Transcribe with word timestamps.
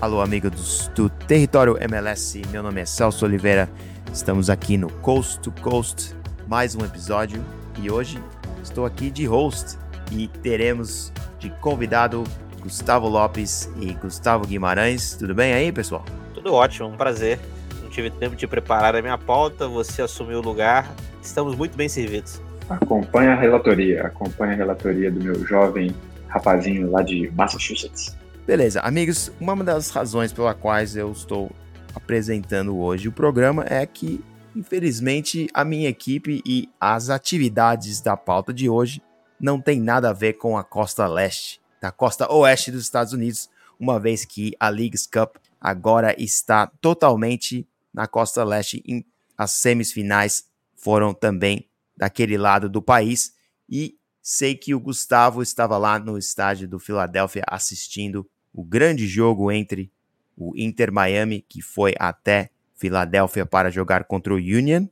Alô, 0.00 0.20
amigos 0.20 0.90
do 0.94 1.08
Território 1.08 1.78
MLS. 1.80 2.42
Meu 2.50 2.62
nome 2.62 2.80
é 2.80 2.84
Celso 2.84 3.24
Oliveira. 3.24 3.70
Estamos 4.12 4.50
aqui 4.50 4.76
no 4.76 4.90
Coast 4.90 5.40
to 5.40 5.52
Coast, 5.62 6.14
mais 6.46 6.74
um 6.74 6.84
episódio. 6.84 7.42
E 7.80 7.90
hoje 7.90 8.18
estou 8.62 8.84
aqui 8.84 9.10
de 9.10 9.24
host 9.24 9.78
e 10.12 10.28
teremos 10.28 11.12
de 11.38 11.48
convidado 11.60 12.24
Gustavo 12.60 13.08
Lopes 13.08 13.70
e 13.80 13.94
Gustavo 13.94 14.46
Guimarães. 14.46 15.14
Tudo 15.14 15.34
bem 15.34 15.54
aí, 15.54 15.72
pessoal? 15.72 16.04
Tudo 16.34 16.52
ótimo, 16.52 16.88
um 16.88 16.96
prazer. 16.96 17.38
Não 17.82 17.88
tive 17.88 18.10
tempo 18.10 18.36
de 18.36 18.46
preparar 18.46 18.94
a 18.96 19.00
minha 19.00 19.16
pauta, 19.16 19.68
você 19.68 20.02
assumiu 20.02 20.40
o 20.40 20.42
lugar. 20.42 20.92
Estamos 21.22 21.54
muito 21.54 21.76
bem 21.76 21.88
servidos. 21.88 22.42
Acompanha 22.68 23.32
a 23.32 23.36
relatoria, 23.36 24.06
acompanha 24.06 24.52
a 24.52 24.56
relatoria 24.56 25.10
do 25.10 25.22
meu 25.22 25.46
jovem 25.46 25.94
rapazinho 26.28 26.90
lá 26.90 27.00
de 27.00 27.30
Massachusetts. 27.34 28.23
Beleza, 28.46 28.80
amigos, 28.80 29.32
uma 29.40 29.64
das 29.64 29.88
razões 29.88 30.30
pela 30.30 30.52
quais 30.52 30.94
eu 30.94 31.10
estou 31.10 31.50
apresentando 31.94 32.76
hoje 32.76 33.08
o 33.08 33.12
programa 33.12 33.64
é 33.66 33.86
que, 33.86 34.22
infelizmente, 34.54 35.48
a 35.54 35.64
minha 35.64 35.88
equipe 35.88 36.42
e 36.44 36.68
as 36.78 37.08
atividades 37.08 38.02
da 38.02 38.18
pauta 38.18 38.52
de 38.52 38.68
hoje 38.68 39.00
não 39.40 39.58
tem 39.58 39.80
nada 39.80 40.10
a 40.10 40.12
ver 40.12 40.34
com 40.34 40.58
a 40.58 40.62
costa 40.62 41.06
leste, 41.06 41.58
da 41.80 41.90
costa 41.90 42.30
oeste 42.30 42.70
dos 42.70 42.82
Estados 42.82 43.14
Unidos, 43.14 43.48
uma 43.80 43.98
vez 43.98 44.26
que 44.26 44.54
a 44.60 44.68
Leagues 44.68 45.06
Cup 45.06 45.36
agora 45.58 46.14
está 46.22 46.66
totalmente 46.82 47.66
na 47.94 48.06
costa 48.06 48.44
leste. 48.44 48.82
Em, 48.86 49.06
as 49.38 49.52
semifinais 49.52 50.44
foram 50.76 51.14
também 51.14 51.66
daquele 51.96 52.36
lado 52.36 52.68
do 52.68 52.82
país 52.82 53.32
e 53.66 53.94
sei 54.20 54.54
que 54.54 54.74
o 54.74 54.80
Gustavo 54.80 55.40
estava 55.40 55.78
lá 55.78 55.98
no 55.98 56.18
estádio 56.18 56.68
do 56.68 56.78
Philadelphia 56.78 57.42
assistindo 57.48 58.28
o 58.54 58.64
grande 58.64 59.06
jogo 59.08 59.50
entre 59.50 59.90
o 60.36 60.52
Inter 60.56 60.92
Miami, 60.92 61.44
que 61.46 61.60
foi 61.60 61.94
até 61.98 62.50
Filadélfia 62.76 63.44
para 63.44 63.70
jogar 63.70 64.04
contra 64.04 64.32
o 64.32 64.36
Union. 64.36 64.86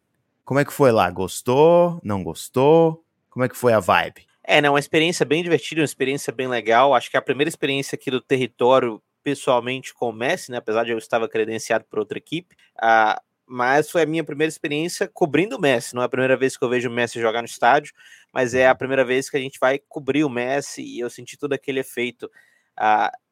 Como 0.44 0.58
é 0.58 0.64
que 0.64 0.72
foi 0.72 0.90
lá? 0.90 1.08
Gostou? 1.10 2.00
Não 2.02 2.22
gostou? 2.22 3.04
Como 3.30 3.44
é 3.44 3.48
que 3.48 3.56
foi 3.56 3.72
a 3.72 3.80
vibe? 3.80 4.26
É, 4.44 4.60
né, 4.60 4.68
uma 4.68 4.78
experiência 4.78 5.24
bem 5.24 5.42
divertida, 5.42 5.80
uma 5.80 5.84
experiência 5.84 6.32
bem 6.32 6.48
legal. 6.48 6.94
Acho 6.94 7.10
que 7.10 7.16
é 7.16 7.20
a 7.20 7.22
primeira 7.22 7.48
experiência 7.48 7.94
aqui 7.94 8.10
do 8.10 8.20
território, 8.20 9.00
pessoalmente, 9.22 9.94
com 9.94 10.08
o 10.08 10.12
Messi, 10.12 10.50
né? 10.50 10.58
Apesar 10.58 10.84
de 10.84 10.90
eu 10.90 10.98
estar 10.98 11.26
credenciado 11.28 11.84
por 11.84 12.00
outra 12.00 12.18
equipe. 12.18 12.56
Uh, 12.76 13.20
mas 13.46 13.90
foi 13.90 14.02
a 14.02 14.06
minha 14.06 14.24
primeira 14.24 14.48
experiência 14.48 15.08
cobrindo 15.12 15.56
o 15.56 15.60
Messi. 15.60 15.94
Não 15.94 16.02
é 16.02 16.06
a 16.06 16.08
primeira 16.08 16.36
vez 16.36 16.56
que 16.56 16.64
eu 16.64 16.68
vejo 16.68 16.88
o 16.88 16.92
Messi 16.92 17.20
jogar 17.20 17.42
no 17.42 17.46
estádio, 17.46 17.92
mas 18.32 18.54
é 18.54 18.66
a 18.66 18.74
primeira 18.74 19.04
vez 19.04 19.30
que 19.30 19.36
a 19.36 19.40
gente 19.40 19.58
vai 19.60 19.78
cobrir 19.78 20.24
o 20.24 20.30
Messi 20.30 20.82
e 20.82 20.98
eu 20.98 21.10
senti 21.10 21.36
todo 21.36 21.52
aquele 21.52 21.80
efeito 21.80 22.30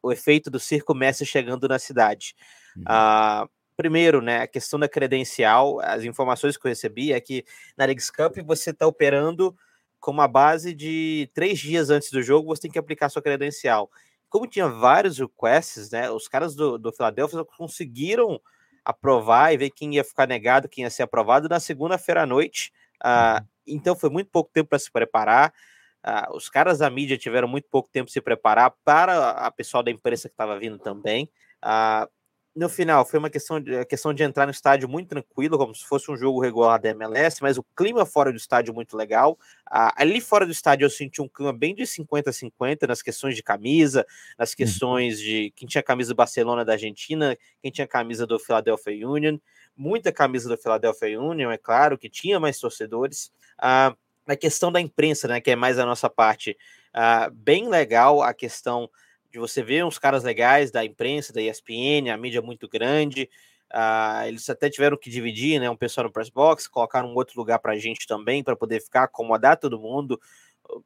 o 0.01 0.11
efeito 0.11 0.49
do 0.49 0.59
circo 0.59 0.93
Messi 0.93 1.25
chegando 1.25 1.67
na 1.67 1.79
cidade. 1.79 2.35
Uhum. 2.75 2.83
Uh, 2.83 3.49
primeiro, 3.75 4.21
né, 4.21 4.41
a 4.41 4.47
questão 4.47 4.79
da 4.79 4.87
credencial, 4.87 5.79
as 5.81 6.03
informações 6.03 6.57
que 6.57 6.65
eu 6.65 6.69
recebi 6.69 7.13
é 7.13 7.19
que 7.19 7.43
na 7.77 7.85
Leagues 7.85 8.09
Cup 8.09 8.37
você 8.45 8.71
está 8.71 8.85
operando 8.85 9.55
com 9.99 10.11
uma 10.11 10.27
base 10.27 10.73
de 10.73 11.29
três 11.33 11.59
dias 11.59 11.89
antes 11.89 12.11
do 12.11 12.21
jogo, 12.21 12.47
você 12.47 12.63
tem 12.63 12.71
que 12.71 12.79
aplicar 12.79 13.09
sua 13.09 13.21
credencial. 13.21 13.89
Como 14.29 14.47
tinha 14.47 14.67
vários 14.67 15.19
requests, 15.19 15.91
né, 15.91 16.09
os 16.09 16.27
caras 16.27 16.55
do, 16.55 16.77
do 16.77 16.91
Philadelphia 16.91 17.43
conseguiram 17.57 18.41
aprovar 18.83 19.53
e 19.53 19.57
ver 19.57 19.69
quem 19.69 19.95
ia 19.95 20.03
ficar 20.03 20.27
negado, 20.27 20.69
quem 20.69 20.83
ia 20.83 20.89
ser 20.89 21.03
aprovado 21.03 21.47
na 21.47 21.59
segunda-feira 21.59 22.23
à 22.23 22.25
noite. 22.25 22.71
Uh, 23.03 23.45
então 23.65 23.95
foi 23.95 24.09
muito 24.09 24.29
pouco 24.29 24.49
tempo 24.51 24.69
para 24.69 24.79
se 24.79 24.91
preparar. 24.91 25.53
Uh, 26.05 26.35
os 26.35 26.49
caras 26.49 26.79
da 26.79 26.89
mídia 26.89 27.17
tiveram 27.17 27.47
muito 27.47 27.67
pouco 27.69 27.89
tempo 27.91 28.05
para 28.05 28.13
se 28.13 28.21
preparar 28.21 28.73
para 28.83 29.31
a 29.31 29.51
pessoal 29.51 29.83
da 29.83 29.91
imprensa 29.91 30.27
que 30.27 30.33
estava 30.33 30.57
vindo 30.57 30.79
também. 30.79 31.29
Uh, 31.63 32.09
no 32.53 32.67
final, 32.67 33.05
foi 33.05 33.17
uma 33.17 33.29
questão 33.29 33.61
de, 33.61 33.85
questão 33.85 34.13
de 34.13 34.23
entrar 34.23 34.45
no 34.45 34.51
estádio 34.51 34.89
muito 34.89 35.07
tranquilo, 35.07 35.57
como 35.57 35.73
se 35.73 35.85
fosse 35.85 36.11
um 36.11 36.17
jogo 36.17 36.41
regular 36.41 36.81
da 36.81 36.89
MLS, 36.89 37.41
mas 37.41 37.57
o 37.57 37.63
clima 37.63 38.05
fora 38.05 38.29
do 38.29 38.35
estádio 38.35 38.73
muito 38.73 38.97
legal. 38.97 39.37
Uh, 39.71 39.93
ali 39.95 40.19
fora 40.19 40.45
do 40.45 40.51
estádio 40.51 40.83
eu 40.83 40.89
senti 40.89 41.21
um 41.21 41.29
clima 41.29 41.53
bem 41.53 41.73
de 41.73 41.83
50-50 41.83 42.87
nas 42.87 43.01
questões 43.01 43.37
de 43.37 43.43
camisa, 43.43 44.05
nas 44.37 44.49
uhum. 44.51 44.57
questões 44.57 45.19
de 45.19 45.53
quem 45.55 45.65
tinha 45.65 45.81
camisa 45.81 46.13
do 46.13 46.17
Barcelona 46.17 46.65
da 46.65 46.73
Argentina, 46.73 47.37
quem 47.61 47.71
tinha 47.71 47.87
camisa 47.87 48.27
do 48.27 48.37
Philadelphia 48.37 49.07
Union, 49.07 49.37
muita 49.75 50.11
camisa 50.11 50.49
do 50.49 50.57
Philadelphia 50.57 51.21
Union, 51.21 51.51
é 51.51 51.57
claro, 51.57 51.97
que 51.97 52.09
tinha 52.09 52.37
mais 52.37 52.59
torcedores. 52.59 53.31
Uh, 53.59 53.95
na 54.31 54.35
questão 54.37 54.71
da 54.71 54.79
imprensa, 54.79 55.27
né, 55.27 55.41
que 55.41 55.51
é 55.51 55.57
mais 55.57 55.77
a 55.77 55.85
nossa 55.85 56.09
parte, 56.09 56.57
uh, 56.95 57.29
bem 57.33 57.67
legal 57.67 58.21
a 58.21 58.33
questão 58.33 58.89
de 59.29 59.37
você 59.37 59.61
ver 59.61 59.83
uns 59.83 59.99
caras 59.99 60.23
legais 60.23 60.71
da 60.71 60.85
imprensa, 60.85 61.33
da 61.33 61.41
ESPN, 61.41 62.09
a 62.09 62.17
mídia 62.17 62.41
muito 62.41 62.67
grande. 62.69 63.29
Uh, 63.73 64.27
eles 64.27 64.49
até 64.49 64.69
tiveram 64.69 64.97
que 64.97 65.09
dividir, 65.09 65.59
né? 65.59 65.69
Um 65.69 65.75
pessoal 65.75 66.05
no 66.05 66.13
press 66.13 66.29
box, 66.29 66.65
colocaram 66.67 67.09
um 67.09 67.15
outro 67.15 67.37
lugar 67.37 67.59
para 67.59 67.73
a 67.73 67.77
gente 67.77 68.07
também, 68.07 68.41
para 68.41 68.55
poder 68.55 68.81
ficar, 68.81 69.03
acomodar 69.03 69.57
todo 69.57 69.77
mundo. 69.77 70.19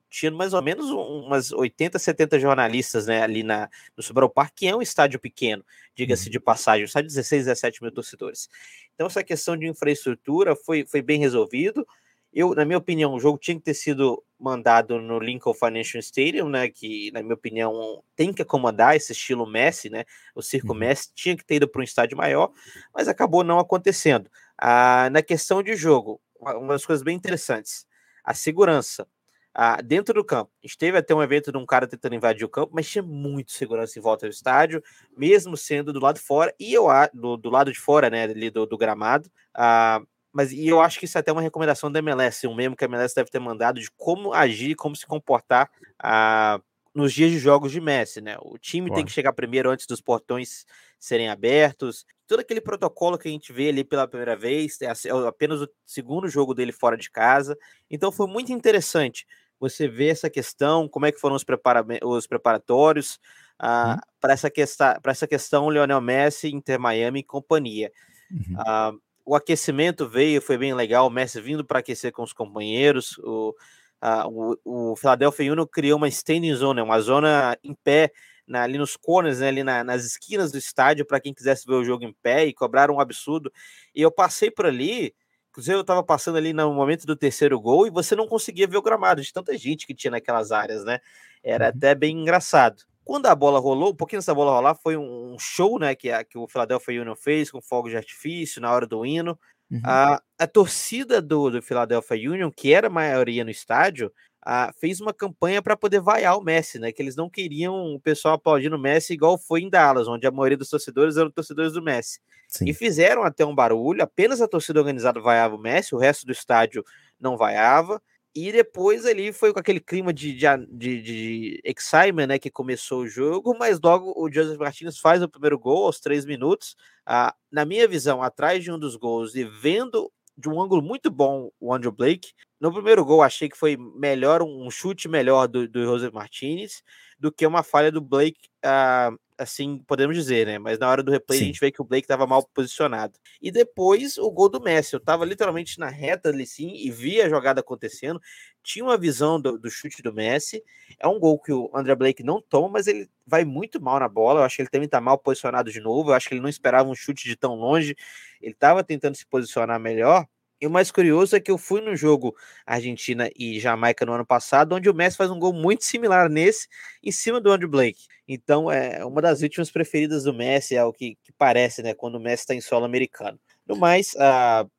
Tinha 0.10 0.32
mais 0.32 0.54
ou 0.54 0.62
menos 0.64 0.90
umas 0.90 1.52
80, 1.52 2.00
70 2.00 2.40
jornalistas 2.40 3.06
né, 3.06 3.22
ali 3.22 3.44
na, 3.44 3.70
no 3.96 4.02
Subaru 4.02 4.28
Park, 4.28 4.54
que 4.56 4.68
é 4.68 4.76
um 4.76 4.82
estádio 4.82 5.20
pequeno, 5.20 5.64
diga-se 5.94 6.26
uhum. 6.26 6.32
de 6.32 6.40
passagem, 6.40 6.84
um 6.84 6.86
estádio 6.86 7.10
de 7.10 7.16
16, 7.16 7.46
17 7.46 7.84
mil 7.84 7.92
torcedores. 7.92 8.50
Então, 8.96 9.06
essa 9.06 9.24
questão 9.24 9.56
de 9.56 9.68
infraestrutura 9.68 10.56
foi, 10.56 10.84
foi 10.88 11.04
bem 11.04 11.20
resolvido. 11.20 11.86
Eu, 12.36 12.54
na 12.54 12.66
minha 12.66 12.78
opinião, 12.78 13.14
o 13.14 13.20
jogo 13.20 13.38
tinha 13.38 13.56
que 13.56 13.64
ter 13.64 13.74
sido 13.74 14.22
mandado 14.38 15.00
no 15.00 15.18
Lincoln 15.20 15.54
Financial 15.54 16.02
Stadium, 16.02 16.50
né? 16.50 16.68
Que, 16.68 17.10
na 17.14 17.24
minha 17.24 17.34
opinião, 17.34 18.04
tem 18.14 18.34
que 18.34 18.42
acomodar 18.42 18.94
esse 18.94 19.14
estilo 19.14 19.48
Messi, 19.48 19.90
né? 19.90 20.04
O 20.36 20.42
circo 20.42 20.74
uhum. 20.74 20.80
Messi 20.80 21.14
tinha 21.16 21.38
que 21.38 21.46
ter 21.46 21.56
ido 21.56 21.68
para 21.70 21.80
um 21.80 21.84
estádio 21.84 22.18
maior, 22.18 22.52
mas 22.94 23.08
acabou 23.08 23.42
não 23.42 23.58
acontecendo. 23.58 24.30
Ah, 24.58 25.10
na 25.14 25.22
questão 25.22 25.64
de 25.64 25.78
jogo, 25.78 26.20
uma 26.38 26.74
das 26.74 26.86
coisas 26.86 27.02
bem 27.02 27.16
interessantes, 27.16 27.88
a 28.22 28.34
segurança. 28.34 29.08
Ah, 29.54 29.82
dentro 29.82 30.14
do 30.14 30.26
campo, 30.26 30.52
a 30.62 30.68
gente 30.68 30.78
teve 30.78 30.98
até 30.98 31.16
um 31.16 31.24
evento 31.24 31.50
de 31.50 31.58
um 31.58 31.66
cara 31.66 31.88
tentando 31.88 32.16
invadir 32.16 32.44
o 32.44 32.50
campo, 32.50 32.74
mas 32.76 32.90
tinha 32.90 33.02
muito 33.02 33.54
segurança 33.54 33.98
em 33.98 34.02
volta 34.02 34.28
do 34.28 34.34
estádio, 34.34 34.84
mesmo 35.16 35.56
sendo 35.56 35.94
do 35.94 36.02
lado 36.02 36.16
de 36.16 36.22
fora, 36.22 36.54
e 36.60 36.74
eu 36.74 36.88
do, 37.14 37.38
do 37.38 37.50
lado 37.50 37.72
de 37.72 37.80
fora, 37.80 38.10
né, 38.10 38.24
ali 38.24 38.50
do, 38.50 38.66
do 38.66 38.78
gramado. 38.78 39.32
Ah, 39.54 40.02
mas 40.36 40.52
e 40.52 40.68
eu 40.68 40.82
acho 40.82 41.00
que 41.00 41.06
isso 41.06 41.18
é 41.18 41.22
até 41.22 41.32
uma 41.32 41.42
recomendação 41.42 41.90
da 41.90 42.00
MLS, 42.00 42.46
um 42.46 42.54
mesmo 42.54 42.76
que 42.76 42.84
a 42.84 42.90
MLS 42.90 43.16
deve 43.16 43.30
ter 43.30 43.40
mandado 43.40 43.80
de 43.80 43.90
como 43.96 44.34
agir, 44.34 44.76
como 44.76 44.94
se 44.94 45.06
comportar 45.06 45.72
ah, 45.98 46.60
nos 46.94 47.14
dias 47.14 47.32
de 47.32 47.40
jogos 47.40 47.72
de 47.72 47.80
Messi, 47.80 48.20
né? 48.20 48.36
O 48.42 48.58
time 48.58 48.94
tem 48.94 49.06
que 49.06 49.14
chegar 49.14 49.32
primeiro 49.32 49.70
antes 49.70 49.88
dos 49.88 50.02
portões 50.02 50.66
serem 51.00 51.30
abertos. 51.30 52.06
Todo 52.28 52.42
aquele 52.42 52.60
protocolo 52.60 53.18
que 53.18 53.30
a 53.30 53.32
gente 53.32 53.54
vê 53.54 53.70
ali 53.70 53.86
pela 53.86 54.10
primeira 54.10 54.36
vez, 54.36 54.78
é, 54.82 54.88
é 54.88 55.12
apenas 55.26 55.62
o 55.62 55.70
segundo 55.86 56.28
jogo 56.28 56.54
dele 56.54 56.74
fora 56.74 56.98
de 56.98 57.10
casa. 57.10 57.58
Então 57.90 58.12
foi 58.12 58.28
muito 58.28 58.52
interessante 58.52 59.26
você 59.58 59.88
ver 59.88 60.10
essa 60.10 60.30
questão, 60.30 60.90
como 60.90 61.06
é 61.06 61.14
que 61.14 61.20
foram 61.20 61.38
os, 61.38 61.46
prepara 61.46 61.82
os 62.04 62.28
preparatórios 62.28 63.20
ah, 63.58 63.94
uhum. 63.94 64.12
para 64.20 64.34
essa, 64.34 64.52
questão, 64.52 65.00
essa 65.06 65.26
questão 65.26 65.72
Lionel 65.72 66.02
Messi, 66.02 66.54
Inter 66.54 66.78
Miami 66.78 67.22
e 67.22 67.24
companhia. 67.24 67.90
Uhum. 68.30 68.56
Ah, 68.58 68.92
o 69.26 69.36
aquecimento 69.36 70.08
veio, 70.08 70.42
foi 70.42 70.58
bem 70.58 70.74
legal, 70.74 71.08
o 71.08 71.10
Messi 71.10 71.42
vindo 71.42 71.66
para 71.66 71.80
aquecer 71.80 72.12
com 72.12 72.22
os 72.24 72.32
companheiros, 72.32 73.18
o, 73.20 73.56
a, 74.00 74.28
o, 74.28 74.58
o 74.64 74.96
Philadelphia 74.96 75.52
Union 75.52 75.66
criou 75.66 75.98
uma 75.98 76.08
standing 76.08 76.54
zone, 76.54 76.82
uma 76.82 77.00
zona 77.02 77.58
em 77.64 77.74
pé, 77.74 78.12
na, 78.48 78.62
ali 78.62 78.78
nos 78.78 78.96
corners, 78.96 79.40
né, 79.40 79.48
ali 79.48 79.64
na, 79.64 79.84
nas 79.84 80.06
esquinas 80.06 80.52
do 80.52 80.58
estádio, 80.58 81.06
para 81.06 81.20
quem 81.20 81.34
quisesse 81.34 81.66
ver 81.66 81.74
o 81.74 81.84
jogo 81.84 82.04
em 82.04 82.14
pé, 82.22 82.46
e 82.46 82.54
cobraram 82.54 82.96
um 82.96 83.00
absurdo. 83.00 83.52
E 83.96 84.02
eu 84.02 84.12
passei 84.12 84.52
por 84.52 84.68
ali, 84.68 85.16
inclusive 85.50 85.76
eu 85.76 85.82
estava 85.82 86.04
passando 86.04 86.38
ali 86.38 86.54
no 86.54 86.72
momento 86.74 87.08
do 87.08 87.16
terceiro 87.16 87.60
gol, 87.60 87.88
e 87.88 87.90
você 87.90 88.16
não 88.16 88.28
conseguia 88.28 88.68
ver 88.68 88.78
o 88.78 88.82
gramado, 88.82 89.22
de 89.24 89.34
tanta 89.34 89.58
gente 89.58 89.88
que 89.88 89.96
tinha 89.96 90.12
naquelas 90.12 90.52
áreas, 90.52 90.86
né? 90.86 91.00
Era 91.44 91.66
uhum. 91.66 91.72
até 91.76 91.96
bem 91.96 92.20
engraçado. 92.20 92.84
Quando 93.06 93.28
a 93.28 93.36
bola 93.36 93.60
rolou, 93.60 93.92
um 93.92 93.96
pouquinho 93.96 94.22
da 94.26 94.34
bola 94.34 94.52
rolar, 94.52 94.76
foi 94.76 94.98
um 94.98 95.38
show, 95.40 95.78
né, 95.78 95.94
que, 95.94 96.10
a, 96.10 96.24
que 96.24 96.38
o 96.40 96.48
Philadelphia 96.48 97.02
Union 97.02 97.16
fez 97.16 97.52
com 97.52 97.62
fogo 97.62 97.88
de 97.88 97.96
artifício 97.96 98.60
na 98.60 98.74
hora 98.74 98.88
do 98.88 99.06
hino. 99.06 99.40
Uhum. 99.70 99.82
A, 99.84 100.22
a 100.40 100.48
torcida 100.48 101.22
do, 101.22 101.52
do 101.52 101.62
Philadelphia 101.62 102.32
Union, 102.32 102.50
que 102.50 102.74
era 102.74 102.88
a 102.88 102.90
maioria 102.90 103.44
no 103.44 103.52
estádio, 103.52 104.12
a, 104.44 104.72
fez 104.80 105.00
uma 105.02 105.14
campanha 105.14 105.62
para 105.62 105.78
poder 105.78 106.00
vaiar 106.00 106.38
o 106.38 106.42
Messi, 106.44 106.80
né? 106.80 106.92
Que 106.92 107.02
eles 107.02 107.16
não 107.16 107.30
queriam 107.30 107.96
o 107.96 108.00
pessoal 108.00 108.36
aplaudindo 108.36 108.76
o 108.76 108.80
Messi 108.80 109.14
igual 109.14 109.38
foi 109.38 109.62
em 109.62 109.70
Dallas, 109.70 110.08
onde 110.08 110.26
a 110.26 110.32
maioria 110.32 110.58
dos 110.58 110.70
torcedores 110.70 111.18
eram 111.18 111.30
torcedores 111.30 111.74
do 111.74 111.82
Messi. 111.84 112.20
Sim. 112.48 112.66
E 112.68 112.74
fizeram 112.74 113.24
até 113.24 113.46
um 113.46 113.56
barulho, 113.56 114.04
apenas 114.04 114.42
a 114.42 114.48
torcida 114.48 114.80
organizada 114.80 115.20
vaiava 115.20 115.56
o 115.56 115.60
Messi, 115.60 115.96
o 115.96 115.98
resto 115.98 116.26
do 116.26 116.32
estádio 116.32 116.84
não 117.20 117.38
vaiava. 117.38 118.02
E 118.36 118.52
depois 118.52 119.06
ali 119.06 119.32
foi 119.32 119.54
com 119.54 119.60
aquele 119.60 119.80
clima 119.80 120.14
de, 120.14 120.34
de, 120.34 120.48
de, 120.68 121.02
de, 121.02 121.62
excitement, 121.64 122.28
né, 122.28 122.38
que 122.38 122.52
começou 122.52 123.04
o 123.04 123.08
jogo, 123.08 123.56
mas 123.58 123.80
logo 123.82 124.14
o 124.14 124.30
Joseph 124.30 124.58
Martinez 124.60 125.00
faz 125.00 125.24
o 125.24 125.30
primeiro 125.30 125.58
gol 125.58 125.86
aos 125.86 126.02
três 126.02 126.26
minutos. 126.26 126.76
Ah, 127.06 127.34
na 127.50 127.64
minha 127.64 127.88
visão, 127.88 128.22
atrás 128.22 128.62
de 128.62 128.70
um 128.70 128.78
dos 128.78 128.98
gols 128.98 129.36
e 129.36 129.46
vendo 129.46 130.12
de 130.38 130.50
um 130.50 130.62
ângulo 130.62 130.82
muito 130.82 131.10
bom 131.10 131.50
o 131.62 131.74
Andrew 131.74 131.94
Blake. 131.94 132.34
No 132.60 132.74
primeiro 132.74 133.06
gol, 133.06 133.22
achei 133.22 133.48
que 133.48 133.58
foi 133.58 133.78
melhor, 133.78 134.42
um 134.42 134.70
chute 134.70 135.08
melhor 135.08 135.48
do, 135.48 135.66
do 135.66 135.86
Joseph 135.86 136.14
Martinez 136.14 136.84
do 137.18 137.32
que 137.32 137.48
uma 137.48 137.64
falha 137.64 137.92
do 137.92 138.02
Blake 138.02 138.50
ah, 138.64 139.12
assim 139.38 139.80
podemos 139.88 140.16
dizer, 140.16 140.46
né? 140.46 140.58
Mas 140.58 140.80
na 140.80 140.90
hora 140.90 141.04
do 141.04 141.12
replay 141.12 141.40
Sim. 141.40 141.46
a 141.46 141.48
gente 141.48 141.60
vê 141.60 141.72
que 141.72 141.82
o 141.82 141.86
Blake 141.86 142.06
estava 142.06 142.26
mal 142.26 142.44
posicionado. 142.54 143.18
E 143.42 143.52
depois 143.52 144.18
o 144.18 144.30
gol 144.32 144.50
do 144.50 144.62
Messi. 144.62 144.94
Eu 144.94 145.00
estava 145.00 145.26
literalmente 145.26 145.80
na 145.80 145.90
reta 145.90 146.30
ali 146.30 146.46
sim 146.46 146.74
e 146.76 146.90
vi 146.92 147.22
a 147.22 147.30
jogada 147.30 147.60
acontecendo. 147.60 148.22
Tinha 148.64 148.84
uma 148.86 148.98
visão 148.98 149.40
do, 149.40 149.58
do, 149.58 149.70
chute 149.70 150.02
do 150.02 150.14
Messi. 150.14 150.64
É 151.00 151.08
um 151.08 151.20
gol 151.20 151.40
que 151.40 151.52
o 151.52 151.70
André 151.74 151.96
Blake 151.96 152.24
não 152.24 152.42
toma, 152.42 152.70
mas 152.70 152.88
ele 152.88 153.10
vai 153.26 153.46
muito 153.46 153.82
mal 153.82 154.00
na 154.00 154.08
bola. 154.08 154.42
Eu 154.42 154.44
acho 154.44 154.56
que 154.56 154.62
ele 154.62 154.70
também 154.70 154.86
está 154.86 155.02
mal 155.02 155.18
posicionado 155.18 155.72
de 155.72 155.80
novo. 155.80 156.10
Eu 156.12 156.14
acho 156.16 156.28
que 156.28 156.34
ele 156.34 156.42
não 156.42 156.50
esperava 156.50 156.90
um 156.90 156.96
chute 156.96 157.26
de 157.26 157.36
tão 157.36 157.56
longe. 157.56 157.96
Ele 158.42 158.54
estava 158.54 158.84
tentando 158.84 159.16
se 159.16 159.26
posicionar 159.26 159.80
melhor. 159.80 160.26
E 160.60 160.68
o 160.68 160.70
mais 160.72 160.90
curioso 160.90 161.36
é 161.36 161.40
que 161.40 161.52
eu 161.52 161.58
fui 161.58 161.82
no 161.82 161.96
jogo 161.96 162.36
Argentina 162.66 163.30
e 163.36 163.60
Jamaica 163.60 164.06
no 164.06 164.14
ano 164.14 164.26
passado, 164.26 164.74
onde 164.74 164.90
o 164.90 164.94
Messi 164.94 165.18
faz 165.18 165.30
um 165.30 165.40
gol 165.40 165.54
muito 165.54 165.84
similar 165.84 166.30
nesse, 166.30 166.68
em 167.04 167.12
cima 167.12 167.42
do 167.42 167.52
Andrew 167.52 167.70
Blake. 167.70 168.06
Então, 168.28 168.72
é 168.72 169.04
uma 169.06 169.22
das 169.22 169.42
vítimas 169.42 169.70
preferidas 169.70 170.24
do 170.24 170.34
Messi, 170.34 170.76
é 170.76 170.84
o 170.84 170.94
que, 170.94 171.16
que 171.24 171.32
parece, 171.38 171.84
né, 171.84 171.94
quando 171.94 172.16
o 172.16 172.20
Messi 172.20 172.44
está 172.44 172.56
em 172.56 172.62
solo 172.62 172.86
americano. 172.86 173.40
No 173.68 173.76
mais, 173.76 174.14
uh, 174.16 174.70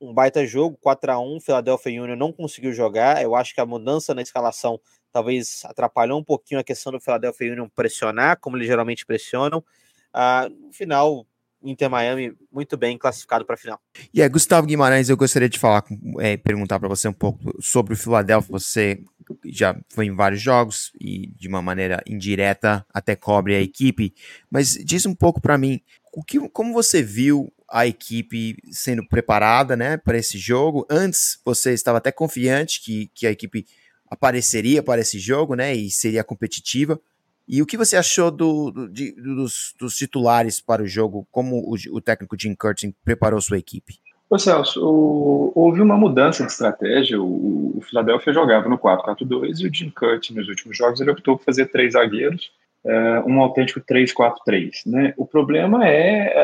um, 0.00 0.12
baita 0.12 0.46
jogo, 0.46 0.76
4 0.80 1.12
a 1.12 1.18
1 1.20 1.40
Philadelphia 1.40 2.02
Union 2.02 2.16
não 2.16 2.32
conseguiu 2.32 2.72
jogar. 2.72 3.22
Eu 3.22 3.34
acho 3.34 3.54
que 3.54 3.60
a 3.60 3.66
mudança 3.66 4.14
na 4.14 4.22
escalação 4.22 4.80
talvez 5.12 5.62
atrapalhou 5.64 6.18
um 6.18 6.24
pouquinho 6.24 6.60
a 6.60 6.64
questão 6.64 6.92
do 6.92 7.00
Philadelphia 7.00 7.52
Union 7.52 7.68
pressionar, 7.68 8.38
como 8.40 8.56
eles 8.56 8.66
geralmente 8.66 9.06
pressionam. 9.06 9.64
Uh, 10.14 10.48
no 10.66 10.72
final, 10.72 11.26
Inter 11.62 11.90
Miami 11.90 12.32
muito 12.52 12.76
bem 12.76 12.96
classificado 12.96 13.44
para 13.44 13.54
a 13.54 13.58
final. 13.58 13.80
E 14.12 14.18
yeah, 14.18 14.32
Gustavo 14.32 14.66
Guimarães, 14.66 15.08
eu 15.08 15.16
gostaria 15.16 15.48
de 15.48 15.58
falar, 15.58 15.84
é, 16.20 16.36
perguntar 16.36 16.78
para 16.78 16.88
você 16.88 17.08
um 17.08 17.12
pouco 17.12 17.54
sobre 17.60 17.94
o 17.94 17.96
Philadelphia. 17.96 18.50
Você 18.50 19.02
já 19.46 19.78
foi 19.88 20.06
em 20.06 20.14
vários 20.14 20.40
jogos 20.40 20.92
e 21.00 21.28
de 21.36 21.48
uma 21.48 21.60
maneira 21.60 22.02
indireta 22.06 22.86
até 22.92 23.14
cobre 23.14 23.54
a 23.54 23.60
equipe, 23.60 24.14
mas 24.50 24.72
diz 24.72 25.04
um 25.04 25.14
pouco 25.14 25.40
para 25.40 25.58
mim 25.58 25.80
o 26.12 26.22
que, 26.22 26.48
como 26.48 26.72
você 26.72 27.02
viu 27.02 27.52
a 27.70 27.86
equipe 27.86 28.56
sendo 28.70 29.06
preparada, 29.06 29.76
né, 29.76 29.96
para 29.96 30.16
esse 30.16 30.38
jogo. 30.38 30.86
Antes 30.90 31.38
você 31.44 31.72
estava 31.72 31.98
até 31.98 32.10
confiante 32.10 32.82
que, 32.82 33.10
que 33.14 33.26
a 33.26 33.30
equipe 33.30 33.66
apareceria 34.10 34.82
para 34.82 35.02
esse 35.02 35.18
jogo, 35.18 35.54
né, 35.54 35.74
e 35.74 35.90
seria 35.90 36.24
competitiva. 36.24 36.98
E 37.48 37.62
o 37.62 37.66
que 37.66 37.78
você 37.78 37.96
achou 37.96 38.30
do, 38.30 38.70
do 38.70 38.88
de, 38.88 39.12
dos, 39.12 39.74
dos, 39.80 39.96
titulares 39.96 40.60
para 40.60 40.82
o 40.82 40.86
jogo? 40.86 41.26
Como 41.30 41.56
o, 41.56 41.76
o 41.96 42.00
técnico 42.00 42.36
Jim 42.38 42.54
Curtin 42.54 42.94
preparou 43.02 43.40
sua 43.40 43.56
equipe? 43.56 43.94
Ô 44.28 44.38
Celso, 44.38 44.84
o, 44.84 45.50
houve 45.54 45.80
uma 45.80 45.96
mudança 45.96 46.44
de 46.44 46.52
estratégia. 46.52 47.18
O, 47.18 47.78
o 47.78 47.80
Philadelphia 47.80 48.34
jogava 48.34 48.68
no 48.68 48.76
4-4-2 48.76 49.60
e 49.60 49.66
o 49.66 49.74
Jim 49.74 49.88
Curtin, 49.88 50.34
nos 50.34 50.48
últimos 50.48 50.76
jogos, 50.76 51.00
ele 51.00 51.10
optou 51.10 51.38
por 51.38 51.44
fazer 51.44 51.66
três 51.66 51.94
zagueiros, 51.94 52.52
uh, 52.84 53.26
um 53.26 53.40
autêntico 53.40 53.80
3-4-3. 53.80 54.82
Né? 54.84 55.14
O 55.16 55.24
problema 55.24 55.88
é 55.88 56.34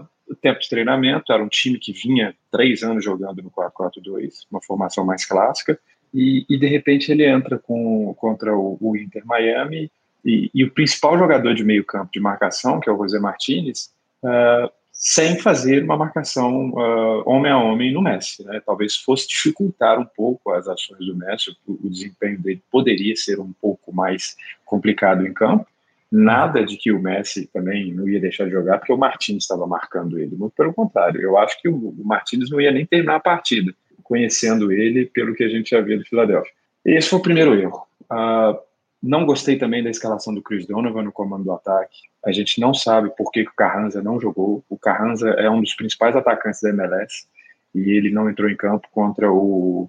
uh, 0.00 0.06
o 0.30 0.34
tempo 0.34 0.60
de 0.60 0.68
treinamento. 0.70 1.30
Era 1.30 1.44
um 1.44 1.48
time 1.48 1.78
que 1.78 1.92
vinha 1.92 2.34
três 2.50 2.82
anos 2.82 3.04
jogando 3.04 3.42
no 3.42 3.50
4-4-2, 3.50 4.46
uma 4.50 4.62
formação 4.62 5.04
mais 5.04 5.26
clássica, 5.26 5.78
e, 6.14 6.46
e, 6.48 6.58
de 6.58 6.66
repente 6.66 7.12
ele 7.12 7.26
entra 7.26 7.58
com, 7.58 8.14
contra 8.14 8.56
o, 8.56 8.78
o 8.80 8.96
Inter 8.96 9.26
Miami 9.26 9.90
e, 10.28 10.50
e, 10.54 10.62
o 10.62 10.70
principal 10.70 11.18
jogador 11.18 11.54
de 11.54 11.64
meio 11.64 11.82
campo 11.82 12.10
de 12.12 12.20
marcação, 12.20 12.78
que 12.78 12.90
é 12.90 12.92
o 12.92 12.98
José 12.98 13.18
Martinez, 13.18 13.90
uh, 14.22 14.70
sem 14.92 15.38
fazer 15.38 15.84
uma 15.84 15.96
marcação 15.96 16.68
uh, 16.70 17.22
homem 17.24 17.50
a 17.50 17.56
homem 17.56 17.94
no 17.94 18.02
Messi. 18.02 18.44
Né? 18.44 18.60
Talvez 18.66 18.96
fosse 18.96 19.26
dificultar 19.26 19.98
um 19.98 20.04
pouco 20.04 20.52
as 20.52 20.68
ações 20.68 21.06
do 21.06 21.16
Messi, 21.16 21.56
o, 21.66 21.86
o, 21.86 21.88
desempenho 21.88 22.38
dele 22.42 22.62
poderia 22.70 23.16
ser 23.16 23.40
um 23.40 23.54
pouco 23.58 23.90
mais 23.90 24.36
complicado 24.66 25.26
em 25.26 25.32
campo. 25.32 25.66
Nada 26.12 26.62
de 26.62 26.76
que 26.76 26.92
o 26.92 27.00
Messi 27.00 27.46
também 27.46 27.94
não 27.94 28.06
ia 28.06 28.20
deixar 28.20 28.44
de 28.44 28.50
jogar, 28.50 28.78
porque 28.78 28.92
o 28.92 28.98
Martins 28.98 29.44
estava 29.44 29.66
marcando 29.66 30.18
ele. 30.18 30.36
Muito 30.36 30.52
pelo 30.52 30.74
contrário, 30.74 31.22
eu 31.22 31.38
acho 31.38 31.58
que 31.62 31.68
o, 31.70 31.74
o 31.74 32.04
Martins 32.04 32.50
não 32.50 32.60
ia 32.60 32.70
nem 32.70 32.84
terminar 32.84 33.16
a 33.16 33.20
partida, 33.20 33.74
conhecendo 34.04 34.70
ele 34.72 35.06
pelo 35.06 35.34
que 35.34 35.44
a 35.44 35.48
gente 35.48 35.70
já 35.70 35.80
viu 35.80 35.96
do 35.96 36.04
Philadelphia. 36.04 36.52
Esse 36.84 37.08
foi 37.08 37.18
o 37.18 37.22
primeiro 37.22 37.54
erro. 37.54 37.86
Uh, 38.10 38.67
não 39.02 39.24
gostei 39.24 39.56
também 39.56 39.82
da 39.82 39.90
escalação 39.90 40.34
do 40.34 40.42
Chris 40.42 40.66
Donovan 40.66 41.04
no 41.04 41.12
comando 41.12 41.44
do 41.44 41.52
ataque. 41.52 41.98
A 42.24 42.32
gente 42.32 42.60
não 42.60 42.74
sabe 42.74 43.10
por 43.16 43.30
que, 43.30 43.44
que 43.44 43.50
o 43.50 43.54
Carranza 43.54 44.02
não 44.02 44.20
jogou. 44.20 44.64
O 44.68 44.76
Carranza 44.76 45.30
é 45.30 45.48
um 45.48 45.60
dos 45.60 45.74
principais 45.74 46.16
atacantes 46.16 46.60
da 46.60 46.70
MLS 46.70 47.26
e 47.74 47.90
ele 47.90 48.10
não 48.10 48.28
entrou 48.28 48.50
em 48.50 48.56
campo 48.56 48.88
contra 48.90 49.30
o, 49.30 49.88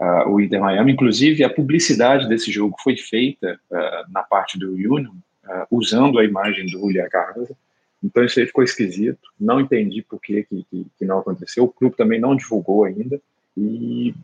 uh, 0.00 0.28
o 0.28 0.40
Inter 0.40 0.60
Miami. 0.60 0.92
Inclusive, 0.92 1.42
a 1.42 1.50
publicidade 1.52 2.28
desse 2.28 2.52
jogo 2.52 2.76
foi 2.82 2.96
feita 2.96 3.58
uh, 3.70 4.12
na 4.12 4.22
parte 4.22 4.56
do 4.58 4.72
Union, 4.72 5.12
uh, 5.44 5.66
usando 5.70 6.18
a 6.18 6.24
imagem 6.24 6.64
do 6.66 6.72
Julian 6.72 7.08
Carranza. 7.08 7.56
Então, 8.02 8.22
isso 8.22 8.38
aí 8.38 8.46
ficou 8.46 8.62
esquisito. 8.62 9.30
Não 9.40 9.60
entendi 9.60 10.02
por 10.02 10.20
que, 10.20 10.44
que, 10.44 10.66
que 10.96 11.04
não 11.04 11.18
aconteceu. 11.18 11.64
O 11.64 11.72
clube 11.72 11.96
também 11.96 12.20
não 12.20 12.36
divulgou 12.36 12.84
ainda. 12.84 13.20
E 13.56 14.14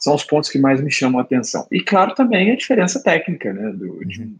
são 0.00 0.14
os 0.14 0.24
pontos 0.24 0.48
que 0.48 0.58
mais 0.58 0.80
me 0.82 0.90
chamam 0.90 1.20
a 1.20 1.22
atenção. 1.22 1.68
E 1.70 1.80
claro 1.82 2.14
também 2.14 2.50
a 2.50 2.56
diferença 2.56 3.02
técnica, 3.02 3.52
né, 3.52 3.70
do, 3.70 4.04
de 4.06 4.22
um, 4.22 4.38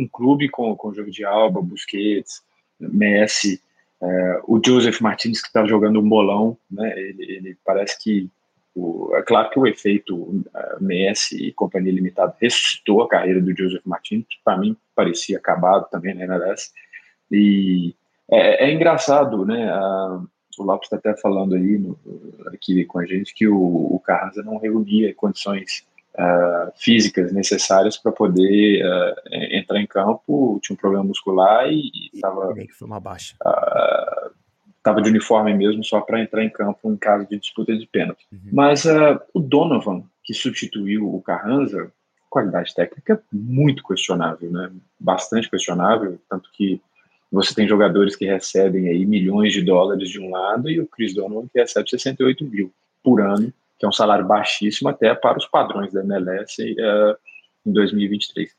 um, 0.00 0.08
clube 0.08 0.48
com, 0.48 0.74
com 0.76 0.92
Jordi 0.92 1.24
Alba, 1.24 1.62
Busquets, 1.62 2.42
Messi, 2.80 3.62
é, 4.02 4.40
o 4.46 4.60
Joseph 4.64 5.00
Martins 5.00 5.40
que 5.40 5.46
está 5.46 5.64
jogando 5.64 6.00
um 6.00 6.08
bolão, 6.08 6.58
né, 6.70 6.98
ele, 6.98 7.24
ele 7.32 7.58
parece 7.64 8.02
que 8.02 8.28
o, 8.74 9.14
é 9.16 9.22
claro 9.22 9.50
que 9.50 9.58
o 9.58 9.66
efeito 9.66 10.16
uh, 10.16 10.42
Messi 10.80 11.48
e 11.48 11.52
companhia 11.52 11.92
limitada 11.92 12.36
ressuscitou 12.40 13.02
a 13.02 13.08
carreira 13.08 13.40
do 13.40 13.56
Joseph 13.56 13.84
Martins, 13.84 14.24
que 14.28 14.38
para 14.44 14.58
mim 14.58 14.76
parecia 14.94 15.38
acabado 15.38 15.88
também 15.90 16.14
na 16.14 16.24
MLS, 16.24 16.70
e 17.30 17.94
é, 18.30 18.66
é 18.66 18.72
engraçado, 18.72 19.44
né, 19.44 19.72
uh, 19.74 20.28
o 20.58 20.64
Lopes 20.64 20.86
está 20.86 20.96
até 20.96 21.20
falando 21.20 21.54
aí 21.54 21.78
no, 21.78 21.98
aqui 22.52 22.84
com 22.84 22.98
a 22.98 23.06
gente 23.06 23.34
que 23.34 23.46
o, 23.46 23.56
o 23.56 24.00
Carranza 24.00 24.42
não 24.42 24.58
reunia 24.58 25.14
condições 25.14 25.86
uh, 26.14 26.72
físicas 26.76 27.32
necessárias 27.32 27.96
para 27.96 28.12
poder 28.12 28.84
uh, 28.84 29.14
entrar 29.52 29.80
em 29.80 29.86
campo, 29.86 30.58
tinha 30.62 30.74
um 30.74 30.78
problema 30.78 31.04
muscular 31.04 31.68
e 31.68 31.90
estava 32.12 32.54
foi 32.70 32.86
uma 32.86 33.00
baixa. 33.00 33.34
Estava 34.76 34.98
uh, 34.98 35.02
de 35.02 35.10
uniforme 35.10 35.54
mesmo 35.54 35.84
só 35.84 36.00
para 36.00 36.20
entrar 36.20 36.44
em 36.44 36.50
campo 36.50 36.90
em 36.90 36.96
caso 36.96 37.26
de 37.26 37.38
disputa 37.38 37.76
de 37.76 37.86
pênalti. 37.86 38.26
Uhum. 38.32 38.50
Mas 38.52 38.84
o 39.32 39.40
Donovan, 39.40 40.02
que 40.24 40.34
substituiu 40.34 41.14
o 41.14 41.22
Carranza, 41.22 41.90
qualidade 42.28 42.74
técnica 42.74 43.22
muito 43.32 43.82
questionável, 43.82 44.50
né? 44.50 44.70
Bastante 45.00 45.50
questionável, 45.50 46.18
tanto 46.28 46.50
que 46.52 46.80
você 47.30 47.54
tem 47.54 47.68
jogadores 47.68 48.16
que 48.16 48.24
recebem 48.24 48.88
aí 48.88 49.04
milhões 49.04 49.52
de 49.52 49.62
dólares 49.62 50.08
de 50.08 50.20
um 50.20 50.30
lado 50.30 50.70
e 50.70 50.80
o 50.80 50.86
Chris 50.86 51.14
Donovan 51.14 51.46
que 51.52 51.60
recebe 51.60 51.88
68 51.90 52.44
mil 52.44 52.72
por 53.02 53.20
ano, 53.20 53.52
que 53.78 53.84
é 53.84 53.88
um 53.88 53.92
salário 53.92 54.26
baixíssimo 54.26 54.88
até 54.88 55.14
para 55.14 55.38
os 55.38 55.46
padrões 55.46 55.92
da 55.92 56.00
MLS 56.00 56.62
uh, 56.62 56.74
eh, 56.78 57.16
em 57.66 57.72
2023. 57.72 58.50
Uh, 58.50 58.54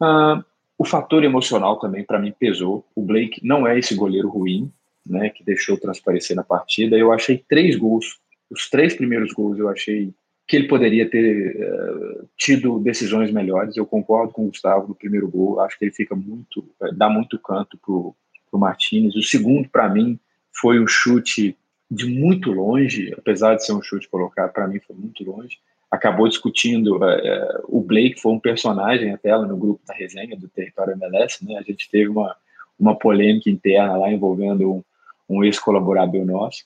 ah, 0.00 0.44
o 0.76 0.84
fator 0.84 1.24
emocional 1.24 1.78
também 1.78 2.04
para 2.04 2.18
mim 2.18 2.34
pesou. 2.38 2.84
O 2.94 3.02
Blake 3.02 3.40
não 3.46 3.66
é 3.66 3.78
esse 3.78 3.94
goleiro 3.94 4.28
ruim, 4.28 4.70
né, 5.06 5.30
que 5.30 5.44
deixou 5.44 5.78
transparecer 5.78 6.34
na 6.34 6.42
partida. 6.42 6.96
Eu 6.96 7.12
achei 7.12 7.42
três 7.48 7.76
gols, 7.76 8.18
os 8.50 8.68
três 8.68 8.94
primeiros 8.94 9.32
gols 9.32 9.58
eu 9.58 9.68
achei 9.68 10.12
que 10.46 10.56
ele 10.56 10.68
poderia 10.68 11.08
ter 11.08 11.56
uh, 11.56 12.28
tido 12.36 12.78
decisões 12.78 13.30
melhores. 13.30 13.76
Eu 13.76 13.86
concordo 13.86 14.32
com 14.32 14.44
o 14.44 14.48
Gustavo 14.48 14.88
no 14.88 14.94
primeiro 14.94 15.28
gol. 15.28 15.60
Acho 15.60 15.78
que 15.78 15.86
ele 15.86 15.92
fica 15.92 16.14
muito, 16.14 16.60
uh, 16.80 16.94
dá 16.94 17.08
muito 17.08 17.38
canto 17.38 17.78
pro, 17.78 18.14
pro 18.50 18.60
Martinez. 18.60 19.14
O 19.16 19.22
segundo, 19.22 19.68
para 19.68 19.88
mim, 19.88 20.18
foi 20.52 20.78
um 20.78 20.86
chute 20.86 21.56
de 21.90 22.06
muito 22.06 22.50
longe, 22.50 23.14
apesar 23.16 23.54
de 23.54 23.64
ser 23.64 23.72
um 23.72 23.82
chute 23.82 24.08
colocado, 24.08 24.52
para 24.52 24.66
mim 24.66 24.80
foi 24.80 24.96
muito 24.96 25.24
longe. 25.24 25.58
Acabou 25.90 26.28
discutindo. 26.28 26.98
Uh, 26.98 27.64
o 27.64 27.80
Blake 27.80 28.20
foi 28.20 28.32
um 28.32 28.40
personagem 28.40 29.12
até 29.12 29.34
lá 29.34 29.46
no 29.46 29.56
grupo 29.56 29.80
da 29.86 29.94
resenha 29.94 30.36
do 30.36 30.48
Território 30.48 30.92
MLS. 30.92 31.42
Né? 31.42 31.56
A 31.56 31.62
gente 31.62 31.88
teve 31.90 32.08
uma, 32.08 32.36
uma 32.78 32.98
polêmica 32.98 33.48
interna 33.48 33.96
lá 33.96 34.12
envolvendo 34.12 34.70
um, 34.70 34.84
um 35.26 35.42
ex-colaborador 35.42 36.26
nosso. 36.26 36.64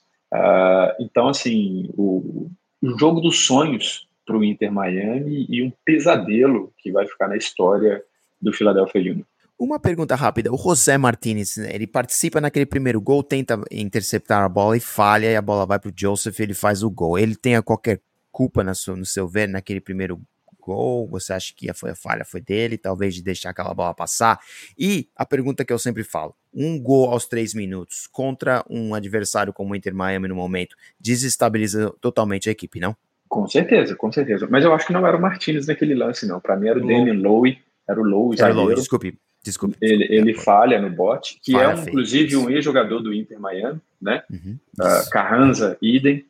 então, 0.98 1.28
assim, 1.28 1.88
o, 1.96 2.50
um 2.82 2.98
jogo 2.98 3.20
dos 3.20 3.46
sonhos 3.46 4.06
para 4.26 4.36
o 4.36 4.44
Inter 4.44 4.70
Miami 4.70 5.46
e 5.48 5.62
um 5.62 5.72
pesadelo 5.84 6.72
que 6.78 6.92
vai 6.92 7.06
ficar 7.06 7.28
na 7.28 7.36
história 7.36 8.02
do 8.40 8.52
Philadelphia 8.52 9.00
Union. 9.00 9.24
Uma 9.58 9.80
pergunta 9.80 10.14
rápida. 10.14 10.52
O 10.52 10.56
José 10.56 10.96
Martinez, 10.96 11.56
né, 11.56 11.74
ele 11.74 11.86
participa 11.86 12.40
naquele 12.40 12.64
primeiro 12.64 13.00
gol, 13.00 13.24
tenta 13.24 13.60
interceptar 13.72 14.44
a 14.44 14.48
bola 14.48 14.76
e 14.76 14.80
falha, 14.80 15.26
e 15.26 15.34
a 15.34 15.42
bola 15.42 15.66
vai 15.66 15.80
para 15.80 15.90
o 15.90 15.94
Joseph 15.94 16.38
ele 16.38 16.54
faz 16.54 16.84
o 16.84 16.90
gol. 16.90 17.18
Ele 17.18 17.34
tem 17.34 17.60
qualquer 17.62 18.00
culpa 18.30 18.62
no 18.62 18.74
seu, 18.74 18.96
no 18.96 19.04
seu 19.04 19.26
ver 19.26 19.48
naquele 19.48 19.80
primeiro 19.80 20.20
gol? 20.68 21.08
Você 21.08 21.32
acha 21.32 21.52
que 21.56 21.70
a, 21.70 21.74
foi, 21.74 21.90
a 21.90 21.94
falha 21.94 22.24
foi 22.24 22.40
dele, 22.40 22.76
talvez 22.76 23.14
de 23.14 23.22
deixar 23.22 23.50
aquela 23.50 23.72
bola 23.72 23.94
passar? 23.94 24.38
E 24.78 25.08
a 25.16 25.24
pergunta 25.24 25.64
que 25.64 25.72
eu 25.72 25.78
sempre 25.78 26.04
falo: 26.04 26.34
um 26.52 26.80
gol 26.80 27.10
aos 27.10 27.26
três 27.26 27.54
minutos 27.54 28.06
contra 28.06 28.64
um 28.68 28.94
adversário 28.94 29.52
como 29.52 29.72
o 29.72 29.76
Inter 29.76 29.94
Miami 29.94 30.28
no 30.28 30.34
momento 30.34 30.76
desestabiliza 31.00 31.92
totalmente 32.00 32.48
a 32.48 32.52
equipe, 32.52 32.78
não? 32.78 32.94
Com 33.28 33.46
certeza, 33.46 33.94
com 33.94 34.10
certeza. 34.10 34.46
Mas 34.50 34.64
eu 34.64 34.72
acho 34.72 34.86
que 34.86 34.92
não 34.92 35.06
era 35.06 35.16
o 35.16 35.20
Martinez 35.20 35.66
naquele 35.66 35.94
lance, 35.94 36.26
não. 36.26 36.40
Para 36.40 36.56
mim 36.56 36.68
era 36.68 36.78
o 36.78 36.82
Damian 36.82 37.20
Lowe, 37.20 37.58
era 37.86 38.00
o 38.00 38.04
Lowe, 38.04 38.36
era 38.38 38.52
o 38.52 38.56
Lowe, 38.56 38.74
desculpe. 38.74 39.18
Desculpa. 39.42 39.76
Ele, 39.80 40.06
ele 40.10 40.34
falha 40.34 40.80
no 40.80 40.90
bote, 40.90 41.38
que 41.42 41.52
falha 41.52 41.72
é 41.72 41.74
um, 41.74 41.82
inclusive 41.82 42.36
um 42.36 42.50
ex-jogador 42.50 43.00
do 43.00 43.14
Inter 43.14 43.38
Miami, 43.38 43.80
né? 44.00 44.22
Uhum. 44.30 44.58
Uh, 44.78 45.10
Carranza, 45.10 45.78
idem. 45.80 46.24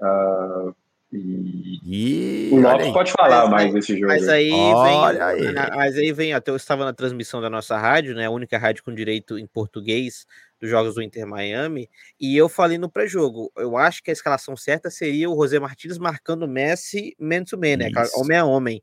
Uh, 0.00 0.74
e, 1.12 1.80
e 1.84 2.50
o 2.50 2.60
Lopes 2.60 2.90
pode 2.90 3.12
falar 3.12 3.42
mas, 3.42 3.64
mais 3.64 3.74
desse 3.74 3.94
jogo. 3.94 4.06
Mas 4.06 4.26
aí 4.28 4.50
Olha 4.50 5.34
vem, 5.34 5.48
aí. 5.48 5.70
mas 5.76 5.96
aí 5.98 6.12
vem, 6.12 6.32
até 6.32 6.50
eu 6.50 6.56
estava 6.56 6.86
na 6.86 6.92
transmissão 6.94 7.40
da 7.40 7.50
nossa 7.50 7.76
rádio, 7.76 8.14
né? 8.14 8.26
A 8.26 8.30
única 8.30 8.56
rádio 8.56 8.82
com 8.82 8.94
direito 8.94 9.38
em 9.38 9.46
português 9.46 10.26
dos 10.58 10.70
jogos 10.70 10.94
do 10.94 11.02
Inter 11.02 11.26
Miami, 11.26 11.90
e 12.18 12.36
eu 12.36 12.48
falei 12.48 12.78
no 12.78 12.88
pré-jogo. 12.88 13.52
Eu 13.56 13.76
acho 13.76 14.02
que 14.02 14.10
a 14.10 14.12
escalação 14.12 14.56
certa 14.56 14.88
seria 14.88 15.28
o 15.28 15.34
José 15.34 15.58
Martins 15.58 15.98
marcando 15.98 16.48
Messi 16.48 17.14
man 17.18 17.44
to 17.44 17.58
man, 17.58 17.76
né? 17.78 17.90
Homem 18.16 18.38
a 18.38 18.44
homem. 18.44 18.82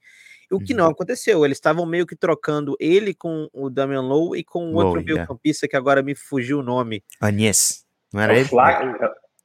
O 0.52 0.60
que 0.60 0.74
não 0.74 0.86
uhum. 0.86 0.92
aconteceu, 0.92 1.46
eles 1.46 1.58
estavam 1.58 1.86
meio 1.86 2.06
que 2.06 2.16
trocando 2.16 2.76
ele 2.80 3.14
com 3.14 3.48
o 3.54 3.70
Damian 3.70 4.02
Lowe 4.02 4.38
e 4.38 4.44
com 4.44 4.72
o 4.72 4.76
outro 4.76 5.04
meio 5.04 5.26
campista 5.26 5.68
que 5.68 5.76
agora 5.76 6.02
me 6.02 6.16
fugiu 6.16 6.60
o 6.60 6.64
nome. 6.64 7.04
Anies, 7.22 7.86
não 8.12 8.22
era 8.22 8.34
o 8.34 8.36
ele? 8.36 8.46
Flack, 8.46 8.86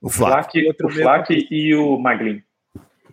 o 0.00 0.10
Flack, 0.10 0.58
o 0.58 0.74
Flack, 0.74 0.84
o 0.84 0.90
Flack 0.90 1.48
e 1.50 1.74
o 1.74 1.98
Maglin. 1.98 2.42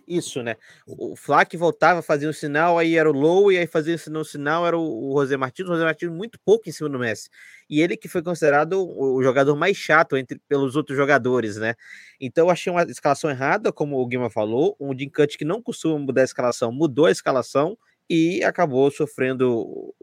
Isso, 0.06 0.42
né? 0.42 0.56
O 0.86 1.14
Flack 1.16 1.56
voltava, 1.56 2.02
fazia 2.02 2.28
um 2.28 2.32
sinal, 2.32 2.78
aí 2.78 2.96
era 2.96 3.08
o 3.08 3.12
Low, 3.12 3.52
e 3.52 3.58
aí 3.58 3.66
fazia 3.66 3.94
o 3.94 4.24
sinal, 4.24 4.66
era 4.66 4.76
o 4.76 5.14
José 5.20 5.36
Martins. 5.36 5.66
O 5.66 5.72
José 5.72 5.84
Martins 5.84 6.10
muito 6.10 6.38
pouco 6.44 6.68
em 6.68 6.72
cima 6.72 6.88
do 6.88 6.98
Messi. 6.98 7.28
E 7.70 7.80
ele 7.80 7.96
que 7.96 8.08
foi 8.08 8.22
considerado 8.22 8.74
o 8.86 9.22
jogador 9.22 9.54
mais 9.56 9.76
chato 9.76 10.16
entre 10.16 10.40
pelos 10.48 10.76
outros 10.76 10.96
jogadores, 10.96 11.56
né? 11.56 11.74
Então 12.20 12.46
eu 12.46 12.50
achei 12.50 12.72
uma 12.72 12.82
escalação 12.82 13.30
errada, 13.30 13.72
como 13.72 13.98
o 14.00 14.06
Guima 14.06 14.28
falou. 14.30 14.76
Um 14.80 14.92
Cut 15.10 15.38
que 15.38 15.44
não 15.44 15.62
costuma 15.62 15.98
mudar 15.98 16.22
a 16.22 16.24
escalação, 16.24 16.72
mudou 16.72 17.06
a 17.06 17.10
escalação 17.10 17.76
e 18.08 18.42
acabou 18.44 18.90
sofrendo 18.90 19.94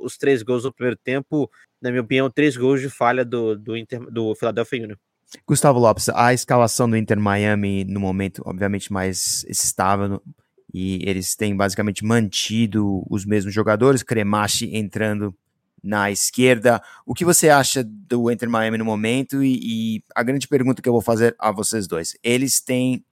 os 0.00 0.16
três 0.16 0.42
gols 0.42 0.64
no 0.64 0.72
primeiro 0.72 0.96
tempo. 0.96 1.50
Na 1.80 1.90
minha 1.90 2.02
opinião, 2.02 2.30
três 2.30 2.56
gols 2.56 2.80
de 2.80 2.88
falha 2.88 3.24
do, 3.24 3.56
do, 3.56 3.76
Inter, 3.76 4.00
do 4.10 4.34
Philadelphia 4.34 4.84
Union. 4.84 4.96
Gustavo 5.46 5.78
Lopes, 5.78 6.08
a 6.08 6.32
escalação 6.32 6.88
do 6.88 6.96
Inter 6.96 7.18
Miami 7.18 7.84
no 7.84 8.00
momento, 8.00 8.42
obviamente, 8.46 8.92
mais 8.92 9.44
estável 9.48 10.22
e 10.72 11.00
eles 11.08 11.34
têm 11.34 11.56
basicamente 11.56 12.04
mantido 12.04 13.02
os 13.08 13.24
mesmos 13.24 13.54
jogadores, 13.54 14.02
Cremachi 14.02 14.76
entrando 14.76 15.34
na 15.82 16.10
esquerda. 16.10 16.82
O 17.06 17.14
que 17.14 17.24
você 17.24 17.48
acha 17.48 17.82
do 17.84 18.30
Inter 18.30 18.50
Miami 18.50 18.76
no 18.76 18.84
momento? 18.84 19.42
E, 19.42 19.58
e, 19.96 20.04
a 20.14 20.22
grande 20.22 20.46
pergunta 20.46 20.82
que 20.82 20.88
eu 20.88 20.92
vou 20.92 21.00
fazer 21.00 21.34
a 21.38 21.50
vocês 21.50 21.86
dois: 21.86 22.16
eles 22.22 22.60
têm 22.60 23.04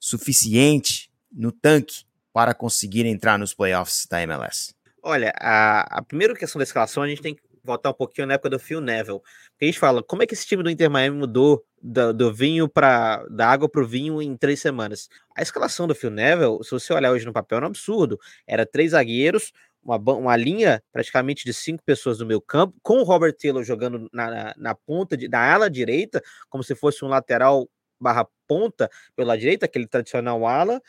suficiente 0.00 1.10
no 1.32 1.52
tanque 1.52 2.04
para 2.32 2.52
conseguir 2.52 3.06
entrar 3.06 3.38
nos 3.38 3.54
playoffs 3.54 4.06
da 4.10 4.20
MLS? 4.22 4.74
Olha, 5.02 5.32
a, 5.38 5.98
a 5.98 6.02
primeira 6.02 6.34
questão 6.34 6.58
da 6.58 6.64
escalação 6.64 7.02
a 7.02 7.08
gente 7.08 7.22
tem 7.22 7.34
que 7.34 7.42
voltar 7.64 7.90
um 7.90 7.94
pouquinho 7.94 8.26
na 8.26 8.34
época 8.34 8.50
do 8.50 8.58
Phil 8.58 8.80
Neville. 8.80 9.20
a 9.60 9.64
gente 9.64 9.78
fala, 9.78 10.02
como 10.02 10.22
é 10.22 10.26
que 10.26 10.34
esse 10.34 10.46
time 10.46 10.62
do 10.62 10.70
Inter 10.70 10.90
Miami 10.90 11.16
mudou 11.16 11.64
do, 11.82 12.12
do 12.12 12.32
vinho 12.32 12.68
para 12.68 13.24
da 13.30 13.48
água 13.48 13.68
para 13.68 13.82
o 13.82 13.86
vinho 13.86 14.20
em 14.20 14.36
três 14.36 14.60
semanas? 14.60 15.08
A 15.34 15.42
escalação 15.42 15.86
do 15.88 15.94
Phil 15.94 16.10
Neville, 16.10 16.62
se 16.62 16.70
você 16.70 16.92
olhar 16.92 17.10
hoje 17.10 17.24
no 17.24 17.32
papel, 17.32 17.58
é 17.58 17.62
um 17.62 17.66
absurdo. 17.66 18.20
Era 18.46 18.66
três 18.66 18.90
zagueiros, 18.90 19.52
uma, 19.82 19.96
uma 19.96 20.36
linha 20.36 20.82
praticamente 20.92 21.44
de 21.44 21.54
cinco 21.54 21.82
pessoas 21.82 22.18
no 22.18 22.26
meio 22.26 22.40
campo, 22.40 22.76
com 22.82 22.98
o 22.98 23.02
Robert 23.02 23.34
Taylor 23.34 23.64
jogando 23.64 24.08
na, 24.12 24.30
na, 24.30 24.54
na 24.56 24.74
ponta, 24.74 25.16
de, 25.16 25.28
na 25.28 25.52
ala 25.52 25.70
direita, 25.70 26.22
como 26.48 26.62
se 26.62 26.74
fosse 26.74 27.04
um 27.04 27.08
lateral 27.08 27.68
barra 28.00 28.26
ponta 28.46 28.90
pela 29.16 29.36
direita, 29.36 29.64
aquele 29.64 29.86
tradicional 29.86 30.46
ala, 30.46 30.80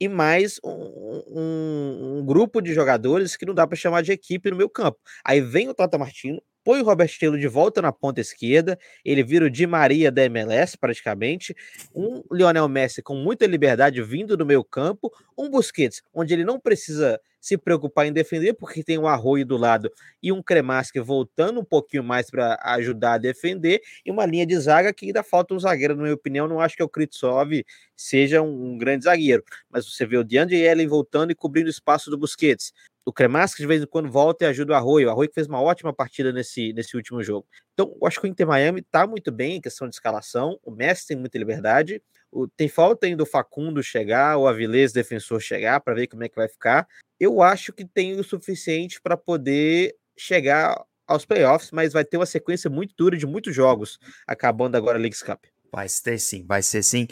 e 0.00 0.08
mais 0.08 0.58
um, 0.64 0.70
um, 0.70 2.18
um, 2.18 2.24
grupo 2.26 2.60
de 2.62 2.72
jogadores 2.72 3.36
que 3.36 3.44
não 3.44 3.54
dá 3.54 3.66
para 3.66 3.76
chamar 3.76 4.02
de 4.02 4.12
equipe 4.12 4.50
no 4.50 4.56
meu 4.56 4.68
campo. 4.70 4.98
Aí 5.24 5.40
vem 5.40 5.68
o 5.68 5.74
Tata 5.74 5.98
Martino, 5.98 6.40
põe 6.64 6.80
o 6.80 6.84
Robert 6.84 7.10
Taylor 7.18 7.38
de 7.38 7.48
volta 7.48 7.80
na 7.82 7.92
ponta 7.92 8.20
esquerda, 8.20 8.78
ele 9.04 9.22
vira 9.22 9.46
o 9.46 9.50
Di 9.50 9.66
Maria 9.66 10.10
da 10.10 10.24
MLS 10.24 10.76
praticamente, 10.76 11.54
um 11.94 12.22
Lionel 12.30 12.68
Messi 12.68 13.02
com 13.02 13.14
muita 13.14 13.46
liberdade 13.46 14.02
vindo 14.02 14.36
do 14.36 14.46
meio 14.46 14.64
campo, 14.64 15.12
um 15.36 15.48
Busquets, 15.48 16.02
onde 16.12 16.34
ele 16.34 16.44
não 16.44 16.60
precisa 16.60 17.20
se 17.40 17.56
preocupar 17.56 18.06
em 18.06 18.12
defender, 18.12 18.52
porque 18.52 18.84
tem 18.84 18.98
um 18.98 19.06
Arroio 19.06 19.46
do 19.46 19.56
lado 19.56 19.90
e 20.22 20.30
um 20.30 20.42
Cremasque 20.42 21.00
voltando 21.00 21.60
um 21.60 21.64
pouquinho 21.64 22.04
mais 22.04 22.30
para 22.30 22.58
ajudar 22.62 23.14
a 23.14 23.18
defender, 23.18 23.80
e 24.04 24.10
uma 24.10 24.26
linha 24.26 24.46
de 24.46 24.58
zaga 24.58 24.92
que 24.92 25.06
ainda 25.06 25.22
falta 25.22 25.54
um 25.54 25.58
zagueiro, 25.58 25.96
na 25.96 26.02
minha 26.02 26.14
opinião. 26.14 26.46
Não 26.46 26.60
acho 26.60 26.76
que 26.76 26.82
o 26.82 26.88
Kritsov 26.88 27.64
seja 27.96 28.42
um, 28.42 28.72
um, 28.72 28.78
grande 28.78 29.04
zagueiro, 29.04 29.42
mas 29.70 29.86
você 29.86 30.04
vê 30.04 30.18
o 30.18 30.24
DeAndre 30.24 30.56
Ellen 30.56 30.86
voltando 30.86 31.30
e 31.30 31.34
cobrindo 31.34 31.68
o 31.68 31.70
espaço 31.70 32.10
do 32.10 32.18
Busquets. 32.18 32.72
O 33.10 33.12
Cremasque 33.12 33.60
de 33.60 33.66
vez 33.66 33.82
em 33.82 33.86
quando 33.86 34.10
volta 34.10 34.44
e 34.44 34.48
ajuda 34.48 34.72
o 34.72 34.76
Arroio. 34.76 35.08
O 35.08 35.10
Arroio 35.10 35.28
que 35.28 35.34
fez 35.34 35.46
uma 35.46 35.60
ótima 35.60 35.92
partida 35.92 36.32
nesse, 36.32 36.72
nesse 36.72 36.96
último 36.96 37.22
jogo. 37.22 37.46
Então, 37.74 37.94
eu 38.00 38.06
acho 38.06 38.20
que 38.20 38.26
o 38.26 38.28
Inter 38.28 38.46
Miami 38.46 38.80
está 38.80 39.06
muito 39.06 39.30
bem 39.32 39.56
em 39.56 39.60
questão 39.60 39.88
de 39.88 39.94
escalação. 39.94 40.58
O 40.62 40.70
Messi 40.70 41.08
tem 41.08 41.16
muita 41.16 41.38
liberdade. 41.38 42.02
O, 42.30 42.46
tem 42.46 42.68
falta 42.68 43.06
ainda 43.06 43.22
o 43.22 43.26
Facundo 43.26 43.82
chegar, 43.82 44.36
o 44.36 44.46
Avilés 44.46 44.92
defensor 44.92 45.40
chegar, 45.40 45.80
para 45.80 45.94
ver 45.94 46.06
como 46.06 46.22
é 46.24 46.28
que 46.28 46.36
vai 46.36 46.48
ficar 46.48 46.86
eu 47.20 47.42
acho 47.42 47.70
que 47.70 47.84
tem 47.84 48.18
o 48.18 48.24
suficiente 48.24 48.98
para 48.98 49.14
poder 49.14 49.94
chegar 50.16 50.82
aos 51.06 51.26
playoffs, 51.26 51.70
mas 51.70 51.92
vai 51.92 52.04
ter 52.04 52.16
uma 52.16 52.24
sequência 52.24 52.70
muito 52.70 52.94
dura 52.96 53.16
de 53.16 53.26
muitos 53.26 53.54
jogos, 53.54 53.98
acabando 54.26 54.76
agora 54.76 54.96
a 54.96 55.00
Leagues 55.00 55.22
Cup. 55.22 55.44
Vai 55.70 55.88
ser 55.88 56.18
sim, 56.18 56.44
vai 56.46 56.62
ser 56.62 56.82
sim. 56.82 57.06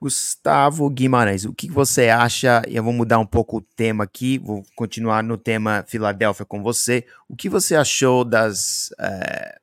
Gustavo 0.00 0.88
Guimarães, 0.88 1.44
o 1.44 1.52
que 1.52 1.68
você 1.68 2.08
acha? 2.08 2.62
Eu 2.68 2.84
vou 2.84 2.92
mudar 2.92 3.18
um 3.18 3.26
pouco 3.26 3.56
o 3.58 3.60
tema 3.60 4.04
aqui, 4.04 4.38
vou 4.38 4.64
continuar 4.76 5.24
no 5.24 5.36
tema 5.36 5.84
Filadélfia 5.88 6.46
com 6.46 6.62
você. 6.62 7.04
O 7.28 7.34
que 7.34 7.48
você 7.48 7.74
achou 7.74 8.24
das. 8.24 8.90
Uh, 9.00 9.58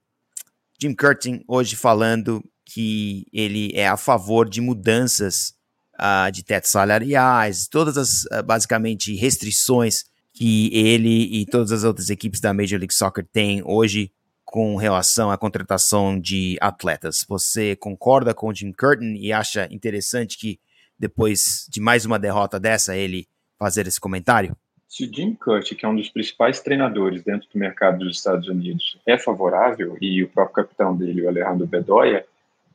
Jim 0.80 0.94
Curtin 0.94 1.42
hoje 1.48 1.77
falando 1.77 2.44
que 2.65 3.25
ele 3.32 3.72
é 3.74 3.88
a 3.88 3.96
favor 3.96 4.50
de 4.50 4.60
mudanças 4.60 5.54
uh, 5.98 6.30
de 6.30 6.44
tetos 6.44 6.72
salariais, 6.72 7.68
todas 7.68 7.98
as, 7.98 8.25
uh, 8.25 8.44
basicamente, 8.44 9.15
restrições 9.15 10.04
que 10.34 10.70
ele 10.74 11.30
e 11.32 11.46
todas 11.46 11.72
as 11.72 11.86
outras 11.86 12.10
equipes 12.10 12.42
da 12.42 12.54
Major 12.54 12.77
League 12.77 12.94
Soccer 12.94 13.25
têm 13.32 13.62
hoje 13.63 14.12
com 14.56 14.78
relação 14.78 15.30
à 15.30 15.38
contratação 15.38 16.18
de 16.18 16.56
atletas. 16.62 17.26
Você 17.28 17.76
concorda 17.76 18.34
com 18.34 18.48
o 18.48 18.56
Jim 18.56 18.72
Curtin 18.72 19.16
e 19.16 19.34
acha 19.34 19.68
interessante 19.70 20.38
que 20.38 20.62
depois 20.98 21.68
de 21.70 21.82
mais 21.82 22.06
uma 22.06 22.18
derrota 22.18 22.58
dessa 22.58 22.96
ele 22.96 23.28
fazer 23.60 23.86
esse 23.86 24.00
comentário? 24.00 24.56
Se 24.88 25.04
o 25.04 25.14
Jim 25.14 25.36
Curtin, 25.36 25.76
que 25.76 25.86
é 25.86 25.90
um 25.90 25.96
dos 25.98 26.08
principais 26.08 26.62
treinadores 26.62 27.22
dentro 27.22 27.50
do 27.54 27.60
mercado 27.60 28.00
dos 28.00 28.16
Estados 28.16 28.48
Unidos, 28.48 28.98
é 29.06 29.18
favorável 29.18 29.98
e 30.00 30.24
o 30.24 30.30
próprio 30.30 30.64
capitão 30.64 30.96
dele, 30.96 31.24
o 31.24 31.28
Alejandro 31.28 31.68
Bedoya, 31.68 32.26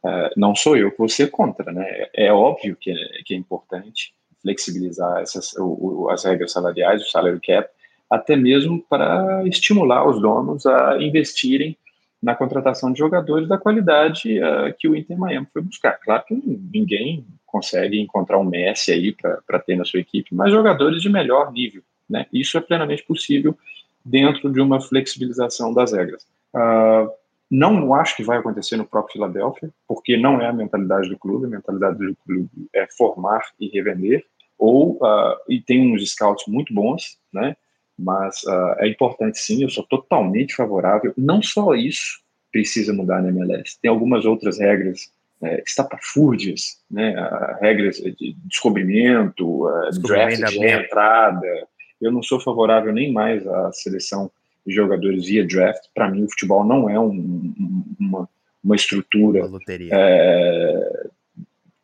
Uh, 0.02 0.32
não 0.34 0.54
sou 0.54 0.78
eu 0.78 0.90
que 0.90 1.08
ser 1.10 1.30
contra, 1.30 1.70
né? 1.70 2.06
É, 2.14 2.32
óbvio 2.32 2.74
que 2.74 2.90
é, 2.90 3.22
que 3.22 3.34
é 3.34 3.36
importante 3.36 4.14
flexibilizar 4.40 5.20
essas, 5.20 5.52
o, 5.58 6.08
as 6.08 6.24
regras 6.24 6.52
salariais, 6.52 7.02
o 7.02 7.10
salary 7.10 7.38
cap, 7.38 7.68
até 8.10 8.34
mesmo 8.36 8.84
para 8.88 9.46
estimular 9.46 10.06
os 10.08 10.20
donos 10.20 10.66
a 10.66 11.00
investirem 11.00 11.76
na 12.22 12.34
contratação 12.34 12.92
de 12.92 12.98
jogadores 12.98 13.48
da 13.48 13.56
qualidade 13.56 14.38
uh, 14.40 14.74
que 14.78 14.88
o 14.88 14.96
Inter 14.96 15.18
Miami 15.18 15.46
foi 15.52 15.62
buscar. 15.62 15.92
Claro 15.92 16.24
que 16.26 16.34
ninguém 16.34 17.24
consegue 17.46 17.98
encontrar 17.98 18.38
um 18.38 18.44
Messi 18.44 18.92
aí 18.92 19.16
para 19.46 19.58
ter 19.58 19.76
na 19.76 19.84
sua 19.84 20.00
equipe, 20.00 20.34
mas 20.34 20.52
jogadores 20.52 21.00
de 21.00 21.08
melhor 21.08 21.50
nível, 21.52 21.82
né? 22.08 22.26
Isso 22.32 22.58
é 22.58 22.60
plenamente 22.60 23.02
possível 23.04 23.56
dentro 24.04 24.52
de 24.52 24.60
uma 24.60 24.80
flexibilização 24.80 25.72
das 25.72 25.92
regras. 25.92 26.26
Uh, 26.54 27.10
não 27.50 27.92
acho 27.94 28.16
que 28.16 28.22
vai 28.22 28.38
acontecer 28.38 28.76
no 28.76 28.86
próprio 28.86 29.14
Philadelphia, 29.14 29.70
porque 29.88 30.16
não 30.16 30.40
é 30.40 30.46
a 30.46 30.52
mentalidade 30.52 31.08
do 31.08 31.18
clube. 31.18 31.46
A 31.46 31.48
mentalidade 31.48 31.98
do 31.98 32.16
clube 32.24 32.48
é 32.72 32.86
formar 32.96 33.42
e 33.58 33.68
revender. 33.68 34.24
Ou 34.56 34.92
uh, 35.02 35.36
e 35.48 35.60
tem 35.60 35.92
uns 35.92 36.08
scouts 36.12 36.46
muito 36.46 36.72
bons, 36.72 37.18
né? 37.32 37.56
Mas 38.00 38.42
uh, 38.44 38.74
é 38.78 38.88
importante 38.88 39.38
sim. 39.38 39.62
Eu 39.62 39.68
sou 39.68 39.84
totalmente 39.84 40.54
favorável. 40.54 41.12
Não 41.16 41.42
só 41.42 41.74
isso 41.74 42.20
precisa 42.50 42.92
mudar 42.92 43.22
na 43.22 43.28
MLS. 43.28 43.78
Tem 43.80 43.90
algumas 43.90 44.24
outras 44.24 44.58
regras 44.58 45.10
é, 45.42 45.62
estapafúrdias, 45.66 46.78
né? 46.90 47.14
Uh, 47.18 47.60
regras 47.60 47.96
de 47.96 48.36
descobrimento, 48.44 49.66
uh, 49.66 49.90
draft 50.02 50.42
de 50.50 50.66
entrada. 50.66 51.68
Eu 52.00 52.10
não 52.10 52.22
sou 52.22 52.40
favorável 52.40 52.92
nem 52.92 53.12
mais 53.12 53.46
à 53.46 53.72
seleção 53.72 54.30
jogadores 54.66 55.26
via 55.26 55.46
draft. 55.46 55.82
Para 55.94 56.10
mim, 56.10 56.24
o 56.24 56.30
futebol 56.30 56.64
não 56.64 56.88
é 56.88 56.98
um, 56.98 57.54
uma, 57.98 58.28
uma 58.62 58.76
estrutura 58.76 59.46
uma 59.46 59.58
é, 59.68 61.06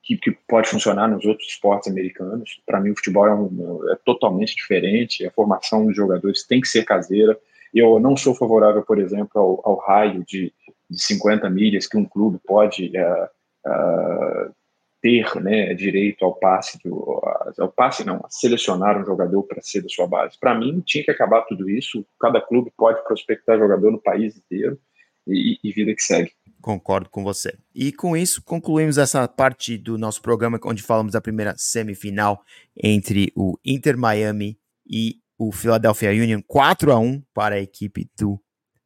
que, 0.07 0.17
que, 0.17 0.31
pode 0.49 0.69
funcionar 0.69 1.09
nos 1.09 1.25
outros 1.25 1.49
esportes 1.49 1.91
americanos. 1.91 2.63
Para 2.65 2.81
mim, 2.81 2.91
o 2.91 2.97
futebol 2.97 3.27
é, 3.27 3.35
um, 3.35 3.91
é, 3.91 3.97
totalmente 4.05 4.55
diferente. 4.55 5.27
A 5.27 5.33
formação 5.33 5.85
dos 5.85 5.97
jogadores 5.97 6.47
tem 6.47 6.61
que 6.61 6.69
ser 6.69 6.85
caseira. 6.85 7.37
Eu 7.75 7.99
não 7.99 8.17
sou 8.17 8.33
favorável, 8.33 8.83
por 8.83 9.01
exemplo, 9.01 9.33
ao, 9.35 9.61
ao 9.69 9.77
raio 9.79 10.25
de, 10.25 10.53
de 10.89 11.03
50 11.03 11.51
milhas 11.51 11.89
que 11.89 11.97
um 11.97 12.05
clube 12.05 12.39
pode 12.47 12.97
é, 12.97 13.29
é 13.67 14.49
ter 15.03 15.41
né, 15.41 15.75
direito 15.75 16.25
ao 16.25 16.35
passe, 16.35 16.79
do, 16.85 17.23
ao 17.59 17.69
passe 17.71 18.05
não, 18.05 18.17
a 18.25 18.31
selecionar 18.31 19.01
um 19.01 19.05
jogador 19.05 19.43
para 19.43 19.61
ser 19.61 19.83
da 19.83 19.89
sua 19.89 20.07
base. 20.07 20.39
Para 20.39 20.55
mim, 20.55 20.83
tinha 20.87 21.05
que 21.05 21.11
acabar 21.11 21.43
tudo 21.43 21.69
isso. 21.69 22.07
Cada 22.21 22.41
clube 22.41 22.73
pode 22.77 23.03
prospectar 23.05 23.59
jogador 23.59 23.91
no 23.91 24.01
país 24.01 24.37
inteiro 24.37 24.79
e, 25.27 25.59
e 25.63 25.73
vida 25.73 25.95
que 25.95 26.03
segue. 26.03 26.33
Concordo 26.61 27.09
com 27.11 27.23
você. 27.23 27.57
E 27.75 27.93
com 27.93 28.17
isso, 28.17 28.43
concluímos 28.43 28.99
essa 28.99 29.27
parte 29.29 29.77
do 29.79 29.97
nosso 29.97 30.21
programa, 30.21 30.59
onde 30.65 30.83
falamos 30.83 31.13
da 31.13 31.21
primeira 31.21 31.55
semifinal 31.57 32.43
entre 32.77 33.33
o 33.37 33.59
Inter 33.65 33.97
Miami 33.97 34.59
e 34.89 35.21
o 35.39 35.53
Philadelphia 35.53 36.11
Union, 36.11 36.41
4 36.47 36.93
a 36.93 36.99
1 36.99 37.23
para 37.33 37.57
a 37.57 37.61
equipe 37.61 38.11
do 38.19 38.41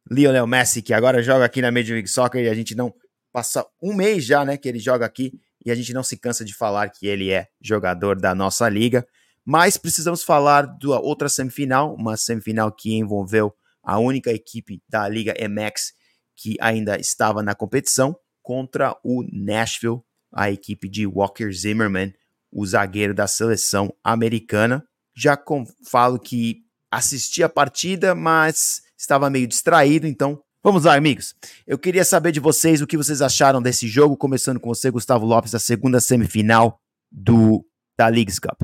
Lionel 0.09 0.45
Messi, 0.45 0.81
que 0.81 0.93
agora 0.93 1.23
joga 1.23 1.45
aqui 1.45 1.61
na 1.61 1.71
Major 1.71 1.93
League 1.93 2.09
Soccer 2.09 2.43
e 2.43 2.49
a 2.49 2.53
gente 2.53 2.75
não 2.75 2.93
passa 3.31 3.65
um 3.81 3.93
mês 3.93 4.25
já, 4.25 4.43
né, 4.43 4.57
que 4.57 4.67
ele 4.67 4.79
joga 4.79 5.05
aqui 5.05 5.39
e 5.65 5.71
a 5.71 5.75
gente 5.75 5.93
não 5.93 6.03
se 6.03 6.17
cansa 6.17 6.43
de 6.43 6.53
falar 6.53 6.89
que 6.89 7.07
ele 7.07 7.31
é 7.31 7.47
jogador 7.61 8.19
da 8.19 8.35
nossa 8.35 8.67
liga. 8.67 9.07
Mas 9.45 9.77
precisamos 9.77 10.23
falar 10.23 10.63
da 10.63 10.99
outra 10.99 11.29
semifinal, 11.29 11.95
uma 11.95 12.17
semifinal 12.17 12.71
que 12.71 12.93
envolveu 12.93 13.53
a 13.81 13.97
única 13.97 14.31
equipe 14.31 14.81
da 14.87 15.07
Liga 15.07 15.33
MX 15.33 15.93
que 16.41 16.57
ainda 16.59 16.99
estava 16.99 17.43
na 17.43 17.53
competição 17.53 18.15
contra 18.41 18.97
o 19.03 19.23
Nashville, 19.31 20.01
a 20.33 20.49
equipe 20.49 20.89
de 20.89 21.05
Walker 21.05 21.51
Zimmerman, 21.51 22.11
o 22.51 22.65
zagueiro 22.65 23.13
da 23.13 23.27
seleção 23.27 23.93
americana. 24.03 24.83
Já 25.15 25.37
com, 25.37 25.65
falo 25.85 26.17
que 26.17 26.63
assisti 26.89 27.43
a 27.43 27.49
partida, 27.49 28.15
mas 28.15 28.81
estava 28.97 29.29
meio 29.29 29.45
distraído, 29.45 30.07
então 30.07 30.41
vamos 30.63 30.85
lá, 30.85 30.95
amigos. 30.95 31.35
Eu 31.67 31.77
queria 31.77 32.03
saber 32.03 32.31
de 32.31 32.39
vocês 32.39 32.81
o 32.81 32.87
que 32.87 32.97
vocês 32.97 33.21
acharam 33.21 33.61
desse 33.61 33.87
jogo, 33.87 34.17
começando 34.17 34.59
com 34.59 34.73
você, 34.73 34.89
Gustavo 34.89 35.27
Lopes, 35.27 35.51
da 35.51 35.59
segunda 35.59 36.01
semifinal 36.01 36.81
do 37.11 37.63
da 37.95 38.07
Leagues 38.07 38.39
Cup. 38.39 38.63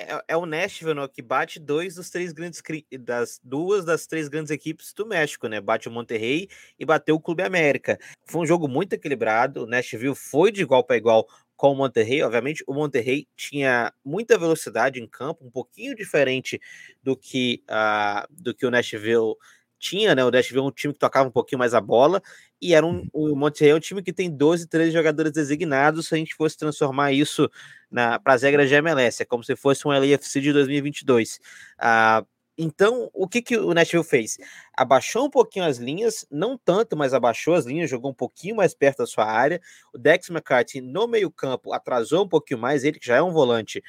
É, 0.00 0.22
é, 0.28 0.36
o 0.36 0.46
Nashville 0.46 1.08
que 1.08 1.20
bate 1.20 1.58
dois 1.58 1.96
dos 1.96 2.08
três 2.08 2.32
grandes 2.32 2.62
das 3.00 3.40
duas 3.42 3.84
das 3.84 4.06
três 4.06 4.28
grandes 4.28 4.52
equipes 4.52 4.92
do 4.92 5.04
México, 5.04 5.48
né? 5.48 5.60
Bate 5.60 5.88
o 5.88 5.90
Monterrey 5.90 6.48
e 6.78 6.84
bateu 6.84 7.16
o 7.16 7.20
Clube 7.20 7.42
América. 7.42 7.98
Foi 8.24 8.42
um 8.42 8.46
jogo 8.46 8.68
muito 8.68 8.92
equilibrado. 8.92 9.64
O 9.64 9.66
Nashville 9.66 10.14
foi 10.14 10.52
de 10.52 10.62
igual 10.62 10.84
para 10.84 10.96
igual 10.96 11.26
com 11.56 11.72
o 11.72 11.74
Monterrey. 11.74 12.22
Obviamente, 12.22 12.62
o 12.68 12.74
Monterrey 12.74 13.26
tinha 13.36 13.92
muita 14.04 14.38
velocidade 14.38 15.00
em 15.00 15.06
campo, 15.08 15.44
um 15.44 15.50
pouquinho 15.50 15.96
diferente 15.96 16.60
do 17.02 17.16
que, 17.16 17.64
uh, 17.68 18.24
do 18.30 18.54
que 18.54 18.64
o 18.64 18.70
Nashville 18.70 19.34
tinha, 19.78 20.14
né? 20.14 20.24
O 20.24 20.30
Nashville 20.30 20.60
é 20.60 20.62
um 20.62 20.70
time 20.70 20.92
que 20.92 20.98
tocava 20.98 21.28
um 21.28 21.32
pouquinho 21.32 21.58
mais 21.58 21.74
a 21.74 21.80
bola, 21.80 22.22
e 22.60 22.74
era 22.74 22.84
um, 22.84 23.06
o 23.12 23.36
Monterrey 23.36 23.72
é 23.72 23.74
um 23.74 23.80
time 23.80 24.02
que 24.02 24.12
tem 24.12 24.30
12, 24.30 24.66
13 24.66 24.90
jogadores 24.90 25.32
designados. 25.32 26.08
Se 26.08 26.14
a 26.14 26.18
gente 26.18 26.34
fosse 26.34 26.56
transformar 26.56 27.12
isso 27.12 27.50
para 27.90 28.34
as 28.34 28.42
regras 28.42 28.68
de 28.68 28.74
MLS, 28.76 29.22
é 29.22 29.26
como 29.26 29.44
se 29.44 29.54
fosse 29.56 29.86
um 29.86 29.90
LAFC 29.90 30.40
de 30.40 30.52
2022. 30.52 31.40
Ah, 31.78 32.24
então, 32.60 33.08
o 33.14 33.28
que, 33.28 33.40
que 33.40 33.56
o 33.56 33.72
Nashville 33.72 34.02
fez? 34.02 34.36
Abaixou 34.76 35.26
um 35.26 35.30
pouquinho 35.30 35.64
as 35.64 35.78
linhas, 35.78 36.26
não 36.28 36.58
tanto, 36.58 36.96
mas 36.96 37.14
abaixou 37.14 37.54
as 37.54 37.64
linhas, 37.64 37.88
jogou 37.88 38.10
um 38.10 38.14
pouquinho 38.14 38.56
mais 38.56 38.74
perto 38.74 38.98
da 38.98 39.06
sua 39.06 39.24
área. 39.24 39.60
O 39.94 39.98
Dex 39.98 40.28
McCarthy 40.28 40.80
no 40.80 41.06
meio-campo 41.06 41.72
atrasou 41.72 42.24
um 42.24 42.28
pouquinho 42.28 42.58
mais, 42.58 42.82
ele 42.82 42.98
que 42.98 43.06
já 43.06 43.16
é 43.16 43.22
um 43.22 43.30
volante, 43.30 43.80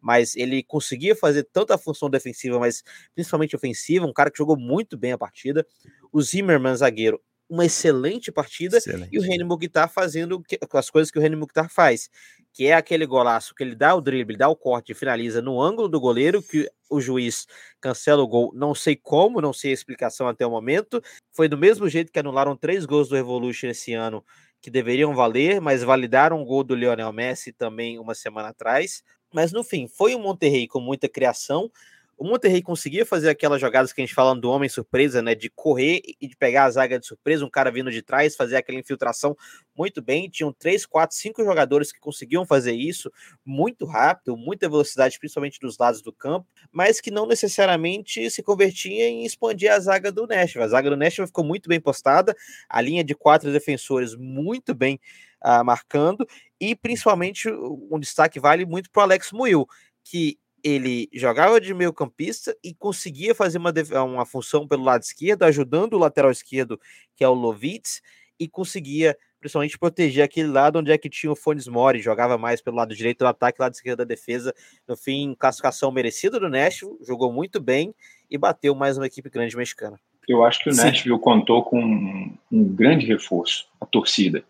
mas 0.00 0.36
ele 0.36 0.62
conseguia 0.62 1.14
fazer 1.14 1.44
tanto 1.52 1.72
a 1.72 1.78
função 1.78 2.08
defensiva, 2.08 2.58
mas 2.58 2.82
principalmente 3.14 3.56
ofensiva, 3.56 4.06
um 4.06 4.12
cara 4.12 4.30
que 4.30 4.38
jogou 4.38 4.56
muito 4.56 4.96
bem 4.96 5.12
a 5.12 5.18
partida. 5.18 5.66
O 6.12 6.22
Zimmerman, 6.22 6.76
zagueiro, 6.76 7.20
uma 7.48 7.64
excelente 7.64 8.30
partida, 8.30 8.76
excelente. 8.76 9.08
e 9.10 9.18
o 9.18 9.22
René 9.22 9.42
Mukhtar 9.42 9.88
fazendo 9.88 10.42
as 10.74 10.90
coisas 10.90 11.10
que 11.10 11.18
o 11.18 11.22
René 11.22 11.34
Mukhtar 11.34 11.70
faz, 11.70 12.10
que 12.52 12.66
é 12.66 12.74
aquele 12.74 13.06
golaço 13.06 13.54
que 13.54 13.62
ele 13.62 13.74
dá 13.74 13.94
o 13.94 14.00
drible, 14.00 14.36
dá 14.36 14.48
o 14.48 14.56
corte 14.56 14.92
e 14.92 14.94
finaliza 14.94 15.40
no 15.40 15.60
ângulo 15.60 15.88
do 15.88 15.98
goleiro, 15.98 16.42
que 16.42 16.70
o 16.90 17.00
juiz 17.00 17.46
cancela 17.80 18.22
o 18.22 18.28
gol, 18.28 18.52
não 18.54 18.74
sei 18.74 18.96
como, 18.96 19.40
não 19.40 19.52
sei 19.52 19.70
a 19.70 19.74
explicação 19.74 20.28
até 20.28 20.46
o 20.46 20.50
momento, 20.50 21.02
foi 21.32 21.48
do 21.48 21.56
mesmo 21.56 21.88
jeito 21.88 22.12
que 22.12 22.18
anularam 22.18 22.56
três 22.56 22.84
gols 22.84 23.08
do 23.08 23.14
Revolution 23.14 23.68
esse 23.68 23.94
ano, 23.94 24.24
que 24.60 24.70
deveriam 24.70 25.14
valer, 25.14 25.60
mas 25.60 25.82
validaram 25.82 26.42
o 26.42 26.44
gol 26.44 26.64
do 26.64 26.74
Lionel 26.74 27.12
Messi 27.12 27.52
também 27.52 27.98
uma 27.98 28.14
semana 28.14 28.48
atrás, 28.48 29.02
mas 29.32 29.52
no 29.52 29.62
fim, 29.64 29.86
foi 29.86 30.14
um 30.14 30.20
Monterrey 30.20 30.66
com 30.66 30.80
muita 30.80 31.08
criação. 31.08 31.70
O 32.18 32.24
Monterrey 32.24 32.60
conseguia 32.60 33.06
fazer 33.06 33.28
aquelas 33.28 33.60
jogadas 33.60 33.92
que 33.92 34.00
a 34.00 34.04
gente 34.04 34.12
fala 34.12 34.34
do 34.34 34.50
homem 34.50 34.68
surpresa, 34.68 35.22
né? 35.22 35.36
De 35.36 35.48
correr 35.48 36.02
e 36.20 36.26
de 36.26 36.36
pegar 36.36 36.64
a 36.64 36.70
zaga 36.70 36.98
de 36.98 37.06
surpresa, 37.06 37.44
um 37.44 37.48
cara 37.48 37.70
vindo 37.70 37.92
de 37.92 38.02
trás, 38.02 38.34
fazer 38.34 38.56
aquela 38.56 38.76
infiltração 38.76 39.36
muito 39.76 40.02
bem. 40.02 40.28
Tinham 40.28 40.52
três, 40.52 40.84
quatro, 40.84 41.16
cinco 41.16 41.44
jogadores 41.44 41.92
que 41.92 42.00
conseguiam 42.00 42.44
fazer 42.44 42.72
isso 42.72 43.08
muito 43.46 43.86
rápido, 43.86 44.36
muita 44.36 44.68
velocidade, 44.68 45.16
principalmente 45.16 45.60
dos 45.60 45.78
lados 45.78 46.02
do 46.02 46.12
campo, 46.12 46.44
mas 46.72 47.00
que 47.00 47.12
não 47.12 47.24
necessariamente 47.24 48.28
se 48.32 48.42
convertia 48.42 49.08
em 49.08 49.24
expandir 49.24 49.70
a 49.70 49.78
zaga 49.78 50.10
do 50.10 50.26
Nashville. 50.26 50.64
A 50.64 50.68
zaga 50.68 50.90
do 50.90 50.96
Nashville 50.96 51.28
ficou 51.28 51.44
muito 51.44 51.68
bem 51.68 51.80
postada, 51.80 52.34
a 52.68 52.80
linha 52.80 53.04
de 53.04 53.14
quatro 53.14 53.52
defensores 53.52 54.16
muito 54.16 54.74
bem 54.74 54.98
uh, 55.44 55.64
marcando, 55.64 56.26
e 56.60 56.74
principalmente 56.74 57.48
um 57.50 57.98
destaque 57.98 58.40
vale 58.40 58.64
muito 58.64 58.90
para 58.90 59.00
o 59.00 59.04
Alex 59.04 59.32
Muil, 59.32 59.66
que 60.04 60.38
ele 60.62 61.08
jogava 61.12 61.60
de 61.60 61.72
meio 61.72 61.92
campista 61.92 62.56
e 62.64 62.74
conseguia 62.74 63.34
fazer 63.34 63.58
uma, 63.58 63.72
uma 64.04 64.26
função 64.26 64.66
pelo 64.66 64.84
lado 64.84 65.02
esquerdo, 65.02 65.44
ajudando 65.44 65.94
o 65.94 65.98
lateral 65.98 66.30
esquerdo, 66.30 66.80
que 67.16 67.22
é 67.22 67.28
o 67.28 67.34
Lovitz, 67.34 68.02
e 68.38 68.48
conseguia 68.48 69.16
principalmente 69.40 69.78
proteger 69.78 70.24
aquele 70.24 70.48
lado 70.48 70.80
onde 70.80 70.90
é 70.90 70.98
que 70.98 71.08
tinha 71.08 71.30
o 71.30 71.36
Fones 71.36 71.68
Mori, 71.68 72.00
jogava 72.00 72.36
mais 72.36 72.60
pelo 72.60 72.76
lado 72.76 72.94
direito 72.94 73.20
do 73.20 73.28
ataque, 73.28 73.60
lado 73.60 73.72
esquerdo 73.72 73.98
da 73.98 74.04
defesa. 74.04 74.52
No 74.86 74.96
fim, 74.96 75.34
classificação 75.38 75.92
merecida 75.92 76.40
do 76.40 76.48
Nashville, 76.48 76.98
jogou 77.06 77.32
muito 77.32 77.60
bem 77.60 77.94
e 78.28 78.36
bateu 78.36 78.74
mais 78.74 78.98
uma 78.98 79.06
equipe 79.06 79.30
grande 79.30 79.56
mexicana. 79.56 79.98
Eu 80.26 80.44
acho 80.44 80.58
que 80.58 80.70
o 80.70 80.74
Nashville 80.74 81.18
contou 81.20 81.62
com 81.62 81.80
um, 81.80 82.36
um 82.50 82.64
grande 82.64 83.06
reforço, 83.06 83.68
a 83.80 83.86
torcida 83.86 84.44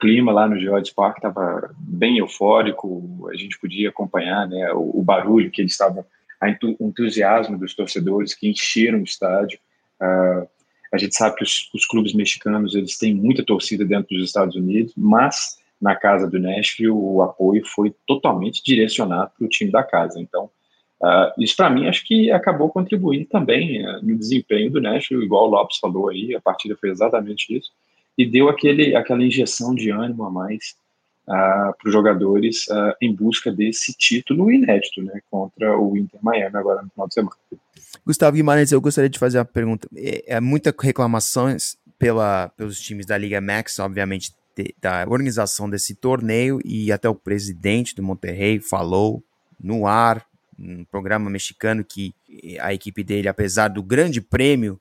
clima 0.00 0.32
lá 0.32 0.48
no 0.48 0.58
George 0.58 0.92
Park 0.94 1.18
estava 1.18 1.70
bem 1.78 2.18
eufórico, 2.18 3.28
a 3.30 3.36
gente 3.36 3.58
podia 3.60 3.90
acompanhar 3.90 4.48
né, 4.48 4.72
o, 4.72 4.98
o 4.98 5.02
barulho 5.02 5.50
que 5.50 5.60
eles 5.60 5.72
estavam, 5.72 6.04
o 6.78 6.86
entusiasmo 6.88 7.58
dos 7.58 7.74
torcedores 7.74 8.34
que 8.34 8.48
encheram 8.48 9.00
o 9.00 9.04
estádio. 9.04 9.58
Uh, 10.00 10.48
a 10.92 10.98
gente 10.98 11.14
sabe 11.14 11.36
que 11.36 11.44
os, 11.44 11.70
os, 11.74 11.86
clubes 11.86 12.14
mexicanos 12.14 12.74
eles 12.74 12.98
têm 12.98 13.14
muita 13.14 13.44
torcida 13.44 13.84
dentro 13.84 14.16
dos 14.16 14.24
Estados 14.24 14.56
Unidos, 14.56 14.94
mas 14.96 15.58
na 15.80 15.94
casa 15.94 16.28
do 16.28 16.38
Nashville 16.38 16.90
o 16.90 17.22
apoio 17.22 17.62
foi 17.66 17.94
totalmente 18.06 18.62
direcionado 18.64 19.30
para 19.36 19.44
o 19.44 19.48
time 19.48 19.70
da 19.70 19.82
casa. 19.82 20.18
Então, 20.18 20.50
uh, 21.02 21.30
isso 21.38 21.54
para 21.54 21.70
mim 21.70 21.86
acho 21.86 22.04
que 22.06 22.30
acabou 22.30 22.70
contribuindo 22.70 23.26
também 23.26 23.86
uh, 23.86 24.02
no 24.02 24.18
desempenho 24.18 24.70
do 24.70 24.80
Nashville, 24.80 25.24
igual 25.24 25.46
o 25.46 25.50
Lopes 25.50 25.78
falou 25.78 26.08
aí, 26.08 26.34
a 26.34 26.40
partida 26.40 26.74
foi 26.80 26.88
exatamente 26.88 27.54
isso 27.54 27.70
e 28.16 28.26
deu 28.26 28.48
aquele, 28.48 28.94
aquela 28.94 29.22
injeção 29.22 29.74
de 29.74 29.90
ânimo 29.90 30.24
a 30.24 30.30
mais 30.30 30.74
uh, 31.22 31.72
para 31.76 31.86
os 31.86 31.92
jogadores 31.92 32.66
uh, 32.68 32.94
em 33.00 33.14
busca 33.14 33.50
desse 33.52 33.92
título 33.94 34.50
inédito 34.50 35.02
né, 35.02 35.20
contra 35.30 35.78
o 35.78 35.96
Inter 35.96 36.20
Miami 36.22 36.56
agora 36.56 36.82
no 36.82 36.90
final 36.90 37.08
de 37.08 37.14
semana. 37.14 37.36
Gustavo 38.04 38.36
Guimarães, 38.36 38.72
eu 38.72 38.80
gostaria 38.80 39.10
de 39.10 39.18
fazer 39.18 39.38
uma 39.38 39.44
pergunta. 39.44 39.88
É, 39.96 40.36
é 40.36 40.40
muita 40.40 40.74
reclamações 40.78 41.76
pela, 41.98 42.48
pelos 42.56 42.80
times 42.80 43.06
da 43.06 43.16
Liga 43.18 43.40
Max, 43.40 43.78
obviamente, 43.78 44.32
de, 44.56 44.74
da 44.80 45.04
organização 45.08 45.68
desse 45.68 45.94
torneio, 45.94 46.60
e 46.64 46.90
até 46.90 47.08
o 47.08 47.14
presidente 47.14 47.94
do 47.94 48.02
Monterrey 48.02 48.58
falou 48.58 49.22
no 49.62 49.86
ar, 49.86 50.24
no 50.58 50.84
programa 50.86 51.30
mexicano, 51.30 51.84
que 51.84 52.14
a 52.60 52.72
equipe 52.72 53.02
dele, 53.02 53.28
apesar 53.28 53.68
do 53.68 53.82
grande 53.82 54.20
prêmio 54.20 54.80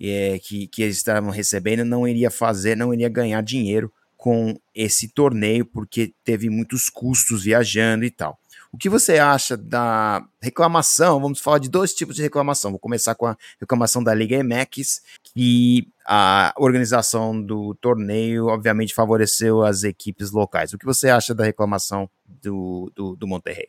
é, 0.00 0.38
que, 0.38 0.66
que 0.66 0.82
eles 0.82 0.96
estavam 0.96 1.30
recebendo 1.30 1.84
não 1.84 2.08
iria 2.08 2.30
fazer, 2.30 2.76
não 2.76 2.94
iria 2.94 3.08
ganhar 3.08 3.42
dinheiro 3.42 3.92
com 4.16 4.54
esse 4.74 5.08
torneio, 5.08 5.64
porque 5.64 6.12
teve 6.24 6.50
muitos 6.50 6.88
custos 6.88 7.44
viajando 7.44 8.04
e 8.04 8.10
tal. 8.10 8.38
O 8.72 8.78
que 8.78 8.88
você 8.88 9.18
acha 9.18 9.56
da 9.56 10.22
reclamação? 10.40 11.20
Vamos 11.20 11.40
falar 11.40 11.58
de 11.58 11.68
dois 11.68 11.92
tipos 11.92 12.14
de 12.14 12.22
reclamação. 12.22 12.70
Vou 12.70 12.78
começar 12.78 13.14
com 13.14 13.26
a 13.26 13.36
reclamação 13.58 14.04
da 14.04 14.14
Liga 14.14 14.36
EMEX, 14.36 15.02
que 15.24 15.88
a 16.06 16.54
organização 16.56 17.42
do 17.42 17.74
torneio, 17.74 18.46
obviamente, 18.46 18.94
favoreceu 18.94 19.62
as 19.62 19.82
equipes 19.82 20.30
locais. 20.30 20.72
O 20.72 20.78
que 20.78 20.86
você 20.86 21.08
acha 21.08 21.34
da 21.34 21.44
reclamação 21.44 22.08
do, 22.26 22.92
do, 22.94 23.16
do 23.16 23.26
Monterrey? 23.26 23.68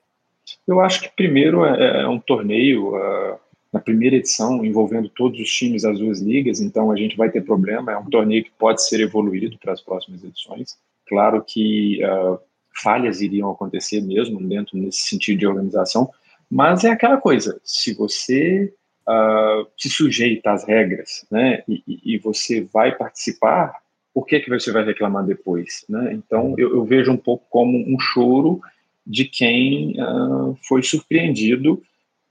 Eu 0.67 0.81
acho 0.81 1.01
que, 1.01 1.09
primeiro, 1.15 1.65
é, 1.65 2.03
é 2.03 2.07
um 2.07 2.19
torneio. 2.19 2.93
Uh 2.95 3.39
na 3.71 3.79
primeira 3.79 4.17
edição, 4.17 4.65
envolvendo 4.65 5.07
todos 5.09 5.39
os 5.39 5.49
times 5.49 5.83
das 5.83 5.97
duas 5.97 6.19
ligas, 6.19 6.59
então 6.59 6.91
a 6.91 6.95
gente 6.95 7.15
vai 7.15 7.31
ter 7.31 7.41
problema. 7.41 7.93
É 7.93 7.97
um 7.97 8.09
torneio 8.09 8.43
que 8.43 8.51
pode 8.51 8.85
ser 8.85 8.99
evoluído 8.99 9.57
para 9.59 9.71
as 9.71 9.81
próximas 9.81 10.23
edições. 10.23 10.77
Claro 11.07 11.43
que 11.43 11.99
uh, 12.03 12.37
falhas 12.83 13.21
iriam 13.21 13.49
acontecer 13.49 14.01
mesmo 14.01 14.41
dentro 14.41 14.77
nesse 14.77 15.03
sentido 15.03 15.39
de 15.39 15.47
organização, 15.47 16.09
mas 16.49 16.83
é 16.83 16.89
aquela 16.89 17.17
coisa: 17.17 17.59
se 17.63 17.93
você 17.93 18.73
uh, 19.07 19.65
se 19.77 19.89
sujeita 19.89 20.51
às 20.51 20.65
regras, 20.65 21.25
né, 21.31 21.63
e, 21.67 21.83
e 21.87 22.17
você 22.17 22.61
vai 22.73 22.95
participar, 22.95 23.73
por 24.13 24.25
que, 24.25 24.41
que 24.41 24.49
você 24.49 24.71
vai 24.71 24.83
reclamar 24.83 25.25
depois? 25.25 25.85
Né? 25.87 26.13
Então, 26.13 26.55
eu, 26.57 26.75
eu 26.75 26.83
vejo 26.83 27.11
um 27.11 27.17
pouco 27.17 27.45
como 27.49 27.77
um 27.77 27.97
choro 27.99 28.59
de 29.07 29.25
quem 29.25 29.95
uh, 30.01 30.57
foi 30.67 30.83
surpreendido 30.83 31.81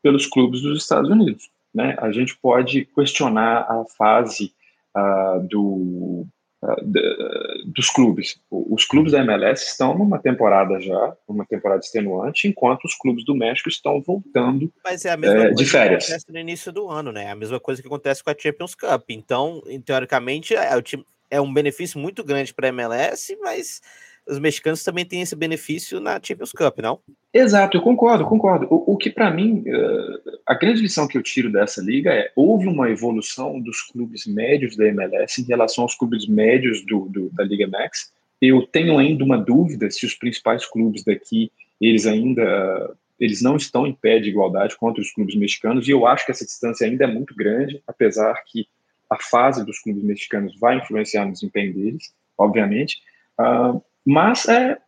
pelos 0.02 0.26
clubes 0.26 0.60
dos 0.60 0.82
Estados 0.82 1.10
Unidos. 1.10 1.50
Né? 1.74 1.96
A 1.98 2.10
gente 2.10 2.36
pode 2.36 2.84
questionar 2.86 3.60
a 3.60 3.84
fase 3.96 4.52
uh, 4.96 5.46
do, 5.46 6.26
uh, 6.62 7.66
dos 7.66 7.88
clubes. 7.90 8.40
Os 8.50 8.84
clubes 8.84 9.12
da 9.12 9.20
MLS 9.20 9.64
estão 9.64 9.96
numa 9.96 10.18
temporada 10.18 10.80
já, 10.80 11.16
uma 11.28 11.46
temporada 11.46 11.80
extenuante, 11.80 12.48
enquanto 12.48 12.84
os 12.84 12.94
clubes 12.94 13.24
do 13.24 13.34
México 13.34 13.68
estão 13.68 14.00
voltando 14.00 14.72
Mas 14.84 15.04
é 15.04 15.10
a 15.10 15.16
mesma 15.16 15.44
é, 15.44 15.50
de 15.50 15.64
férias. 15.64 16.06
que 16.06 16.12
acontece 16.12 16.32
no 16.32 16.38
início 16.38 16.72
do 16.72 16.88
ano, 16.88 17.12
né? 17.12 17.30
A 17.30 17.36
mesma 17.36 17.60
coisa 17.60 17.80
que 17.80 17.88
acontece 17.88 18.22
com 18.22 18.30
a 18.30 18.36
Champions 18.36 18.74
Cup. 18.74 19.10
Então, 19.10 19.62
teoricamente, 19.84 20.54
é, 20.54 20.82
time, 20.82 21.04
é 21.30 21.40
um 21.40 21.52
benefício 21.52 21.98
muito 22.00 22.24
grande 22.24 22.52
para 22.52 22.66
a 22.66 22.70
MLS, 22.70 23.36
mas 23.40 23.80
os 24.28 24.38
mexicanos 24.38 24.84
também 24.84 25.04
têm 25.04 25.22
esse 25.22 25.34
benefício 25.34 26.00
na 26.00 26.20
Champions 26.22 26.52
Cup, 26.52 26.78
não? 26.78 27.00
Exato, 27.32 27.76
eu 27.76 27.82
concordo, 27.82 28.24
concordo. 28.24 28.66
O, 28.70 28.94
o 28.94 28.96
que 28.96 29.10
para 29.10 29.30
mim, 29.30 29.64
uh, 29.68 30.38
a 30.46 30.54
grande 30.54 30.82
lição 30.82 31.06
que 31.06 31.16
eu 31.16 31.22
tiro 31.22 31.50
dessa 31.50 31.80
liga 31.80 32.12
é 32.12 32.30
houve 32.34 32.66
uma 32.66 32.90
evolução 32.90 33.60
dos 33.60 33.82
clubes 33.82 34.26
médios 34.26 34.76
da 34.76 34.86
MLS 34.88 35.40
em 35.40 35.44
relação 35.44 35.84
aos 35.84 35.94
clubes 35.94 36.26
médios 36.26 36.84
do, 36.84 37.08
do, 37.08 37.30
da 37.30 37.44
Liga 37.44 37.66
Max. 37.66 38.12
Eu 38.40 38.66
tenho 38.66 38.98
ainda 38.98 39.24
uma 39.24 39.38
dúvida 39.38 39.90
se 39.90 40.06
os 40.06 40.14
principais 40.14 40.66
clubes 40.66 41.04
daqui, 41.04 41.52
eles 41.80 42.06
ainda 42.06 42.94
eles 43.20 43.42
não 43.42 43.56
estão 43.56 43.86
em 43.86 43.92
pé 43.92 44.18
de 44.18 44.30
igualdade 44.30 44.76
contra 44.78 45.02
os 45.02 45.12
clubes 45.12 45.36
mexicanos, 45.36 45.86
e 45.86 45.90
eu 45.90 46.06
acho 46.06 46.24
que 46.24 46.32
essa 46.32 46.44
distância 46.44 46.86
ainda 46.86 47.04
é 47.04 47.06
muito 47.06 47.34
grande, 47.34 47.82
apesar 47.86 48.34
que 48.46 48.66
a 49.10 49.18
fase 49.20 49.64
dos 49.64 49.78
clubes 49.78 50.02
mexicanos 50.02 50.58
vai 50.58 50.78
influenciar 50.78 51.26
no 51.26 51.32
desempenho 51.32 51.74
deles, 51.74 52.14
obviamente. 52.38 53.02
Uh, 53.38 53.82
mas, 54.06 54.46
é, 54.48 54.78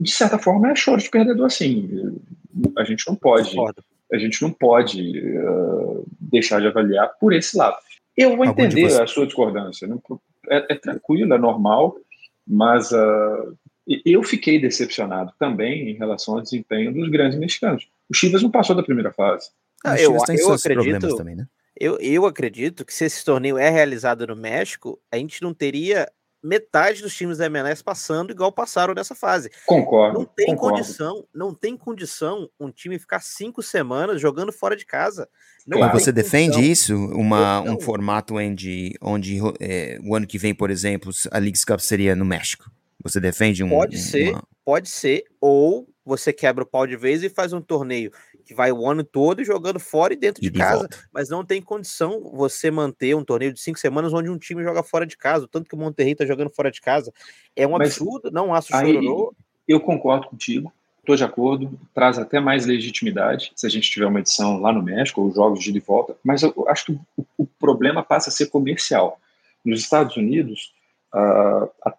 de 0.00 0.10
certa 0.10 0.38
forma, 0.38 0.70
é 0.70 0.76
choro 0.76 1.00
de 1.00 1.10
perdedor, 1.10 1.46
assim. 1.46 2.18
A 2.76 2.84
gente 2.84 3.06
não 3.06 3.14
pode, 3.14 3.54
a 4.12 4.18
gente 4.18 4.42
não 4.42 4.50
pode 4.50 5.18
uh, 5.18 6.04
deixar 6.20 6.60
de 6.60 6.66
avaliar 6.66 7.08
por 7.20 7.32
esse 7.32 7.56
lado. 7.56 7.76
Eu 8.16 8.36
vou 8.36 8.46
Algum 8.46 8.62
entender 8.62 8.90
você... 8.90 9.02
a 9.02 9.06
sua 9.06 9.26
discordância. 9.26 9.86
Né? 9.86 9.96
É, 10.50 10.72
é, 10.72 10.74
tranquilo, 10.74 11.32
é 11.32 11.38
normal, 11.38 11.96
mas 12.46 12.90
uh, 12.90 13.56
eu 14.04 14.22
fiquei 14.22 14.60
decepcionado 14.60 15.32
também 15.38 15.90
em 15.90 15.94
relação 15.94 16.34
ao 16.34 16.42
desempenho 16.42 16.92
dos 16.92 17.08
grandes 17.08 17.38
mexicanos. 17.38 17.88
O 18.08 18.14
Chivas 18.14 18.42
não 18.42 18.50
passou 18.50 18.74
da 18.74 18.82
primeira 18.82 19.12
fase. 19.12 19.50
Ah, 19.84 19.96
eu, 20.00 20.12
eu 20.14 20.52
acredito, 20.52 21.16
também, 21.16 21.36
né? 21.36 21.46
eu, 21.78 21.98
eu 22.00 22.26
acredito 22.26 22.84
que 22.84 22.92
se 22.92 23.04
esse 23.04 23.24
torneio 23.24 23.56
é 23.56 23.70
realizado 23.70 24.26
no 24.26 24.34
México, 24.34 24.98
a 25.12 25.16
gente 25.16 25.40
não 25.40 25.54
teria 25.54 26.10
metade 26.42 27.02
dos 27.02 27.14
times 27.14 27.38
da 27.38 27.46
MLS 27.46 27.82
passando 27.82 28.30
igual 28.30 28.52
passaram 28.52 28.94
nessa 28.94 29.14
fase. 29.14 29.50
Concordo. 29.66 30.18
Não 30.18 30.24
tem 30.24 30.46
concordo. 30.46 30.76
condição, 30.76 31.24
não 31.34 31.54
tem 31.54 31.76
condição 31.76 32.48
um 32.58 32.70
time 32.70 32.98
ficar 32.98 33.20
cinco 33.20 33.62
semanas 33.62 34.20
jogando 34.20 34.52
fora 34.52 34.76
de 34.76 34.86
casa. 34.86 35.28
Não 35.66 35.80
Mas 35.80 35.92
você 35.92 36.12
defende 36.12 36.58
isso? 36.60 36.94
Uma, 36.94 37.60
um 37.60 37.78
formato 37.80 38.36
onde, 38.36 38.94
onde 39.02 39.38
é, 39.60 39.98
o 40.02 40.14
ano 40.14 40.26
que 40.26 40.38
vem, 40.38 40.54
por 40.54 40.70
exemplo, 40.70 41.12
a 41.30 41.38
League 41.38 41.58
Cup 41.66 41.80
seria 41.80 42.16
no 42.16 42.24
México? 42.24 42.70
Você 43.02 43.20
defende 43.20 43.62
um. 43.62 43.68
Pode 43.68 43.98
ser, 43.98 44.30
uma... 44.30 44.42
pode 44.64 44.88
ser, 44.88 45.24
ou 45.40 45.88
você 46.04 46.32
quebra 46.32 46.64
o 46.64 46.66
pau 46.66 46.86
de 46.86 46.96
vez 46.96 47.22
e 47.22 47.28
faz 47.28 47.52
um 47.52 47.60
torneio 47.60 48.10
que 48.48 48.54
vai 48.54 48.72
o 48.72 48.88
ano 48.88 49.04
todo 49.04 49.44
jogando 49.44 49.78
fora 49.78 50.14
e 50.14 50.16
dentro 50.16 50.40
de, 50.40 50.48
de 50.48 50.58
casa, 50.58 50.78
volta. 50.78 50.98
mas 51.12 51.28
não 51.28 51.44
tem 51.44 51.60
condição 51.60 52.32
você 52.32 52.70
manter 52.70 53.14
um 53.14 53.22
torneio 53.22 53.52
de 53.52 53.60
cinco 53.60 53.78
semanas 53.78 54.10
onde 54.14 54.30
um 54.30 54.38
time 54.38 54.64
joga 54.64 54.82
fora 54.82 55.04
de 55.04 55.18
casa, 55.18 55.46
tanto 55.46 55.68
que 55.68 55.74
o 55.74 55.78
Monterrey 55.78 56.14
tá 56.14 56.24
jogando 56.24 56.48
fora 56.48 56.70
de 56.70 56.80
casa. 56.80 57.12
É 57.54 57.66
um 57.66 57.72
mas 57.72 57.90
absurdo, 57.90 58.30
não 58.30 58.54
acho 58.54 58.68
chororô. 58.68 59.34
Eu 59.68 59.78
concordo 59.80 60.28
contigo, 60.28 60.72
estou 61.00 61.14
de 61.14 61.24
acordo, 61.24 61.78
traz 61.94 62.18
até 62.18 62.40
mais 62.40 62.64
legitimidade 62.64 63.52
se 63.54 63.66
a 63.66 63.70
gente 63.70 63.90
tiver 63.90 64.06
uma 64.06 64.20
edição 64.20 64.58
lá 64.62 64.72
no 64.72 64.82
México, 64.82 65.20
ou 65.20 65.30
jogos 65.30 65.62
de 65.62 65.68
ida 65.68 65.76
e 65.76 65.82
volta, 65.82 66.16
mas 66.24 66.42
eu 66.42 66.66
acho 66.68 66.86
que 66.86 66.98
o, 67.18 67.26
o 67.36 67.46
problema 67.46 68.02
passa 68.02 68.30
a 68.30 68.32
ser 68.32 68.46
comercial. 68.46 69.20
Nos 69.62 69.80
Estados 69.80 70.16
Unidos, 70.16 70.72
uh, 71.14 71.68
a 71.84 71.94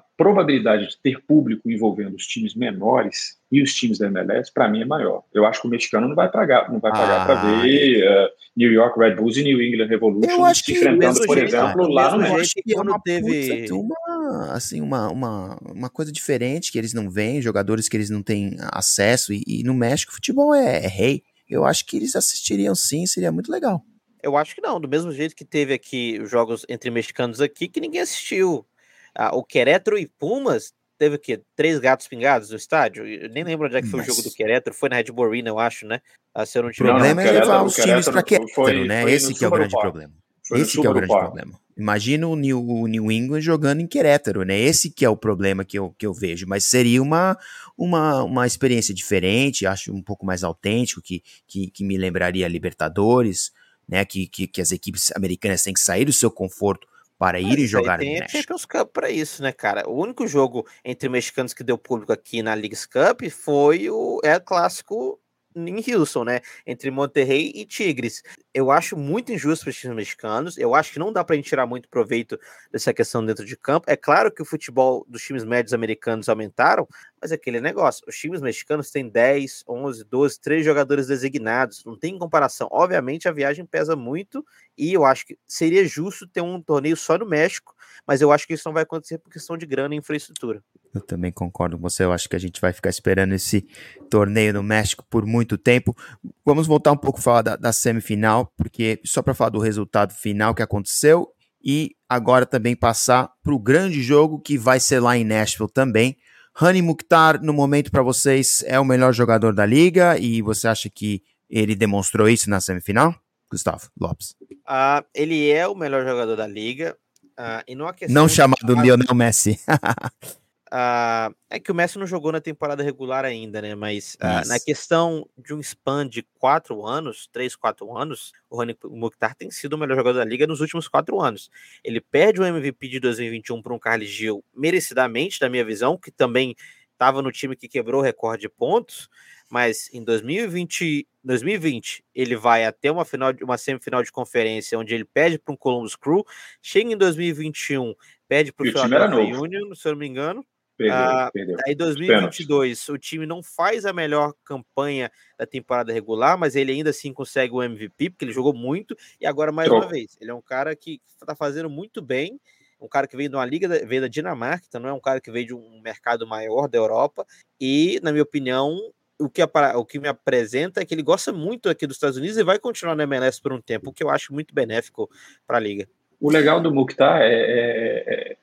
a 0.00 0.04
probabilidade 0.16 0.88
de 0.88 0.98
ter 1.00 1.20
público 1.26 1.70
envolvendo 1.70 2.14
os 2.14 2.26
times 2.26 2.54
menores 2.54 3.38
e 3.52 3.62
os 3.62 3.74
times 3.74 3.98
da 3.98 4.06
MLS, 4.06 4.50
para 4.52 4.68
mim, 4.68 4.82
é 4.82 4.84
maior. 4.86 5.24
Eu 5.34 5.44
acho 5.44 5.60
que 5.60 5.66
o 5.66 5.70
mexicano 5.70 6.08
não 6.08 6.14
vai 6.14 6.30
pagar, 6.30 6.72
não 6.72 6.80
vai 6.80 6.90
pagar 6.90 7.22
ah, 7.22 7.24
para 7.26 7.62
ver 7.62 8.02
uh, 8.06 8.28
New 8.56 8.72
York 8.72 8.98
Red 8.98 9.16
Bulls 9.16 9.36
e 9.36 9.42
New 9.42 9.60
England 9.60 9.88
Revolution 9.88 10.54
se 10.54 10.72
enfrentando, 10.72 11.26
por 11.26 11.36
jeito, 11.36 11.54
exemplo, 11.54 11.88
lá 11.88 12.16
no 12.16 12.18
México. 12.18 12.62
Que 12.64 12.74
quando 12.74 13.00
teve 13.04 13.72
uma, 13.72 14.52
assim, 14.52 14.80
uma, 14.80 15.10
uma, 15.10 15.58
uma 15.74 15.90
coisa 15.90 16.10
diferente 16.10 16.72
que 16.72 16.78
eles 16.78 16.94
não 16.94 17.10
veem, 17.10 17.42
jogadores 17.42 17.88
que 17.88 17.96
eles 17.96 18.08
não 18.08 18.22
têm 18.22 18.56
acesso, 18.72 19.32
e, 19.32 19.42
e 19.46 19.62
no 19.62 19.74
México 19.74 20.12
futebol 20.12 20.54
é, 20.54 20.84
é 20.84 20.88
rei. 20.88 21.22
Eu 21.48 21.64
acho 21.64 21.84
que 21.84 21.96
eles 21.96 22.14
assistiriam 22.14 22.74
sim, 22.74 23.04
seria 23.06 23.32
muito 23.32 23.50
legal. 23.50 23.82
Eu 24.22 24.36
acho 24.36 24.54
que 24.54 24.60
não, 24.60 24.80
do 24.80 24.88
mesmo 24.88 25.10
jeito 25.12 25.34
que 25.34 25.44
teve 25.44 25.72
aqui 25.72 26.18
os 26.22 26.30
jogos 26.30 26.64
entre 26.68 26.90
mexicanos 26.90 27.40
aqui, 27.40 27.68
que 27.68 27.80
ninguém 27.80 28.00
assistiu. 28.00 28.66
Ah, 29.14 29.34
o 29.34 29.44
Querétaro 29.44 29.98
e 29.98 30.06
Pumas 30.06 30.72
teve 30.98 31.16
o 31.16 31.18
quê? 31.18 31.40
Três 31.56 31.78
gatos 31.78 32.06
pingados 32.06 32.50
no 32.50 32.56
estádio? 32.56 33.06
Eu 33.06 33.30
nem 33.30 33.42
lembro 33.42 33.66
onde 33.66 33.76
é 33.76 33.82
que 33.82 33.88
foi 33.88 34.00
Nossa. 34.00 34.12
o 34.12 34.14
jogo 34.14 34.28
do 34.28 34.34
Querétaro. 34.34 34.76
Foi 34.76 34.88
na 34.88 34.96
Red 34.96 35.04
Bull 35.04 35.26
Arena, 35.26 35.48
eu 35.48 35.58
acho, 35.58 35.86
né? 35.86 36.00
A 36.34 36.44
ser 36.44 36.64
um 36.64 36.68
o 36.68 36.74
problema 36.74 37.22
é 37.22 37.30
levar 37.30 37.62
os 37.64 37.74
times 37.74 38.06
para 38.06 38.22
Querétaro, 38.22 38.54
foi, 38.54 38.86
né? 38.86 39.02
Foi 39.02 39.12
Esse 39.12 39.34
que 39.34 39.44
é 39.44 39.48
o 39.48 39.50
grande 39.50 39.74
problema. 39.74 40.12
Foi 40.46 40.60
Esse 40.60 40.80
que 40.80 40.86
é 40.86 40.90
o 40.90 40.94
grande 40.94 41.08
problema. 41.08 41.60
Imagina 41.76 42.26
o 42.26 42.36
New, 42.36 42.62
o 42.62 42.86
New 42.86 43.10
England 43.10 43.40
jogando 43.40 43.80
em 43.80 43.86
Querétaro, 43.86 44.44
né? 44.44 44.58
Esse 44.58 44.90
que 44.90 45.02
é 45.02 45.08
o 45.08 45.16
problema 45.16 45.64
que 45.64 45.78
eu, 45.78 45.94
que 45.98 46.04
eu 46.04 46.12
vejo. 46.12 46.46
Mas 46.46 46.64
seria 46.64 47.02
uma, 47.02 47.38
uma, 47.78 48.22
uma 48.22 48.46
experiência 48.46 48.92
diferente, 48.92 49.66
acho 49.66 49.90
um 49.94 50.02
pouco 50.02 50.26
mais 50.26 50.44
autêntico, 50.44 51.00
que, 51.00 51.22
que, 51.46 51.70
que 51.70 51.82
me 51.82 51.96
lembraria 51.96 52.46
Libertadores, 52.46 53.50
né? 53.88 54.04
Que, 54.04 54.26
que, 54.26 54.46
que 54.46 54.60
as 54.60 54.72
equipes 54.72 55.10
americanas 55.16 55.62
têm 55.62 55.72
que 55.72 55.80
sair 55.80 56.04
do 56.04 56.12
seu 56.12 56.30
conforto 56.30 56.86
para 57.20 57.38
ir 57.38 57.58
e 57.58 57.66
jogar 57.66 57.98
tem 57.98 58.14
no 58.14 58.16
México. 58.16 58.30
Champions 58.30 58.64
Cup 58.64 58.92
para 58.94 59.10
isso, 59.10 59.42
né, 59.42 59.52
cara? 59.52 59.86
O 59.86 59.92
único 60.02 60.26
jogo 60.26 60.66
entre 60.82 61.06
mexicanos 61.06 61.52
que 61.52 61.62
deu 61.62 61.76
público 61.76 62.10
aqui 62.14 62.42
na 62.42 62.54
Leagues 62.54 62.86
Cup 62.86 63.20
foi 63.30 63.90
o 63.90 64.20
é 64.24 64.40
clássico 64.40 65.20
em 65.54 65.84
Houston, 65.92 66.24
né? 66.24 66.40
Entre 66.66 66.90
Monterrey 66.90 67.52
e 67.54 67.66
Tigres. 67.66 68.22
Eu 68.52 68.70
acho 68.70 68.96
muito 68.96 69.32
injusto 69.32 69.64
para 69.64 69.70
os 69.70 69.76
times 69.76 69.96
mexicanos. 69.96 70.58
Eu 70.58 70.74
acho 70.74 70.92
que 70.92 70.98
não 70.98 71.12
dá 71.12 71.22
para 71.22 71.34
a 71.34 71.36
gente 71.36 71.48
tirar 71.48 71.66
muito 71.66 71.88
proveito 71.88 72.38
dessa 72.72 72.92
questão 72.92 73.24
dentro 73.24 73.44
de 73.44 73.56
campo. 73.56 73.88
É 73.88 73.96
claro 73.96 74.32
que 74.32 74.42
o 74.42 74.44
futebol 74.44 75.06
dos 75.08 75.22
times 75.22 75.44
médios 75.44 75.72
americanos 75.72 76.28
aumentaram, 76.28 76.88
mas 77.20 77.30
é 77.30 77.36
aquele 77.36 77.60
negócio. 77.60 78.04
Os 78.08 78.16
times 78.16 78.40
mexicanos 78.40 78.90
têm 78.90 79.08
10, 79.08 79.64
11, 79.68 80.04
12, 80.04 80.40
3 80.40 80.64
jogadores 80.64 81.06
designados. 81.06 81.84
Não 81.84 81.96
tem 81.96 82.18
comparação. 82.18 82.68
Obviamente 82.72 83.28
a 83.28 83.32
viagem 83.32 83.64
pesa 83.64 83.94
muito 83.94 84.44
e 84.76 84.92
eu 84.92 85.04
acho 85.04 85.26
que 85.26 85.38
seria 85.46 85.86
justo 85.86 86.26
ter 86.26 86.40
um 86.40 86.60
torneio 86.60 86.96
só 86.96 87.18
no 87.18 87.26
México, 87.26 87.74
mas 88.06 88.20
eu 88.20 88.32
acho 88.32 88.46
que 88.46 88.54
isso 88.54 88.66
não 88.66 88.72
vai 88.72 88.82
acontecer 88.82 89.18
por 89.18 89.30
questão 89.30 89.56
de 89.56 89.66
grana 89.66 89.94
e 89.94 89.98
infraestrutura. 89.98 90.62
Eu 90.92 91.00
também 91.00 91.30
concordo 91.30 91.76
com 91.76 91.82
você. 91.82 92.04
Eu 92.04 92.12
acho 92.12 92.28
que 92.28 92.34
a 92.34 92.38
gente 92.38 92.60
vai 92.60 92.72
ficar 92.72 92.90
esperando 92.90 93.32
esse 93.32 93.66
torneio 94.08 94.54
no 94.54 94.62
México 94.62 95.04
por 95.08 95.24
muito 95.24 95.56
tempo. 95.56 95.96
Vamos 96.44 96.66
voltar 96.66 96.92
um 96.92 96.96
pouco 96.96 97.18
a 97.18 97.22
falar 97.22 97.42
da, 97.42 97.56
da 97.56 97.72
semifinal, 97.72 98.39
porque 98.56 99.00
só 99.04 99.22
para 99.22 99.34
falar 99.34 99.50
do 99.50 99.58
resultado 99.58 100.12
final 100.12 100.54
que 100.54 100.62
aconteceu 100.62 101.28
e 101.62 101.94
agora 102.08 102.46
também 102.46 102.74
passar 102.74 103.30
para 103.42 103.54
o 103.54 103.58
grande 103.58 104.02
jogo 104.02 104.40
que 104.40 104.56
vai 104.56 104.80
ser 104.80 105.00
lá 105.00 105.16
em 105.16 105.24
Nashville 105.24 105.70
também. 105.70 106.16
Rani 106.54 106.82
Mukhtar, 106.82 107.42
no 107.42 107.52
momento 107.52 107.90
para 107.90 108.02
vocês, 108.02 108.64
é 108.66 108.78
o 108.78 108.84
melhor 108.84 109.12
jogador 109.12 109.54
da 109.54 109.64
liga 109.64 110.18
e 110.18 110.42
você 110.42 110.68
acha 110.68 110.90
que 110.90 111.22
ele 111.48 111.74
demonstrou 111.74 112.28
isso 112.28 112.48
na 112.48 112.60
semifinal? 112.60 113.14
Gustavo 113.50 113.88
Lopes. 114.00 114.36
Uh, 114.42 115.04
ele 115.14 115.50
é 115.50 115.66
o 115.66 115.74
melhor 115.74 116.04
jogador 116.04 116.36
da 116.36 116.46
liga. 116.46 116.96
Uh, 117.38 117.62
e 117.66 117.74
não, 117.74 117.92
não 118.08 118.28
chamado. 118.28 118.74
Lionel 118.74 119.14
Messi. 119.14 119.58
Uh, 120.72 121.34
é 121.50 121.58
que 121.58 121.72
o 121.72 121.74
Messi 121.74 121.98
não 121.98 122.06
jogou 122.06 122.30
na 122.30 122.40
temporada 122.40 122.80
regular 122.80 123.24
ainda, 123.24 123.60
né? 123.60 123.74
Mas 123.74 124.16
uh, 124.16 124.46
na 124.46 124.60
questão 124.60 125.28
de 125.36 125.52
um 125.52 125.58
span 125.58 126.08
de 126.08 126.22
quatro 126.38 126.86
anos, 126.86 127.28
três, 127.32 127.56
quatro 127.56 127.96
anos, 127.96 128.32
o 128.48 128.56
Rony 128.56 128.76
Mukhtar 128.84 129.34
tem 129.34 129.50
sido 129.50 129.72
o 129.72 129.78
melhor 129.78 129.96
jogador 129.96 130.18
da 130.18 130.24
liga 130.24 130.46
nos 130.46 130.60
últimos 130.60 130.86
quatro 130.86 131.20
anos. 131.20 131.50
Ele 131.82 132.00
perde 132.00 132.40
o 132.40 132.44
MVP 132.44 132.86
de 132.86 133.00
2021 133.00 133.60
para 133.60 133.74
um 133.74 133.80
Carlos 133.80 134.08
Gil 134.08 134.44
merecidamente, 134.54 135.40
na 135.40 135.48
minha 135.48 135.64
visão, 135.64 135.96
que 135.96 136.12
também 136.12 136.54
estava 136.92 137.20
no 137.20 137.32
time 137.32 137.56
que 137.56 137.66
quebrou 137.66 138.00
o 138.00 138.04
recorde 138.04 138.42
de 138.42 138.48
pontos, 138.48 139.08
mas 139.48 139.92
em 139.92 140.04
2020, 140.04 141.08
2020 141.24 142.04
ele 142.14 142.36
vai 142.36 142.64
até 142.64 142.92
uma 142.92 143.04
final, 143.04 143.32
uma 143.42 143.58
semifinal 143.58 144.02
de 144.04 144.12
conferência 144.12 144.78
onde 144.78 144.94
ele 144.94 145.04
perde 145.04 145.38
para 145.38 145.52
um 145.52 145.56
Columbus 145.56 145.96
Crew, 145.96 146.24
chega 146.62 146.92
em 146.92 146.96
2021 146.96 147.94
perde 148.30 148.52
para 148.52 148.68
o 148.68 148.70
Philadelphia 148.70 149.40
Union, 149.40 149.74
se 149.74 149.88
eu 149.88 149.92
não 149.92 149.98
me 149.98 150.06
engano, 150.06 150.46
Perdeu, 150.80 150.96
ah, 150.96 151.30
perdeu. 151.30 151.56
Aí 151.66 151.74
2022 151.74 152.88
o 152.88 152.96
time 152.96 153.26
não 153.26 153.42
faz 153.42 153.84
a 153.84 153.92
melhor 153.92 154.32
campanha 154.42 155.12
da 155.38 155.44
temporada 155.44 155.92
regular, 155.92 156.38
mas 156.38 156.56
ele 156.56 156.72
ainda 156.72 156.88
assim 156.88 157.12
consegue 157.12 157.52
o 157.52 157.62
MVP, 157.62 158.08
porque 158.08 158.24
ele 158.24 158.32
jogou 158.32 158.54
muito, 158.54 158.96
e 159.20 159.26
agora 159.26 159.52
mais 159.52 159.70
uma 159.70 159.86
vez, 159.86 160.16
ele 160.18 160.30
é 160.30 160.34
um 160.34 160.40
cara 160.40 160.74
que 160.74 160.98
está 161.20 161.36
fazendo 161.36 161.68
muito 161.68 162.00
bem, 162.00 162.40
um 162.80 162.88
cara 162.88 163.06
que 163.06 163.14
veio 163.14 163.28
de 163.28 163.36
uma 163.36 163.44
liga, 163.44 163.68
veio 163.86 164.00
da 164.00 164.08
Dinamarca, 164.08 164.64
então 164.66 164.80
não 164.80 164.88
é 164.88 164.92
um 164.94 165.00
cara 165.00 165.20
que 165.20 165.30
veio 165.30 165.48
de 165.48 165.54
um 165.54 165.82
mercado 165.82 166.26
maior 166.26 166.66
da 166.66 166.78
Europa, 166.78 167.26
e, 167.60 168.00
na 168.02 168.10
minha 168.10 168.22
opinião, 168.22 168.78
o 169.18 169.28
que, 169.28 169.42
o 169.42 169.84
que 169.84 169.98
me 169.98 170.08
apresenta 170.08 170.80
é 170.80 170.84
que 170.86 170.94
ele 170.94 171.02
gosta 171.02 171.30
muito 171.30 171.68
aqui 171.68 171.86
dos 171.86 171.96
Estados 171.96 172.16
Unidos 172.16 172.38
e 172.38 172.42
vai 172.42 172.58
continuar 172.58 172.94
na 172.94 173.02
MLS 173.02 173.38
por 173.38 173.52
um 173.52 173.60
tempo, 173.60 173.90
o 173.90 173.92
que 173.92 174.02
eu 174.02 174.08
acho 174.08 174.32
muito 174.32 174.54
benéfico 174.54 175.10
para 175.46 175.58
a 175.58 175.60
liga. 175.60 175.86
O 176.18 176.30
legal 176.30 176.58
do 176.58 176.72
Mukhtar 176.72 177.20
é, 177.20 177.34
é, 177.34 178.04
é, 178.06 178.36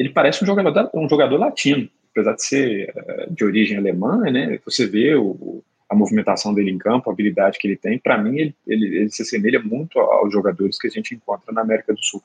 ele 0.00 0.08
parece 0.08 0.42
um 0.42 0.46
jogador, 0.46 0.90
um 0.94 1.08
jogador 1.08 1.36
latino, 1.36 1.86
apesar 2.10 2.32
de 2.34 2.42
ser 2.42 2.92
eh, 2.96 3.26
de 3.30 3.44
origem 3.44 3.76
alemã, 3.76 4.18
né? 4.30 4.58
Você 4.64 4.86
vê 4.86 5.14
o, 5.14 5.62
a 5.90 5.94
movimentação 5.94 6.54
dele 6.54 6.70
em 6.70 6.78
campo, 6.78 7.10
a 7.10 7.12
habilidade 7.12 7.58
que 7.58 7.68
ele 7.68 7.76
tem. 7.76 7.98
Para 7.98 8.16
mim, 8.16 8.38
ele, 8.38 8.54
ele, 8.66 8.96
ele, 8.96 9.10
se 9.10 9.20
assemelha 9.20 9.60
muito 9.60 9.98
aos 9.98 10.32
jogadores 10.32 10.78
que 10.78 10.86
a 10.86 10.90
gente 10.90 11.14
encontra 11.14 11.52
na 11.52 11.60
América 11.60 11.92
do 11.92 12.02
Sul. 12.02 12.22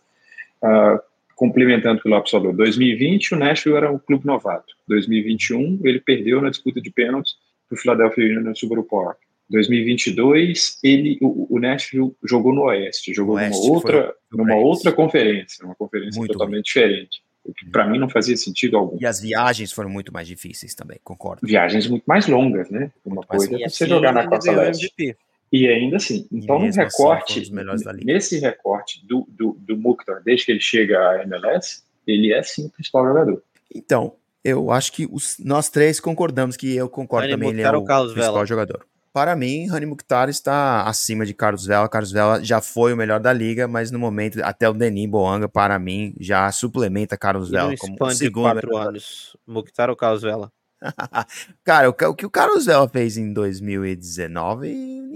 Uh, 0.63 0.99
complementando 1.35 1.99
o 1.99 2.01
que 2.01 2.07
o 2.07 2.11
Lopes 2.11 2.31
falou, 2.31 2.53
2020 2.53 3.33
o 3.33 3.37
Nashville 3.37 3.75
era 3.75 3.91
um 3.91 3.99
clube 3.99 4.25
novato. 4.25 4.73
2021 4.87 5.81
ele 5.83 5.99
perdeu 5.99 6.41
na 6.41 6.49
disputa 6.49 6.79
de 6.79 6.89
pênaltis 6.89 7.33
para 7.67 7.75
o 7.75 7.79
Philadelphia 7.79 8.25
Union 8.25 8.53
no 8.53 8.83
Park. 8.83 9.17
2022 9.49 10.79
ele 10.81 11.17
o, 11.21 11.53
o 11.53 11.59
Nashville 11.59 12.15
jogou 12.23 12.53
no 12.53 12.63
Oeste, 12.63 13.13
jogou 13.13 13.35
Oeste, 13.35 13.59
numa 13.59 13.73
outra 13.73 14.15
numa 14.31 14.55
outra 14.55 14.91
conferência, 14.93 15.65
uma 15.65 15.75
conferência 15.75 16.17
muito 16.17 16.31
totalmente 16.31 16.73
bem. 16.73 16.87
diferente. 16.87 17.21
O 17.45 17.53
que 17.53 17.69
para 17.69 17.87
mim 17.87 17.99
não 17.99 18.09
fazia 18.09 18.35
sentido 18.35 18.75
algum. 18.75 18.97
E 18.99 19.05
as 19.05 19.21
viagens 19.21 19.71
foram 19.71 19.89
muito 19.89 20.11
mais 20.11 20.27
difíceis 20.27 20.73
também, 20.73 20.99
concordo. 21.03 21.45
Viagens 21.45 21.87
muito 21.87 22.03
mais 22.05 22.25
longas, 22.27 22.69
né? 22.71 22.91
Uma 23.05 23.17
muito 23.17 23.27
coisa 23.27 23.55
é 23.55 23.69
você 23.69 23.83
assim, 23.83 23.87
jogar 23.87 24.11
na 24.11 24.27
Costa 24.27 24.51
Leste. 24.51 25.15
E 25.51 25.67
ainda 25.67 25.97
assim, 25.97 26.27
então 26.31 26.57
no 26.57 26.65
assim, 26.65 26.79
recorte, 26.79 27.39
assim, 27.41 28.03
nesse 28.03 28.39
recorte 28.39 29.05
do, 29.05 29.27
do, 29.29 29.55
do 29.59 29.77
Mukhtar, 29.77 30.21
desde 30.23 30.45
que 30.45 30.51
ele 30.51 30.59
chega 30.59 30.99
à 30.99 31.23
MLS, 31.23 31.83
ele 32.07 32.33
é 32.33 32.41
sim 32.41 32.65
o 32.65 32.69
principal 32.69 33.05
jogador. 33.05 33.43
Então, 33.73 34.15
eu 34.43 34.71
acho 34.71 34.91
que 34.91 35.07
os, 35.11 35.37
nós 35.39 35.69
três 35.69 35.99
concordamos 35.99 36.57
que 36.57 36.75
eu 36.75 36.89
concordo 36.89 37.29
também, 37.29 37.49
ele 37.49 37.61
é 37.61 37.71
o, 37.71 37.77
o 37.77 37.85
principal 37.85 38.13
Vela. 38.13 38.45
jogador. 38.45 38.85
Para 39.15 39.33
mim, 39.33 39.65
Rani 39.67 39.85
Mukhtar 39.85 40.27
está 40.27 40.83
acima 40.83 41.25
de 41.25 41.33
Carlos 41.33 41.65
Vela. 41.65 41.87
Carlos 41.87 42.11
Vela 42.11 42.43
já 42.43 42.59
foi 42.59 42.91
o 42.91 42.97
melhor 42.97 43.17
da 43.17 43.31
liga, 43.31 43.65
mas 43.65 43.89
no 43.89 43.97
momento, 43.97 44.41
até 44.43 44.67
o 44.67 44.73
Denis 44.73 45.09
Boanga, 45.09 45.47
para 45.47 45.79
mim, 45.79 46.13
já 46.19 46.51
suplementa 46.51 47.15
Carlos 47.15 47.49
Vela 47.49 47.73
como 47.77 48.11
segundo. 48.11 48.43
quatro 48.43 48.75
anos. 48.75 49.37
Mukhtar 49.47 49.89
ou 49.89 49.95
Carlos 49.95 50.21
Vela? 50.21 50.51
Cara, 51.63 51.89
o, 51.89 51.91
o, 51.93 52.15
que 52.15 52.25
o 52.25 52.29
Carlos 52.29 52.65
Vela 52.65 52.87
fez 52.87 53.17
em 53.17 53.33
2019, 53.33 54.73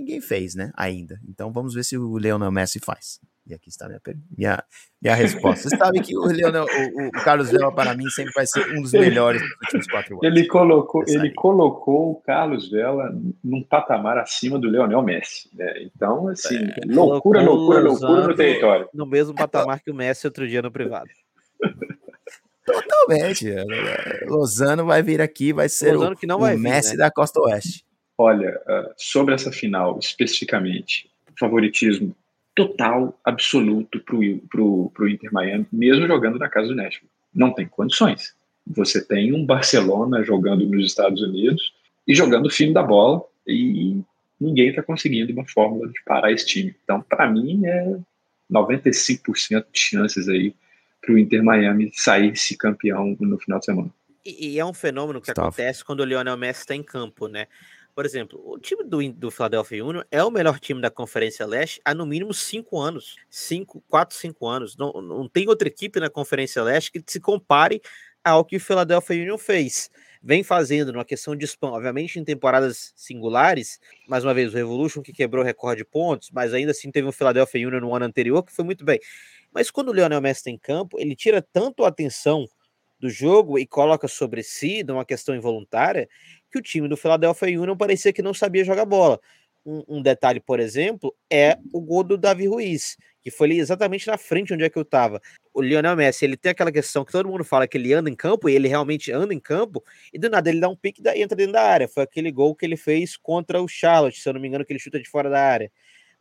ninguém 0.09 0.21
fez, 0.21 0.55
né? 0.55 0.71
Ainda. 0.75 1.19
Então 1.27 1.51
vamos 1.51 1.73
ver 1.73 1.83
se 1.83 1.97
o 1.97 2.17
Leonel 2.17 2.51
Messi 2.51 2.79
faz. 2.79 3.19
E 3.49 3.53
aqui 3.55 3.69
está 3.69 3.87
minha, 3.87 3.99
minha, 4.37 4.63
minha 5.01 5.15
resposta. 5.15 5.67
Você 5.67 5.75
sabe 5.75 6.01
que 6.01 6.15
o, 6.15 6.25
Leonel, 6.25 6.65
o, 6.65 7.07
o, 7.07 7.11
Carlos 7.23 7.49
Vela, 7.49 7.73
para 7.73 7.95
mim, 7.95 8.07
sempre 8.09 8.31
vai 8.31 8.45
ser 8.45 8.77
um 8.77 8.81
dos 8.83 8.91
melhores 8.91 9.41
dos 9.41 9.51
últimos 9.63 9.87
quatro 9.87 10.13
anos. 10.13 10.23
Ele 10.23 10.47
colocou, 10.47 11.03
ele 11.07 11.33
colocou 11.33 12.11
o 12.11 12.15
Carlos 12.21 12.69
Vela 12.69 13.11
num 13.43 13.63
patamar 13.63 14.19
acima 14.19 14.59
do 14.59 14.69
Leonel 14.69 15.01
Messi. 15.01 15.49
Né? 15.55 15.81
Então, 15.81 16.27
assim, 16.27 16.57
é, 16.57 16.85
loucura, 16.85 17.41
loucura, 17.41 17.81
loucura 17.81 18.27
no 18.27 18.35
território. 18.35 18.87
No 18.93 19.07
mesmo 19.07 19.33
patamar 19.35 19.79
que 19.79 19.89
o 19.89 19.95
Messi 19.95 20.27
outro 20.27 20.47
dia 20.47 20.61
no 20.61 20.71
privado. 20.71 21.09
Totalmente. 22.73 23.45
Lozano 24.27 24.85
vai 24.85 25.01
vir 25.01 25.21
aqui, 25.21 25.51
vai 25.53 25.69
ser 25.69 25.95
o, 25.95 26.15
que 26.15 26.27
não 26.27 26.39
vai 26.39 26.55
o 26.55 26.59
Messi 26.59 26.91
vir, 26.91 26.97
né? 26.97 27.03
da 27.05 27.11
Costa 27.11 27.39
Oeste. 27.41 27.83
Olha, 28.17 28.61
uh, 28.67 28.93
sobre 28.97 29.33
essa 29.33 29.51
final 29.51 29.97
especificamente, 29.99 31.09
favoritismo 31.37 32.15
total, 32.55 33.17
absoluto 33.23 33.99
para 34.01 34.15
o 34.17 35.07
Inter 35.07 35.31
Miami, 35.31 35.65
mesmo 35.71 36.05
jogando 36.05 36.37
na 36.37 36.49
casa 36.49 36.67
do 36.67 36.75
Nashville. 36.75 37.09
Não 37.33 37.53
tem 37.53 37.67
condições. 37.67 38.33
Você 38.67 39.03
tem 39.03 39.33
um 39.33 39.45
Barcelona 39.45 40.23
jogando 40.23 40.65
nos 40.65 40.85
Estados 40.85 41.21
Unidos 41.21 41.73
e 42.07 42.13
jogando 42.13 42.47
o 42.47 42.51
fim 42.51 42.73
da 42.73 42.83
bola 42.83 43.23
e 43.47 44.01
ninguém 44.39 44.69
está 44.69 44.83
conseguindo 44.83 45.31
uma 45.31 45.45
fórmula 45.47 45.87
de 45.87 46.03
parar 46.05 46.31
esse 46.31 46.45
time. 46.45 46.75
Então, 46.83 47.01
para 47.01 47.31
mim, 47.31 47.65
é 47.65 47.97
95% 48.51 49.65
de 49.71 49.79
chances 49.79 50.27
aí 50.27 50.53
para 51.01 51.13
o 51.13 51.17
Inter 51.17 51.43
Miami 51.43 51.91
sair 51.93 52.35
se 52.35 52.57
campeão 52.57 53.15
no 53.19 53.37
final 53.39 53.59
de 53.59 53.65
semana. 53.65 53.89
E, 54.25 54.53
e 54.53 54.59
é 54.59 54.65
um 54.65 54.73
fenômeno 54.73 55.21
que 55.21 55.31
acontece 55.31 55.83
quando 55.83 56.01
o 56.01 56.05
Lionel 56.05 56.37
Messi 56.37 56.61
está 56.61 56.75
em 56.75 56.83
campo, 56.83 57.27
né? 57.27 57.47
Por 57.95 58.05
exemplo, 58.05 58.41
o 58.45 58.57
time 58.57 58.83
do, 58.83 59.11
do 59.11 59.31
Philadelphia 59.31 59.83
Union 59.83 60.03
é 60.09 60.23
o 60.23 60.31
melhor 60.31 60.59
time 60.59 60.81
da 60.81 60.89
Conferência 60.89 61.45
Leste 61.45 61.81
há 61.83 61.93
no 61.93 62.05
mínimo 62.05 62.33
cinco 62.33 62.79
anos. 62.79 63.17
Cinco, 63.29 63.83
quatro, 63.89 64.15
cinco 64.15 64.47
anos. 64.47 64.77
Não, 64.77 64.93
não 65.01 65.27
tem 65.27 65.49
outra 65.49 65.67
equipe 65.67 65.99
na 65.99 66.09
Conferência 66.09 66.63
Leste 66.63 66.91
que 66.91 67.03
se 67.05 67.19
compare 67.19 67.81
ao 68.23 68.45
que 68.45 68.55
o 68.55 68.59
Philadelphia 68.59 69.21
Union 69.21 69.37
fez. 69.37 69.89
Vem 70.21 70.43
fazendo 70.43 70.91
numa 70.91 71.05
questão 71.05 71.35
de 71.35 71.45
spam, 71.45 71.71
obviamente 71.71 72.19
em 72.19 72.23
temporadas 72.23 72.93
singulares. 72.95 73.79
Mais 74.07 74.23
uma 74.23 74.33
vez, 74.33 74.53
o 74.53 74.55
Revolution 74.55 75.01
que 75.01 75.13
quebrou 75.13 75.43
o 75.43 75.45
recorde 75.45 75.81
de 75.81 75.85
pontos, 75.85 76.29
mas 76.31 76.53
ainda 76.53 76.71
assim 76.71 76.91
teve 76.91 77.07
o 77.07 77.11
Philadelphia 77.11 77.67
Union 77.67 77.79
no 77.79 77.95
ano 77.95 78.05
anterior 78.05 78.43
que 78.43 78.53
foi 78.53 78.65
muito 78.65 78.83
bem. 78.83 78.99
Mas 79.51 79.71
quando 79.71 79.89
o 79.89 79.93
Lionel 79.93 80.21
Messi 80.21 80.39
está 80.41 80.49
em 80.51 80.57
campo, 80.57 80.99
ele 80.99 81.15
tira 81.15 81.41
tanto 81.41 81.83
a 81.83 81.87
atenção 81.87 82.47
do 82.99 83.09
jogo 83.09 83.57
e 83.57 83.65
coloca 83.65 84.07
sobre 84.07 84.43
si, 84.43 84.83
de 84.83 84.91
uma 84.91 85.05
questão 85.05 85.35
involuntária, 85.35 86.07
que 86.51 86.59
o 86.59 86.61
time 86.61 86.87
do 86.87 86.97
Philadelphia 86.97 87.59
Union 87.59 87.77
parecia 87.77 88.11
que 88.11 88.21
não 88.21 88.33
sabia 88.33 88.63
jogar 88.63 88.85
bola. 88.85 89.19
Um, 89.65 89.83
um, 89.87 90.01
detalhe, 90.01 90.39
por 90.39 90.59
exemplo, 90.59 91.15
é 91.29 91.57
o 91.73 91.81
gol 91.81 92.03
do 92.03 92.17
Davi 92.17 92.47
Ruiz, 92.47 92.97
que 93.21 93.29
foi 93.29 93.47
ali 93.47 93.59
exatamente 93.59 94.07
na 94.07 94.17
frente 94.17 94.53
onde 94.53 94.63
é 94.63 94.69
que 94.69 94.77
eu 94.77 94.83
estava. 94.83 95.21
O 95.53 95.61
Lionel 95.61 95.95
Messi, 95.95 96.25
ele 96.25 96.37
tem 96.37 96.51
aquela 96.51 96.71
questão 96.71 97.03
que 97.05 97.11
todo 97.11 97.27
mundo 97.29 97.43
fala 97.43 97.67
que 97.67 97.77
ele 97.77 97.93
anda 97.93 98.09
em 98.09 98.15
campo, 98.15 98.49
e 98.49 98.55
ele 98.55 98.67
realmente 98.67 99.11
anda 99.11 99.33
em 99.33 99.39
campo, 99.39 99.83
e 100.13 100.19
do 100.19 100.29
nada 100.29 100.49
ele 100.49 100.59
dá 100.59 100.69
um 100.69 100.75
pique 100.75 101.01
e 101.03 101.21
entra 101.21 101.35
dentro 101.35 101.53
da 101.53 101.61
área. 101.61 101.87
Foi 101.87 102.03
aquele 102.03 102.31
gol 102.31 102.55
que 102.55 102.65
ele 102.65 102.77
fez 102.77 103.15
contra 103.17 103.61
o 103.61 103.67
Charlotte, 103.67 104.19
se 104.19 104.27
eu 104.27 104.33
não 104.33 104.41
me 104.41 104.47
engano, 104.47 104.65
que 104.65 104.71
ele 104.73 104.79
chuta 104.79 104.99
de 104.99 105.09
fora 105.09 105.29
da 105.29 105.41
área. 105.41 105.71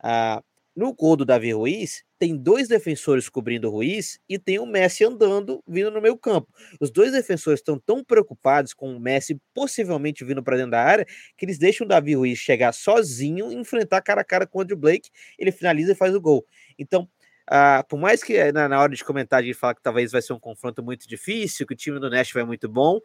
Ah, 0.01 0.43
no 0.75 0.93
gol 0.93 1.15
do 1.15 1.25
Davi 1.25 1.51
Ruiz, 1.51 2.03
tem 2.17 2.35
dois 2.35 2.67
defensores 2.67 3.29
cobrindo 3.29 3.67
o 3.67 3.71
Ruiz 3.71 4.19
e 4.27 4.37
tem 4.37 4.59
o 4.59 4.65
Messi 4.65 5.03
andando, 5.03 5.63
vindo 5.67 5.89
no 5.91 6.01
meio 6.01 6.17
campo. 6.17 6.47
Os 6.79 6.91
dois 6.91 7.11
defensores 7.11 7.59
estão 7.59 7.79
tão 7.79 8.03
preocupados 8.03 8.73
com 8.73 8.95
o 8.95 8.99
Messi 8.99 9.39
possivelmente 9.53 10.23
vindo 10.23 10.43
para 10.43 10.57
dentro 10.57 10.71
da 10.71 10.83
área 10.83 11.05
que 11.37 11.45
eles 11.45 11.57
deixam 11.57 11.85
o 11.85 11.87
Davi 11.87 12.15
Ruiz 12.15 12.37
chegar 12.37 12.73
sozinho 12.73 13.51
e 13.51 13.55
enfrentar 13.55 14.01
cara 14.01 14.21
a 14.21 14.23
cara 14.23 14.45
com 14.45 14.59
o 14.59 14.61
Andrew 14.61 14.77
Blake. 14.77 15.09
Ele 15.37 15.51
finaliza 15.51 15.93
e 15.93 15.95
faz 15.95 16.13
o 16.13 16.21
gol. 16.21 16.45
Então, 16.77 17.09
uh, 17.49 17.85
por 17.87 17.99
mais 17.99 18.23
que 18.23 18.51
na, 18.51 18.67
na, 18.67 18.79
hora 18.79 18.93
de 18.93 19.03
comentar 19.03 19.39
a 19.39 19.43
gente 19.43 19.55
fala 19.55 19.75
que 19.75 19.81
talvez 19.81 20.11
vai 20.11 20.21
ser 20.21 20.33
um 20.33 20.39
confronto 20.39 20.83
muito 20.83 21.07
difícil, 21.07 21.65
que 21.65 21.73
o 21.73 21.77
time 21.77 21.99
do 21.99 22.09
Nashville 22.09 22.43
é 22.43 22.47
muito 22.47 22.67
bom, 22.67 22.99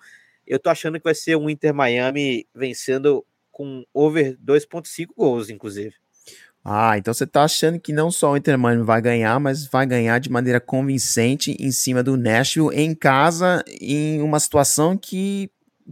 eu 0.46 0.58
tô 0.58 0.70
achando 0.70 0.98
que 0.98 1.04
vai 1.04 1.14
ser 1.14 1.36
um 1.36 1.48
Inter 1.48 1.72
Miami 1.74 2.46
vencendo 2.54 3.24
com 3.50 3.84
over 3.94 4.36
2.5 4.44 5.08
gols, 5.16 5.48
inclusive. 5.48 5.94
Ah, 6.64 6.96
então 6.96 7.12
você 7.12 7.26
tá 7.26 7.42
achando 7.44 7.78
que 7.78 7.92
não 7.92 8.10
só 8.10 8.32
o 8.32 8.36
Inter 8.38 8.58
Miami 8.58 8.82
vai 8.82 9.02
ganhar, 9.02 9.38
mas 9.38 9.66
vai 9.66 9.84
ganhar 9.84 10.18
de 10.18 10.30
maneira 10.30 10.58
convincente 10.58 11.54
em 11.60 11.70
cima 11.70 12.02
do 12.02 12.16
Nashville 12.16 12.74
em 12.74 12.94
casa, 12.94 13.62
em 13.80 14.22
uma 14.22 14.40
situação 14.40 14.96
que. 14.96 15.50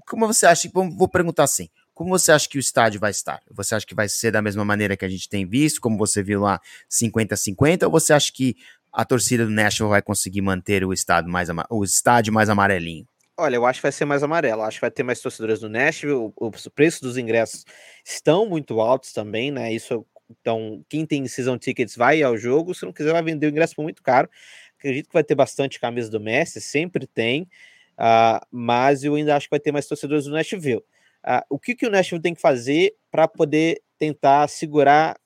Como 0.09 0.27
você 0.27 0.47
acha? 0.47 0.71
Vou 0.73 1.09
perguntar 1.09 1.45
assim. 1.45 1.69
Como 1.93 2.09
você 2.09 2.33
acha 2.33 2.49
que 2.49 2.57
o 2.57 2.61
estádio 2.61 2.99
vai 2.99 3.11
estar? 3.11 3.43
Você 3.51 3.75
acha 3.75 3.87
que 3.87 3.95
vai 3.95 4.09
ser 4.09 4.31
da 4.31 4.41
mesma 4.41 4.65
maneira 4.65 4.97
que 4.97 5.05
a 5.05 5.09
gente 5.11 5.29
tem 5.29 5.47
visto, 5.47 5.79
como 5.79 5.99
você 5.99 6.23
viu 6.23 6.41
lá 6.41 6.59
50-50, 6.91 7.85
ou 7.85 7.91
você 7.91 8.15
acha 8.15 8.33
que 8.33 8.57
a 8.91 9.05
torcida 9.05 9.45
do 9.45 9.51
Nashville 9.51 9.91
vai 9.91 10.01
conseguir 10.01 10.41
manter 10.41 10.85
o 10.87 10.93
estádio 10.95 11.31
mais, 11.31 11.51
o 11.69 11.85
estádio 11.85 12.33
mais 12.33 12.49
amarelinho? 12.49 13.07
Olha, 13.39 13.57
eu 13.57 13.67
acho 13.67 13.79
que 13.79 13.83
vai 13.83 13.93
ser 13.93 14.07
mais 14.07 14.23
amarelo. 14.23 14.63
Acho 14.63 14.79
que 14.79 14.83
vai 14.83 14.91
ter 14.91 15.03
mais 15.03 15.21
torcedores 15.21 15.61
no 15.61 15.69
Nashville. 15.69 16.33
Os 16.37 16.69
preços 16.69 17.01
dos 17.01 17.19
ingressos 17.19 17.65
estão 18.05 18.47
muito 18.47 18.81
altos 18.81 19.13
também, 19.13 19.51
né? 19.51 19.73
Isso 19.73 20.07
então, 20.41 20.85
quem 20.89 21.05
tem 21.05 21.27
season 21.27 21.59
tickets 21.59 21.97
vai 21.97 22.23
ao 22.23 22.37
jogo, 22.37 22.75
se 22.75 22.85
não 22.85 22.93
quiser, 22.93 23.13
vai 23.13 23.23
vender 23.23 23.47
o 23.47 23.51
ingresso 23.51 23.75
por 23.75 23.83
muito 23.83 24.03
caro. 24.03 24.29
Acredito 24.79 25.09
que 25.09 25.13
vai 25.13 25.25
ter 25.25 25.35
bastante 25.35 25.79
camisa 25.79 26.11
do 26.11 26.21
Messi, 26.21 26.61
sempre 26.61 27.07
tem, 27.07 27.43
uh, 27.93 28.45
mas 28.51 29.05
eu 29.05 29.15
ainda 29.15 29.37
acho 29.37 29.47
que 29.47 29.51
vai 29.51 29.61
ter 29.61 29.73
mais 29.73 29.87
torcedores 29.87 30.25
do 30.25 30.33
Nashville. 30.33 30.83
Uh, 31.25 31.43
o 31.51 31.59
que, 31.59 31.75
que 31.75 31.87
o 31.87 31.91
Nashville 31.91 32.21
tem 32.21 32.35
que 32.35 32.41
fazer 32.41 32.95
para 33.11 33.29
poder 33.29 33.81
tentar 33.97 34.49
segurar 34.49 35.17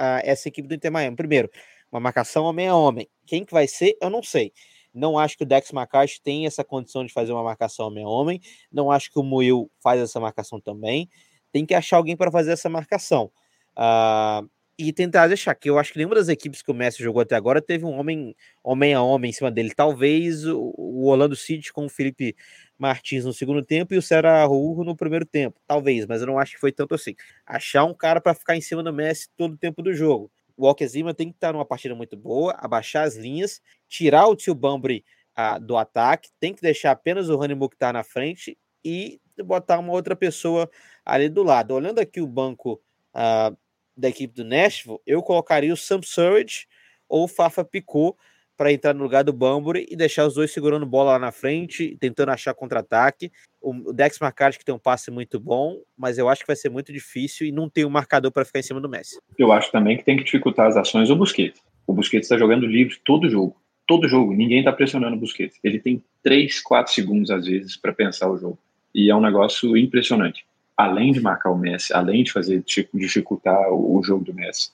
uh, 0.00 0.20
essa 0.24 0.48
equipe 0.48 0.66
do 0.66 0.74
Inter 0.74 0.90
Miami? 0.90 1.16
Primeiro, 1.16 1.48
uma 1.92 2.00
marcação 2.00 2.44
homem 2.44 2.66
a 2.66 2.74
homem. 2.74 3.08
Quem 3.24 3.44
que 3.44 3.52
vai 3.52 3.68
ser, 3.68 3.96
eu 4.00 4.10
não 4.10 4.22
sei. 4.22 4.52
Não 4.92 5.18
acho 5.18 5.36
que 5.36 5.44
o 5.44 5.46
Dex 5.46 5.72
McCarthy 5.72 6.20
tem 6.22 6.46
essa 6.46 6.64
condição 6.64 7.04
de 7.04 7.12
fazer 7.12 7.32
uma 7.32 7.42
marcação 7.42 7.86
homem 7.86 8.04
a 8.04 8.08
homem. 8.08 8.40
Não 8.70 8.90
acho 8.90 9.10
que 9.12 9.18
o 9.18 9.22
Muil 9.22 9.70
faz 9.80 10.00
essa 10.00 10.20
marcação 10.20 10.60
também. 10.60 11.08
Tem 11.52 11.64
que 11.66 11.74
achar 11.74 11.96
alguém 11.96 12.16
para 12.16 12.30
fazer 12.30 12.52
essa 12.52 12.68
marcação. 12.68 13.30
Uh, 13.76 14.48
e 14.78 14.92
tentar 14.92 15.28
deixar 15.28 15.54
que 15.54 15.70
eu 15.70 15.78
acho 15.78 15.92
que 15.92 15.98
nenhuma 15.98 16.16
das 16.16 16.28
equipes 16.28 16.60
que 16.60 16.70
o 16.70 16.74
Messi 16.74 17.02
jogou 17.02 17.22
até 17.22 17.36
agora 17.36 17.62
teve 17.62 17.84
um 17.84 17.96
homem 17.96 18.34
homem 18.62 18.92
a 18.92 19.02
homem 19.02 19.30
em 19.30 19.32
cima 19.32 19.50
dele. 19.50 19.72
Talvez 19.74 20.44
o, 20.46 20.74
o 20.76 21.06
Orlando 21.06 21.36
City 21.36 21.72
com 21.72 21.86
o 21.86 21.88
Felipe 21.88 22.34
Martins 22.76 23.24
no 23.24 23.32
segundo 23.32 23.64
tempo 23.64 23.94
e 23.94 23.98
o 23.98 24.02
Serra 24.02 24.48
Urro 24.48 24.82
no 24.84 24.96
primeiro 24.96 25.24
tempo. 25.24 25.60
Talvez, 25.66 26.06
mas 26.06 26.20
eu 26.20 26.26
não 26.26 26.38
acho 26.38 26.54
que 26.54 26.60
foi 26.60 26.72
tanto 26.72 26.94
assim. 26.94 27.14
Achar 27.46 27.84
um 27.84 27.94
cara 27.94 28.20
para 28.20 28.34
ficar 28.34 28.56
em 28.56 28.60
cima 28.60 28.82
do 28.82 28.92
Messi 28.92 29.28
todo 29.36 29.54
o 29.54 29.56
tempo 29.56 29.80
do 29.80 29.92
jogo. 29.94 30.30
O 30.56 30.66
Walker 30.66 30.86
Zima 30.86 31.14
tem 31.14 31.28
que 31.30 31.36
estar 31.36 31.52
numa 31.52 31.64
partida 31.64 31.94
muito 31.94 32.16
boa, 32.16 32.52
abaixar 32.58 33.04
as 33.06 33.16
linhas, 33.16 33.60
tirar 33.88 34.26
o 34.26 34.36
Tio 34.36 34.54
Bambry 34.54 35.04
a, 35.34 35.58
do 35.58 35.76
ataque, 35.76 36.30
tem 36.38 36.54
que 36.54 36.62
deixar 36.62 36.92
apenas 36.92 37.28
o 37.28 37.36
Rani 37.36 37.54
Mukhtar 37.54 37.92
na 37.92 38.04
frente 38.04 38.56
e 38.84 39.20
botar 39.44 39.78
uma 39.78 39.92
outra 39.92 40.14
pessoa 40.14 40.70
ali 41.04 41.28
do 41.28 41.42
lado. 41.42 41.74
Olhando 41.74 41.98
aqui 41.98 42.20
o 42.20 42.26
banco 42.26 42.80
uh, 43.14 43.56
da 43.96 44.08
equipe 44.08 44.34
do 44.34 44.44
Nashville, 44.44 44.98
eu 45.06 45.22
colocaria 45.22 45.72
o 45.72 45.76
Sam 45.76 46.00
Surridge 46.02 46.66
ou 47.08 47.24
o 47.24 47.28
Fafa 47.28 47.64
Picot 47.64 48.16
para 48.56 48.72
entrar 48.72 48.94
no 48.94 49.02
lugar 49.02 49.24
do 49.24 49.32
Bambury 49.32 49.86
e 49.90 49.96
deixar 49.96 50.26
os 50.26 50.34
dois 50.34 50.52
segurando 50.52 50.86
bola 50.86 51.12
lá 51.12 51.18
na 51.18 51.32
frente, 51.32 51.96
tentando 51.98 52.30
achar 52.30 52.54
contra-ataque. 52.54 53.32
O 53.60 53.92
Dex 53.92 54.18
Marcard 54.20 54.58
que 54.58 54.64
tem 54.64 54.74
um 54.74 54.78
passe 54.78 55.10
muito 55.10 55.40
bom, 55.40 55.80
mas 55.96 56.18
eu 56.18 56.28
acho 56.28 56.42
que 56.42 56.46
vai 56.46 56.56
ser 56.56 56.68
muito 56.68 56.92
difícil 56.92 57.46
e 57.46 57.52
não 57.52 57.68
tem 57.68 57.84
um 57.84 57.90
marcador 57.90 58.30
para 58.30 58.44
ficar 58.44 58.60
em 58.60 58.62
cima 58.62 58.80
do 58.80 58.88
Messi. 58.88 59.18
Eu 59.38 59.50
acho 59.52 59.72
também 59.72 59.96
que 59.96 60.04
tem 60.04 60.16
que 60.16 60.24
dificultar 60.24 60.66
as 60.66 60.76
ações 60.76 61.10
o 61.10 61.16
Busquets. 61.16 61.60
O 61.86 61.92
Busquets 61.92 62.26
está 62.26 62.38
jogando 62.38 62.66
livre 62.66 62.96
todo 63.04 63.28
jogo. 63.28 63.56
Todo 63.86 64.08
jogo, 64.08 64.32
ninguém 64.32 64.60
está 64.60 64.72
pressionando 64.72 65.16
o 65.16 65.20
Busquets. 65.20 65.58
Ele 65.62 65.78
tem 65.78 66.02
3, 66.22 66.60
4 66.60 66.92
segundos 66.92 67.30
às 67.30 67.46
vezes 67.46 67.76
para 67.76 67.92
pensar 67.92 68.30
o 68.30 68.38
jogo. 68.38 68.58
E 68.94 69.10
é 69.10 69.16
um 69.16 69.20
negócio 69.20 69.76
impressionante. 69.76 70.46
Além 70.76 71.12
de 71.12 71.20
marcar 71.20 71.50
o 71.50 71.58
Messi, 71.58 71.92
além 71.92 72.24
de 72.24 72.32
fazer 72.32 72.62
dificultar 72.92 73.72
o 73.72 74.02
jogo 74.02 74.24
do 74.24 74.34
Messi, 74.34 74.70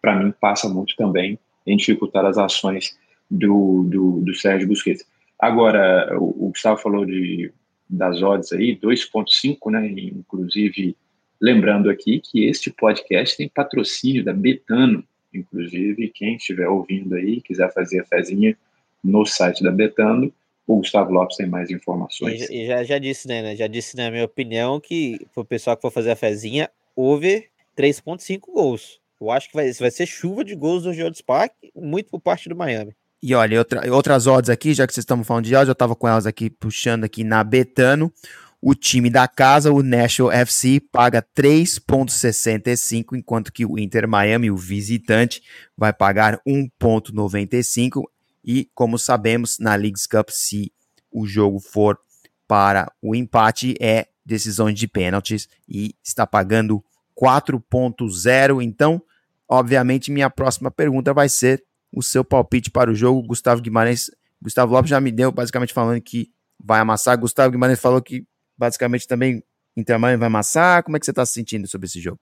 para 0.00 0.16
mim 0.16 0.32
passa 0.40 0.68
muito 0.68 0.96
também 0.96 1.38
em 1.66 1.76
dificultar 1.76 2.24
as 2.24 2.36
ações 2.36 2.98
do, 3.30 3.84
do, 3.84 4.20
do 4.20 4.34
Sérgio 4.34 4.68
Busquets. 4.68 5.06
Agora, 5.38 6.16
o, 6.18 6.46
o 6.46 6.48
Gustavo 6.50 6.80
falou 6.80 7.04
de, 7.04 7.52
das 7.88 8.22
odds 8.22 8.52
aí, 8.52 8.76
2.5, 8.76 9.70
né? 9.70 9.86
Inclusive, 9.88 10.96
lembrando 11.40 11.90
aqui 11.90 12.20
que 12.20 12.44
este 12.44 12.70
podcast 12.70 13.36
tem 13.36 13.48
patrocínio 13.48 14.24
da 14.24 14.32
Betano. 14.32 15.04
Inclusive, 15.32 16.12
quem 16.14 16.36
estiver 16.36 16.68
ouvindo 16.68 17.14
aí, 17.14 17.40
quiser 17.40 17.72
fazer 17.72 18.00
a 18.00 18.04
fezinha 18.04 18.56
no 19.02 19.24
site 19.26 19.62
da 19.62 19.70
Betano, 19.70 20.32
o 20.66 20.76
Gustavo 20.76 21.12
Lopes 21.12 21.36
tem 21.36 21.46
mais 21.46 21.70
informações. 21.70 22.48
E, 22.48 22.66
já, 22.66 22.82
já 22.82 22.98
disse, 22.98 23.28
né? 23.28 23.54
Já 23.54 23.66
disse, 23.66 23.96
na 23.96 24.10
minha 24.10 24.24
opinião, 24.24 24.80
que 24.80 25.18
o 25.36 25.44
pessoal 25.44 25.76
que 25.76 25.82
for 25.82 25.90
fazer 25.90 26.12
a 26.12 26.16
fezinha, 26.16 26.70
over 26.96 27.48
3.5 27.76 28.40
gols. 28.52 29.00
Eu 29.20 29.30
acho 29.30 29.48
que 29.48 29.54
vai, 29.54 29.70
vai 29.72 29.90
ser 29.90 30.06
chuva 30.06 30.44
de 30.44 30.54
gols 30.54 30.82
do 30.82 30.92
George 30.92 31.22
Park, 31.22 31.52
muito 31.74 32.10
por 32.10 32.20
parte 32.20 32.48
do 32.48 32.56
Miami. 32.56 32.94
E 33.22 33.34
olha, 33.34 33.58
outra, 33.58 33.94
outras 33.94 34.26
odds 34.26 34.50
aqui, 34.50 34.74
já 34.74 34.86
que 34.86 34.92
vocês 34.92 35.02
estão 35.02 35.22
falando 35.24 35.44
de 35.44 35.54
odds, 35.54 35.68
eu 35.68 35.72
estava 35.72 35.96
com 35.96 36.06
elas 36.06 36.26
aqui 36.26 36.50
puxando 36.50 37.04
aqui 37.04 37.24
na 37.24 37.42
Betano. 37.42 38.12
O 38.60 38.74
time 38.74 39.10
da 39.10 39.28
casa, 39.28 39.70
o 39.70 39.82
Nashville 39.82 40.32
FC, 40.32 40.80
paga 40.90 41.22
3,65, 41.36 43.14
enquanto 43.14 43.52
que 43.52 43.66
o 43.66 43.78
Inter 43.78 44.08
Miami, 44.08 44.50
o 44.50 44.56
visitante, 44.56 45.42
vai 45.76 45.92
pagar 45.92 46.40
1,95. 46.46 48.04
E 48.44 48.68
como 48.74 48.98
sabemos, 48.98 49.58
na 49.58 49.74
Leagues 49.74 50.06
Cup, 50.06 50.28
se 50.28 50.72
o 51.10 51.26
jogo 51.26 51.58
for 51.58 51.98
para 52.46 52.92
o 53.00 53.14
empate, 53.14 53.74
é 53.80 54.06
decisões 54.24 54.78
de 54.78 54.86
pênaltis 54.86 55.48
e 55.68 55.94
está 56.02 56.26
pagando 56.26 56.84
4.0. 57.18 58.62
Então, 58.62 59.02
obviamente, 59.48 60.10
minha 60.10 60.28
próxima 60.28 60.70
pergunta 60.70 61.14
vai 61.14 61.28
ser 61.28 61.64
o 61.92 62.02
seu 62.02 62.24
palpite 62.24 62.70
para 62.70 62.90
o 62.90 62.94
jogo. 62.94 63.26
Gustavo 63.26 63.62
Guimarães, 63.62 64.10
Gustavo 64.42 64.72
Lopes 64.72 64.90
já 64.90 65.00
me 65.00 65.12
deu 65.12 65.30
basicamente 65.32 65.72
falando 65.72 66.00
que 66.00 66.30
vai 66.62 66.80
amassar. 66.80 67.18
Gustavo 67.18 67.50
Guimarães 67.50 67.80
falou 67.80 68.02
que 68.02 68.26
basicamente 68.58 69.06
também 69.06 69.42
Inter 69.76 69.98
Miami 69.98 70.18
vai 70.18 70.26
amassar. 70.26 70.82
Como 70.82 70.96
é 70.96 71.00
que 71.00 71.06
você 71.06 71.12
está 71.12 71.24
se 71.24 71.32
sentindo 71.32 71.66
sobre 71.66 71.86
esse 71.86 72.00
jogo? 72.00 72.18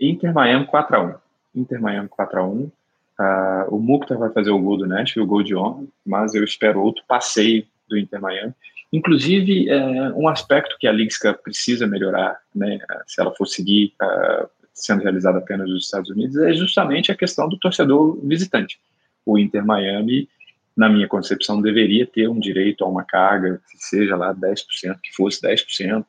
Inter 0.00 0.32
Miami 0.32 0.66
4x1. 0.66 1.18
Inter 1.54 1.80
Miami 1.80 2.08
4x1. 2.08 2.70
Uh, 3.18 3.74
o 3.74 3.78
Mukhtar 3.78 4.18
vai 4.18 4.30
fazer 4.30 4.50
o 4.50 4.58
gol 4.58 4.76
do 4.76 4.86
Nashville, 4.86 5.24
o 5.24 5.28
gol 5.28 5.42
de 5.42 5.56
honra, 5.56 5.84
mas 6.04 6.34
eu 6.34 6.44
espero 6.44 6.82
outro 6.82 7.02
passeio 7.08 7.66
do 7.88 7.96
Inter 7.96 8.20
Miami. 8.20 8.52
Inclusive, 8.92 9.68
é, 9.68 10.12
um 10.12 10.28
aspecto 10.28 10.76
que 10.78 10.86
a 10.86 10.92
Cup 10.92 11.42
precisa 11.42 11.86
melhorar, 11.86 12.38
né, 12.54 12.78
se 13.06 13.20
ela 13.20 13.34
for 13.34 13.46
seguir 13.46 13.92
uh, 14.00 14.48
sendo 14.72 15.02
realizada 15.02 15.38
apenas 15.38 15.68
nos 15.68 15.84
Estados 15.84 16.10
Unidos, 16.10 16.36
é 16.36 16.52
justamente 16.52 17.10
a 17.10 17.16
questão 17.16 17.48
do 17.48 17.58
torcedor 17.58 18.18
visitante 18.22 18.78
o 19.26 19.36
Inter 19.36 19.66
Miami, 19.66 20.28
na 20.76 20.88
minha 20.88 21.08
concepção, 21.08 21.60
deveria 21.60 22.06
ter 22.06 22.28
um 22.28 22.38
direito 22.38 22.84
a 22.84 22.88
uma 22.88 23.02
carga, 23.02 23.60
que 23.70 23.78
seja 23.78 24.14
lá 24.14 24.32
10%, 24.32 25.00
que 25.02 25.12
fosse 25.14 25.42
10%, 25.42 26.04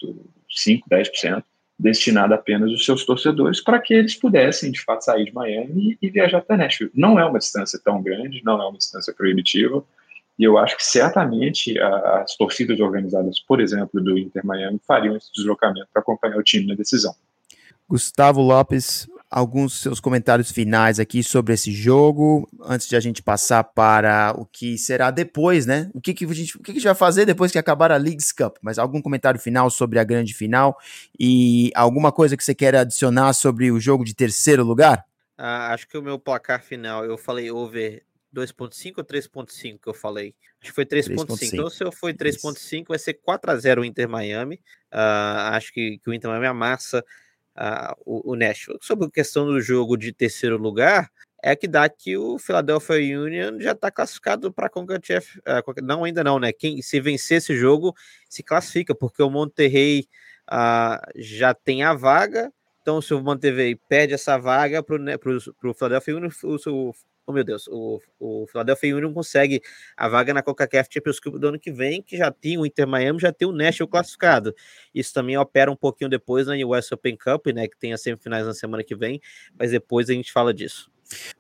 5%, 0.50 0.82
10%, 0.90 1.44
destinada 1.80 2.36
apenas 2.36 2.72
aos 2.72 2.84
seus 2.84 3.06
torcedores, 3.06 3.62
para 3.62 3.80
que 3.80 3.94
eles 3.94 4.16
pudessem, 4.16 4.72
de 4.72 4.82
fato, 4.82 5.06
sair 5.06 5.26
de 5.26 5.34
Miami 5.34 5.98
e, 6.02 6.10
viajar 6.10 6.40
até 6.40 6.58
Nashville. 6.58 6.92
Não 6.94 7.20
é 7.20 7.26
uma 7.26 7.38
distância 7.38 7.80
tão 7.84 8.02
grande, 8.02 8.42
não 8.44 8.62
é 8.62 8.68
uma 8.68 8.78
distância 8.78 9.14
proibitiva, 9.14 9.84
e 10.40 10.44
eu 10.44 10.58
acho 10.58 10.78
que 10.78 10.86
certamente 10.86 11.80
as 11.80 12.36
torcidas 12.36 12.80
organizadas, 12.80 13.40
por 13.40 13.60
exemplo, 13.60 14.02
do 14.02 14.18
Inter 14.18 14.46
Miami, 14.46 14.80
fariam 14.88 15.16
esse 15.16 15.32
deslocamento 15.34 15.88
para 15.92 16.02
acompanhar 16.02 16.38
o 16.38 16.44
time 16.44 16.68
na 16.68 16.76
decisão. 16.76 17.14
Gustavo 17.90 18.42
Lopes, 18.42 19.08
alguns 19.30 19.82
seus 19.82 20.00
comentários 20.00 20.52
finais 20.52 21.00
aqui 21.00 21.22
sobre 21.22 21.54
esse 21.54 21.72
jogo, 21.72 22.50
antes 22.62 22.88
de 22.88 22.96
a 22.96 23.00
gente 23.00 23.22
passar 23.22 23.64
para 23.64 24.34
o 24.38 24.46
que 24.46 24.78
será 24.78 25.12
depois, 25.12 25.66
né? 25.66 25.90
O 25.94 26.00
que, 26.00 26.14
que, 26.14 26.26
a, 26.26 26.34
gente, 26.34 26.56
o 26.56 26.60
que, 26.60 26.66
que 26.66 26.72
a 26.72 26.74
gente 26.76 26.84
vai 26.84 26.96
fazer 26.96 27.26
depois 27.26 27.52
que 27.52 27.58
acabar 27.58 27.92
a 27.92 27.98
Leagues 27.98 28.32
Cup? 28.32 28.58
Mas 28.62 28.80
algum 28.80 29.02
comentário 29.02 29.40
final 29.40 29.70
sobre 29.70 30.00
a 30.00 30.04
grande 30.04 30.34
final 30.34 30.78
e 31.20 31.72
alguma 31.76 32.12
coisa 32.12 32.38
que 32.38 32.44
você 32.44 32.56
quer 32.56 32.76
adicionar 32.76 33.34
sobre 33.34 33.70
o 33.72 33.80
jogo 33.80 34.06
de 34.06 34.16
terceiro 34.16 34.64
lugar? 34.64 35.06
Ah, 35.38 35.74
acho 35.74 35.88
que 35.88 35.98
o 35.98 36.02
meu 36.02 36.18
placar 36.18 36.64
final, 36.64 37.06
eu 37.06 37.18
falei 37.18 37.52
over 37.52 38.04
2.5 38.34 38.94
ou 38.98 39.04
3.5 39.04 39.80
que 39.82 39.90
eu 39.90 39.94
falei? 39.94 40.34
Acho 40.62 40.72
que 40.72 40.76
foi 40.76 40.86
3.5. 40.86 41.54
Então, 41.54 41.70
se 41.70 41.84
eu 41.84 41.92
for 41.92 42.14
3.5, 42.14 42.86
vai 42.88 43.00
ser 43.00 43.16
4 43.16 43.52
a 43.52 43.56
0 43.56 43.82
o 43.82 43.86
Inter 43.86 44.10
Miami. 44.10 44.56
Uh, 44.92 45.52
acho 45.52 45.72
que, 45.74 46.00
que 46.00 46.10
o 46.10 46.14
Inter 46.14 46.30
Miami 46.30 46.48
amassa 46.48 47.04
o, 48.06 48.32
o 48.32 48.36
Nashville. 48.36 48.80
Sobre 48.82 49.08
a 49.08 49.12
questão 49.12 49.46
do 49.46 49.60
jogo 49.60 49.98
de 49.98 50.12
terceiro 50.14 50.58
lugar, 50.58 51.10
é 51.42 51.56
que 51.56 51.68
dá 51.68 51.88
que 51.88 52.18
o 52.18 52.40
Philadelphia 52.40 53.20
Union 53.20 53.60
já 53.60 53.72
está 53.72 53.92
classificado 53.92 54.52
para 54.52 54.68
a 54.68 54.70
CONCACAF. 54.70 55.40
Uh, 55.40 55.84
não, 55.84 56.04
ainda 56.04 56.24
não, 56.24 56.40
né? 56.40 56.52
Quem 56.52 56.82
se 56.82 57.00
vencer 57.00 57.38
esse 57.38 57.56
jogo 57.56 57.96
se 58.30 58.42
classifica, 58.44 58.96
porque 58.96 59.22
o 59.22 59.30
Monterrey 59.30 60.08
uh, 60.50 61.00
já 61.16 61.54
tem 61.54 61.84
a 61.84 61.94
vaga. 61.94 62.52
Então, 62.82 63.02
se 63.02 63.14
o 63.14 63.22
Monterrey 63.22 63.76
perde 63.88 64.14
essa 64.14 64.38
vaga 64.38 64.82
para 64.82 64.96
o 64.96 65.74
Philadelphia 65.74 66.16
Union, 66.16 66.30
o, 66.44 66.94
oh 67.28 67.34
meu 67.34 67.44
Deus, 67.44 67.68
o, 67.68 68.02
o 68.18 68.48
Philadelphia 68.48 68.96
Union 68.96 69.14
consegue 69.14 69.62
a 69.96 70.08
vaga 70.08 70.34
na 70.34 70.42
CONCACAF 70.42 70.88
Champions 70.92 71.20
Cup 71.20 71.36
do 71.36 71.50
ano 71.50 71.60
que 71.60 71.72
vem, 71.72 72.02
que 72.02 72.16
já 72.18 72.32
tem 72.32 72.58
o 72.58 72.66
Inter 72.66 72.88
Miami, 72.88 73.20
já 73.20 73.34
tem 73.34 73.48
o 73.48 73.52
Nashville 73.52 73.90
classificado. 73.90 74.56
Isso 74.96 75.14
também 75.14 75.38
opera 75.38 75.70
um 75.70 75.76
pouquinho 75.76 76.10
depois 76.10 76.48
na 76.48 76.54
US 76.66 76.90
Open 76.92 77.18
Cup, 77.18 77.48
né, 77.48 77.68
que 77.68 77.78
tem 77.78 77.92
as 77.92 78.02
semifinais 78.02 78.46
na 78.46 78.54
semana 78.54 78.84
que 78.84 78.96
vem, 78.96 79.22
mas 79.60 79.72
depois 79.72 80.10
a 80.10 80.14
gente 80.14 80.32
fala 80.32 80.54
disso. 80.54 80.90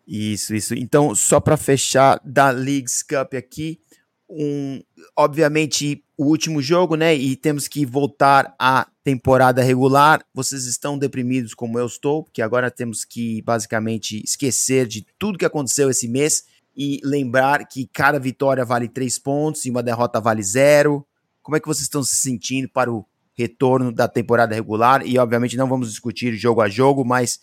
Isso, 0.05 0.53
isso. 0.53 0.75
Então, 0.75 1.15
só 1.15 1.39
para 1.39 1.57
fechar 1.57 2.19
da 2.23 2.49
Leagues 2.49 3.01
Cup 3.01 3.33
aqui, 3.33 3.79
um, 4.29 4.81
obviamente, 5.15 6.03
o 6.17 6.25
último 6.25 6.61
jogo, 6.61 6.95
né? 6.95 7.15
E 7.15 7.35
temos 7.35 7.67
que 7.67 7.85
voltar 7.85 8.53
à 8.59 8.87
temporada 9.07 9.63
regular. 9.63 10.21
Vocês 10.33 10.65
estão 10.65 10.97
deprimidos 10.97 11.53
como 11.53 11.79
eu 11.79 11.85
estou, 11.85 12.23
porque 12.23 12.41
agora 12.41 12.69
temos 12.69 13.05
que 13.05 13.41
basicamente 13.41 14.21
esquecer 14.21 14.85
de 14.85 15.07
tudo 15.17 15.37
que 15.37 15.45
aconteceu 15.45 15.89
esse 15.89 16.09
mês 16.09 16.43
e 16.75 16.99
lembrar 17.01 17.65
que 17.69 17.87
cada 17.87 18.19
vitória 18.19 18.65
vale 18.65 18.89
três 18.89 19.17
pontos 19.17 19.65
e 19.65 19.69
uma 19.69 19.81
derrota 19.81 20.19
vale 20.19 20.43
zero. 20.43 21.07
Como 21.41 21.55
é 21.55 21.59
que 21.61 21.67
vocês 21.67 21.83
estão 21.83 22.03
se 22.03 22.17
sentindo 22.17 22.67
para 22.67 22.91
o 22.91 23.05
retorno 23.33 23.93
da 23.93 24.09
temporada 24.09 24.53
regular? 24.53 25.07
E 25.07 25.17
obviamente 25.17 25.55
não 25.55 25.69
vamos 25.69 25.89
discutir 25.89 26.33
jogo 26.35 26.59
a 26.59 26.67
jogo, 26.67 27.05
mas 27.05 27.39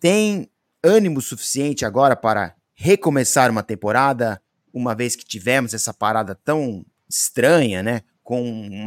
tem 0.00 0.50
ânimo 0.82 1.20
suficiente 1.20 1.84
agora 1.84 2.16
para 2.16 2.56
recomeçar 2.74 3.48
uma 3.48 3.62
temporada? 3.62 4.42
uma 4.74 4.92
vez 4.92 5.14
que 5.14 5.24
tivemos 5.24 5.72
essa 5.72 5.94
parada 5.94 6.34
tão 6.34 6.84
estranha, 7.08 7.80
né? 7.80 8.02
Com 8.24 8.42
um 8.42 8.82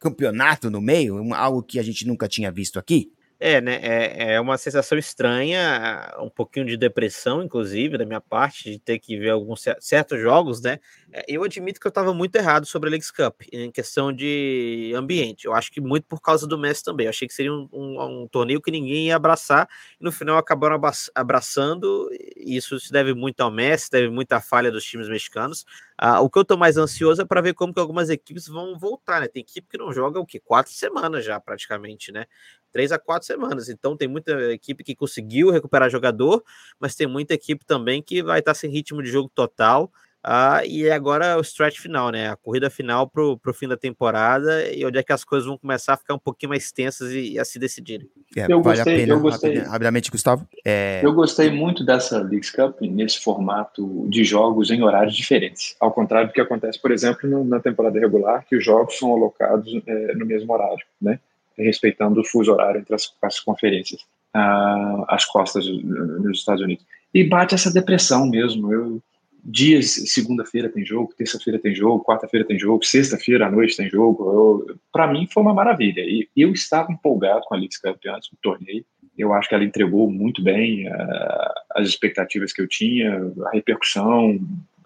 campeonato 0.00 0.70
no 0.70 0.80
meio, 0.80 1.32
algo 1.34 1.62
que 1.62 1.78
a 1.78 1.82
gente 1.82 2.06
nunca 2.06 2.26
tinha 2.26 2.50
visto 2.50 2.78
aqui. 2.78 3.12
É, 3.42 3.58
né? 3.58 3.80
É, 3.82 4.34
é 4.34 4.40
uma 4.40 4.58
sensação 4.58 4.98
estranha, 4.98 6.12
um 6.18 6.28
pouquinho 6.28 6.66
de 6.66 6.76
depressão, 6.76 7.42
inclusive, 7.42 7.96
da 7.96 8.04
minha 8.04 8.20
parte, 8.20 8.70
de 8.70 8.78
ter 8.78 8.98
que 8.98 9.18
ver 9.18 9.30
alguns 9.30 9.64
certos 9.80 10.20
jogos, 10.20 10.60
né? 10.60 10.78
É, 11.10 11.24
eu 11.26 11.42
admito 11.42 11.80
que 11.80 11.86
eu 11.86 11.88
estava 11.88 12.12
muito 12.12 12.36
errado 12.36 12.66
sobre 12.66 12.88
a 12.88 12.90
Leagues 12.90 13.10
Cup, 13.10 13.40
em 13.50 13.70
questão 13.72 14.12
de 14.12 14.92
ambiente. 14.94 15.46
Eu 15.46 15.54
acho 15.54 15.72
que 15.72 15.80
muito 15.80 16.04
por 16.04 16.20
causa 16.20 16.46
do 16.46 16.58
Messi 16.58 16.84
também. 16.84 17.06
Eu 17.06 17.10
achei 17.10 17.26
que 17.26 17.32
seria 17.32 17.50
um, 17.50 17.66
um, 17.72 18.22
um 18.24 18.28
torneio 18.28 18.60
que 18.60 18.70
ninguém 18.70 19.06
ia 19.06 19.16
abraçar, 19.16 19.66
e 19.98 20.04
no 20.04 20.12
final 20.12 20.36
acabaram 20.36 20.78
abraçando. 21.14 22.10
Isso 22.36 22.78
se 22.78 22.92
deve 22.92 23.14
muito 23.14 23.40
ao 23.40 23.50
Messi, 23.50 23.90
deve 23.90 24.10
muito 24.10 24.30
à 24.34 24.40
falha 24.42 24.70
dos 24.70 24.84
times 24.84 25.08
mexicanos. 25.08 25.64
Ah, 26.02 26.20
o 26.22 26.30
que 26.30 26.38
eu 26.38 26.42
estou 26.42 26.56
mais 26.56 26.78
ansioso 26.78 27.20
é 27.20 27.24
para 27.26 27.42
ver 27.42 27.52
como 27.54 27.74
que 27.74 27.80
algumas 27.80 28.08
equipes 28.08 28.46
vão 28.48 28.78
voltar, 28.78 29.20
né? 29.20 29.28
Tem 29.28 29.42
equipe 29.42 29.68
que 29.68 29.76
não 29.78 29.92
joga 29.92 30.18
o 30.18 30.24
que? 30.26 30.40
Quatro 30.40 30.72
semanas 30.72 31.24
já, 31.24 31.38
praticamente, 31.38 32.10
né? 32.10 32.24
três 32.72 32.92
a 32.92 32.98
quatro 32.98 33.26
semanas. 33.26 33.68
Então 33.68 33.96
tem 33.96 34.08
muita 34.08 34.32
equipe 34.52 34.82
que 34.84 34.94
conseguiu 34.94 35.50
recuperar 35.50 35.90
jogador, 35.90 36.42
mas 36.78 36.94
tem 36.94 37.06
muita 37.06 37.34
equipe 37.34 37.64
também 37.66 38.02
que 38.02 38.22
vai 38.22 38.38
estar 38.40 38.54
sem 38.54 38.70
ritmo 38.70 39.02
de 39.02 39.10
jogo 39.10 39.30
total. 39.34 39.92
Ah, 40.22 40.62
e 40.66 40.90
agora 40.90 41.38
o 41.38 41.40
stretch 41.40 41.78
final, 41.78 42.10
né? 42.10 42.28
A 42.28 42.36
corrida 42.36 42.68
final 42.68 43.08
para 43.08 43.22
o 43.22 43.54
fim 43.54 43.66
da 43.66 43.76
temporada 43.76 44.70
e 44.70 44.84
onde 44.84 44.98
é 44.98 45.02
que 45.02 45.12
as 45.12 45.24
coisas 45.24 45.46
vão 45.46 45.56
começar 45.56 45.94
a 45.94 45.96
ficar 45.96 46.14
um 46.14 46.18
pouquinho 46.18 46.50
mais 46.50 46.70
tensas 46.70 47.10
e, 47.12 47.32
e 47.32 47.38
a 47.38 47.44
se 47.44 47.58
decidirem. 47.58 48.06
É, 48.36 48.44
eu 48.52 48.60
vale 48.62 48.76
gostei, 48.76 48.96
pena, 48.96 49.12
eu 49.14 49.20
gostei. 49.20 49.58
Rapidamente, 49.58 50.10
Gustavo. 50.10 50.46
É... 50.64 51.00
Eu 51.02 51.14
gostei 51.14 51.50
muito 51.50 51.82
dessa 51.82 52.18
Leagues 52.18 52.50
Cup 52.50 52.82
nesse 52.82 53.20
formato 53.20 54.06
de 54.10 54.22
jogos 54.22 54.70
em 54.70 54.82
horários 54.82 55.16
diferentes. 55.16 55.74
Ao 55.80 55.90
contrário 55.90 56.28
do 56.28 56.34
que 56.34 56.40
acontece, 56.40 56.78
por 56.78 56.92
exemplo, 56.92 57.28
no, 57.28 57.42
na 57.42 57.58
temporada 57.58 57.98
regular, 57.98 58.44
que 58.46 58.56
os 58.56 58.64
jogos 58.64 58.98
são 58.98 59.12
alocados 59.12 59.72
é, 59.86 60.14
no 60.14 60.26
mesmo 60.26 60.52
horário, 60.52 60.84
né? 61.00 61.18
Respeitando 61.56 62.20
o 62.20 62.24
fuso 62.24 62.52
horário 62.52 62.80
entre 62.80 62.94
as, 62.94 63.10
as 63.22 63.40
conferências, 63.40 64.02
ah, 64.34 65.04
as 65.08 65.24
costas 65.24 65.66
nos 65.66 66.38
Estados 66.38 66.62
Unidos. 66.62 66.84
E 67.12 67.24
bate 67.24 67.54
essa 67.54 67.72
depressão 67.72 68.26
mesmo. 68.26 68.72
Eu 68.72 69.02
dias, 69.44 69.90
segunda-feira 70.06 70.68
tem 70.68 70.84
jogo, 70.84 71.14
terça-feira 71.16 71.58
tem 71.58 71.74
jogo, 71.74 72.04
quarta-feira 72.04 72.46
tem 72.46 72.58
jogo, 72.58 72.84
sexta-feira 72.84 73.46
à 73.46 73.50
noite 73.50 73.76
tem 73.76 73.88
jogo. 73.88 74.66
Para 74.92 75.10
mim 75.12 75.26
foi 75.32 75.42
uma 75.42 75.54
maravilha. 75.54 76.00
E 76.02 76.28
eu 76.36 76.52
estava 76.52 76.92
empolgado 76.92 77.42
com 77.46 77.54
a 77.54 77.56
Liga 77.56 77.68
dos 77.68 77.78
Campeões, 77.78 78.26
o 78.26 78.36
torneio. 78.42 78.84
Eu 79.16 79.34
acho 79.34 79.48
que 79.48 79.54
ela 79.54 79.64
entregou 79.64 80.10
muito 80.10 80.42
bem 80.42 80.88
uh, 80.88 81.52
as 81.74 81.88
expectativas 81.88 82.52
que 82.52 82.62
eu 82.62 82.68
tinha, 82.68 83.20
a 83.46 83.50
repercussão, 83.50 84.40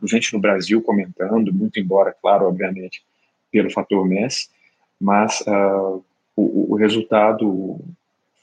gente 0.06 0.32
no 0.32 0.40
Brasil 0.40 0.82
comentando, 0.82 1.52
muito 1.52 1.78
embora, 1.78 2.14
claro, 2.20 2.46
obviamente, 2.46 3.02
pelo 3.50 3.70
fator 3.70 4.06
Messi, 4.06 4.48
mas 5.00 5.40
uh, 5.42 6.04
o, 6.36 6.72
o 6.72 6.76
resultado 6.76 7.80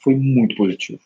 foi 0.03 0.15
muito 0.15 0.55
positivo. 0.55 1.01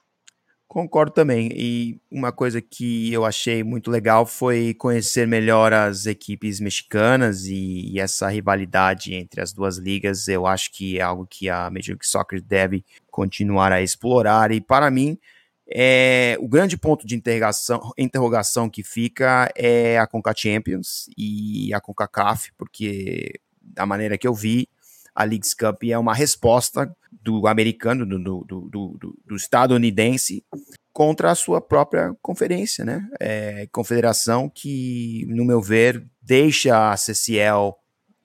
Concordo 0.76 1.14
também. 1.14 1.50
E 1.56 2.02
uma 2.12 2.34
coisa 2.34 2.62
que 2.62 3.10
eu 3.14 3.24
achei 3.24 3.64
muito 3.64 3.90
legal 3.90 4.26
foi 4.26 4.74
conhecer 4.74 5.26
melhor 5.26 5.72
as 5.72 6.06
equipes 6.06 6.60
mexicanas 6.60 7.46
e, 7.46 7.94
e, 7.94 7.98
essa 7.98 8.28
rivalidade 8.28 9.14
entre 9.14 9.40
as 9.40 9.54
duas 9.54 9.78
ligas. 9.78 10.28
Eu 10.28 10.46
acho 10.46 10.74
que 10.74 11.00
é 11.00 11.02
algo 11.02 11.26
que 11.26 11.48
a 11.50 11.70
Major 11.70 11.92
League 11.92 12.06
Soccer 12.06 12.42
deve 12.42 12.84
continuar 13.10 13.72
a 13.72 13.82
explorar. 13.82 14.52
E 14.52 14.60
para 14.60 14.92
mim, 14.92 15.18
é, 15.66 16.36
o 16.42 16.48
grande 16.50 16.76
ponto 16.76 17.08
de 17.08 17.16
interrogação, 17.16 17.94
interrogação 17.98 18.70
que 18.70 18.84
fica 18.84 19.50
é 19.56 19.98
a 19.98 20.06
Conca 20.06 20.34
Champions 20.36 21.10
e 21.18 21.74
a 21.74 21.80
CONCACAF, 21.80 22.52
porque 22.58 23.40
da 23.62 23.86
maneira 23.86 24.18
que 24.18 24.28
eu 24.28 24.34
vi, 24.34 24.68
a 25.16 25.24
Leagues 25.24 25.54
Cup 25.54 25.84
é 25.86 25.98
uma 25.98 26.14
resposta 26.14 26.94
do 27.10 27.48
americano, 27.48 28.06
do, 28.06 28.20
do, 28.20 28.44
do, 28.44 29.18
do, 29.26 29.36
estadunidense, 29.36 30.44
contra 30.92 31.32
a 31.32 31.36
sua 31.36 31.62
própria 31.62 32.14
conferência, 32.22 32.84
né? 32.84 33.08
É, 33.20 33.68
confederação 33.72 34.50
que, 34.50 35.26
no 35.30 35.46
meu 35.46 35.62
ver, 35.62 36.06
deixa 36.22 36.92
a 36.92 36.98
CCL 36.98 37.74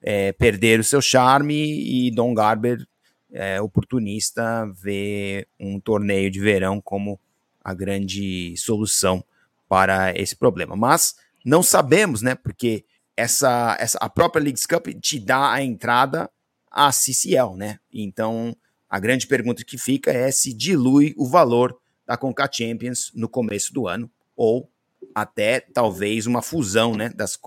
é, 0.01 0.31
perder 0.33 0.79
o 0.79 0.83
seu 0.83 1.01
charme 1.01 1.55
e 1.55 2.11
Don 2.11 2.33
Garber, 2.33 2.85
é, 3.33 3.61
oportunista, 3.61 4.69
vê 4.73 5.47
um 5.59 5.79
torneio 5.79 6.29
de 6.29 6.39
verão 6.39 6.81
como 6.81 7.19
a 7.63 7.73
grande 7.73 8.53
solução 8.57 9.23
para 9.69 10.13
esse 10.17 10.35
problema. 10.35 10.75
Mas 10.75 11.15
não 11.45 11.63
sabemos, 11.63 12.21
né? 12.21 12.35
Porque 12.35 12.83
essa, 13.15 13.77
essa 13.79 13.97
a 13.99 14.09
própria 14.09 14.43
Leagues 14.43 14.65
Cup 14.65 14.87
te 15.01 15.19
dá 15.19 15.51
a 15.51 15.63
entrada 15.63 16.29
a 16.71 16.91
CCL, 16.91 17.55
né? 17.57 17.79
Então, 17.91 18.55
a 18.89 18.99
grande 18.99 19.27
pergunta 19.27 19.63
que 19.63 19.77
fica 19.77 20.11
é 20.11 20.31
se 20.31 20.53
dilui 20.53 21.13
o 21.17 21.27
valor 21.27 21.77
da 22.05 22.17
Conca 22.17 22.49
Champions 22.51 23.11
no 23.13 23.29
começo 23.29 23.73
do 23.73 23.87
ano 23.87 24.09
ou 24.35 24.69
até 25.13 25.59
talvez 25.59 26.25
uma 26.25 26.41
fusão, 26.41 26.95
né, 26.95 27.09
das, 27.09 27.37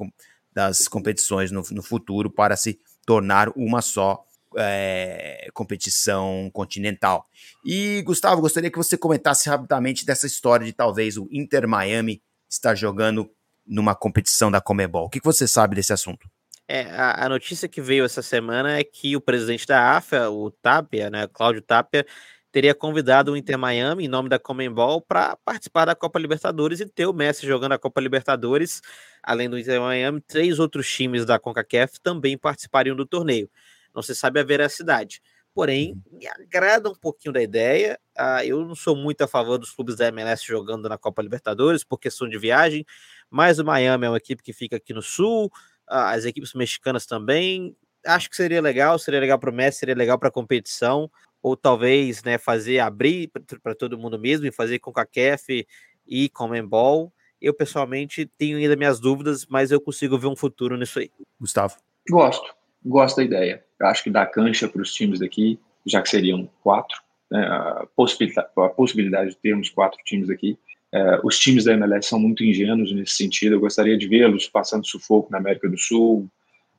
das 0.53 0.87
competições 0.87 1.51
no, 1.51 1.63
no 1.71 1.83
futuro 1.83 2.31
para 2.31 2.57
se 2.57 2.79
tornar 3.07 3.49
uma 3.57 3.81
só 3.83 4.25
é, 4.57 5.49
competição 5.53 6.51
continental. 6.53 7.27
E 7.65 8.03
Gustavo, 8.03 8.41
gostaria 8.41 8.71
que 8.71 8.79
você 8.79 8.97
comentasse 8.97 9.49
rapidamente 9.49 10.07
dessa 10.07 10.27
história 10.27 10.65
de 10.65 10.73
talvez 10.73 11.17
o 11.17 11.29
Inter 11.31 11.67
Miami 11.67 12.23
estar 12.49 12.75
jogando 12.75 13.31
numa 13.67 13.95
competição 13.95 14.51
da 14.51 14.61
Comebol. 14.61 15.07
O 15.07 15.11
que 15.11 15.21
você 15.23 15.49
sabe 15.49 15.75
desse 15.77 15.93
assunto? 15.93 16.29
É, 16.67 16.83
a, 16.91 17.27
a, 17.27 17.29
notícia 17.29 17.69
que 17.69 17.81
veio 17.81 18.05
essa 18.05 18.23
semana 18.23 18.79
é 18.79 18.85
que 18.85 19.15
o 19.17 19.21
presidente 19.21 19.67
da 19.67 19.97
AFA, 19.97 20.31
o 20.31 20.51
Tapia, 20.51 21.11
né, 21.11 21.27
Cláudio 21.27 21.61
Tapia, 21.61 22.07
teria 22.51 22.75
convidado 22.75 23.33
o 23.33 23.37
Inter 23.37 23.59
Miami, 23.59 24.05
em 24.05 24.09
nome 24.09 24.29
da 24.29 24.39
Comembol, 24.39 25.03
para 25.03 25.37
participar 25.45 25.85
da 25.85 25.95
Copa 25.95 26.19
Libertadores 26.19 26.81
e 26.81 26.87
ter 26.87 27.05
o 27.07 27.13
Messi 27.13 27.47
jogando 27.47 27.73
a 27.73 27.79
Copa 27.79 28.01
Libertadores. 28.01 28.81
Além 29.23 29.51
do 29.51 29.59
Inter 29.59 29.81
Miami, 29.81 30.21
três 30.21 30.59
outros 30.59 30.89
times 30.89 31.27
da 31.27 31.39
CONCACAF 31.39 32.01
também 32.01 32.39
participariam 32.39 32.97
do 32.97 33.05
torneio. 33.05 33.51
Não 33.95 34.03
se 34.03 34.15
sabe 34.15 34.41
a 34.41 34.45
veracidade. 34.45 35.21
Porém, 35.53 35.93
uhum. 35.93 36.19
me 36.19 36.27
agrada 36.27 36.89
um 36.89 36.95
pouquinho 36.95 37.33
da 37.33 37.43
ideia. 37.43 37.99
Uh, 38.19 38.45
eu 38.45 38.65
não 38.65 38.75
sou 38.75 38.97
muito 38.97 39.23
a 39.23 39.29
favor 39.29 39.59
dos 39.59 39.71
clubes 39.71 39.97
da 39.97 40.09
MLS 40.09 40.45
jogando 40.45 40.89
na 40.89 40.97
Copa 40.97 41.23
Libertadores 41.23 41.85
por 41.85 41.99
questão 41.99 42.29
de 42.29 42.39
viagem, 42.39 42.85
mas 43.31 43.59
o 43.59 43.65
Miami 43.65 44.07
é 44.07 44.09
uma 44.11 44.17
equipe 44.17 44.43
que 44.43 44.53
fica 44.53 44.77
aqui 44.77 44.93
no 44.93 45.03
sul, 45.03 45.51
as 45.89 46.25
equipes 46.25 46.55
mexicanas 46.55 47.07
também. 47.07 47.77
Acho 48.07 48.29
que 48.29 48.37
seria 48.37 48.61
legal, 48.61 48.99
seria 48.99 49.21
legal 49.21 49.39
para 49.39 49.51
o 49.51 49.53
Messi, 49.53 49.79
seria 49.79 49.95
legal 49.95 50.19
para 50.19 50.29
a 50.29 50.33
competição, 50.33 51.11
ou 51.43 51.57
talvez 51.57 52.23
né, 52.23 52.39
fazer 52.39 52.79
abrir 52.79 53.31
para 53.63 53.75
todo 53.75 53.99
mundo 53.99 54.19
mesmo 54.19 54.47
e 54.47 54.53
fazer 54.53 54.79
com 54.79 54.93
a 54.95 55.07
CAF 55.07 55.67
e 56.07 56.29
com 56.29 56.45
Comembol. 56.45 57.13
Eu 57.41 57.53
pessoalmente 57.53 58.27
tenho 58.39 58.57
ainda 58.57 58.77
minhas 58.77 59.01
dúvidas, 59.01 59.47
mas 59.47 59.71
eu 59.71 59.81
consigo 59.81 60.19
ver 60.19 60.29
um 60.29 60.37
futuro 60.37 60.77
nisso 60.77 60.99
aí. 60.99 61.11
Gustavo. 61.41 61.77
Gosto, 62.09 62.55
gosto 62.85 63.17
da 63.17 63.25
ideia. 63.25 63.65
Eu 63.79 63.87
acho 63.87 64.05
que 64.05 64.11
dá 64.11 64.25
cancha 64.25 64.69
para 64.69 64.81
os 64.81 64.93
times 64.93 65.21
daqui, 65.21 65.59
já 65.85 66.01
que 66.01 66.09
seriam 66.09 66.49
quatro, 66.63 66.99
né, 67.31 67.47
a, 67.47 67.87
possibilidade, 67.95 68.49
a 68.57 68.69
possibilidade 68.69 69.31
de 69.31 69.37
termos 69.37 69.69
quatro 69.69 69.99
times 70.05 70.31
aqui, 70.31 70.59
é, 70.95 71.21
os 71.25 71.41
times 71.41 71.65
da 71.65 71.73
MLS 71.73 72.09
são 72.09 72.21
muito 72.21 72.45
ingênuos 72.45 72.93
nesse 72.93 73.17
sentido. 73.17 73.57
Eu 73.57 73.61
gostaria 73.61 73.99
de 73.99 74.07
vê-los 74.07 74.47
passando 74.47 74.87
sufoco 74.87 75.29
na 75.33 75.39
América 75.39 75.69
do 75.69 75.77
Sul, 75.77 76.31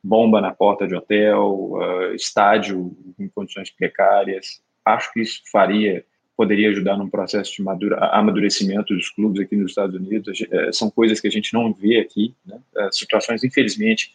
bomba 0.02 0.40
na 0.40 0.54
porta 0.54 0.88
de 0.88 0.96
hotel, 0.96 1.74
uh, 1.74 2.16
estádio 2.16 2.96
em 3.20 3.28
condições 3.28 3.70
precárias. 3.70 4.62
Acho 4.86 5.12
que 5.12 5.22
isso 5.22 5.42
faria, 5.52 6.06
poderia 6.38 6.70
ajudar 6.70 6.96
num 6.96 7.10
processo 7.10 7.58
de 7.58 7.62
madura, 7.62 7.98
amadurecimento 8.14 8.96
dos 8.96 9.10
clubes 9.10 9.42
aqui 9.42 9.58
nos 9.58 9.72
Estados 9.72 9.94
Unidos. 10.00 10.40
Uh, 10.40 10.72
são 10.72 10.90
coisas 10.90 11.20
que 11.20 11.28
a 11.28 11.32
gente 11.32 11.54
não 11.54 11.74
vê 11.74 12.00
aqui. 12.00 12.34
Né? 12.46 12.58
Uh, 12.74 12.96
situações, 12.96 13.44
infelizmente, 13.44 14.14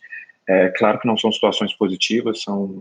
é 0.48 0.68
claro 0.68 0.98
que 0.98 1.06
não 1.06 1.18
são 1.18 1.30
situações 1.30 1.74
positivas, 1.74 2.40
são 2.42 2.80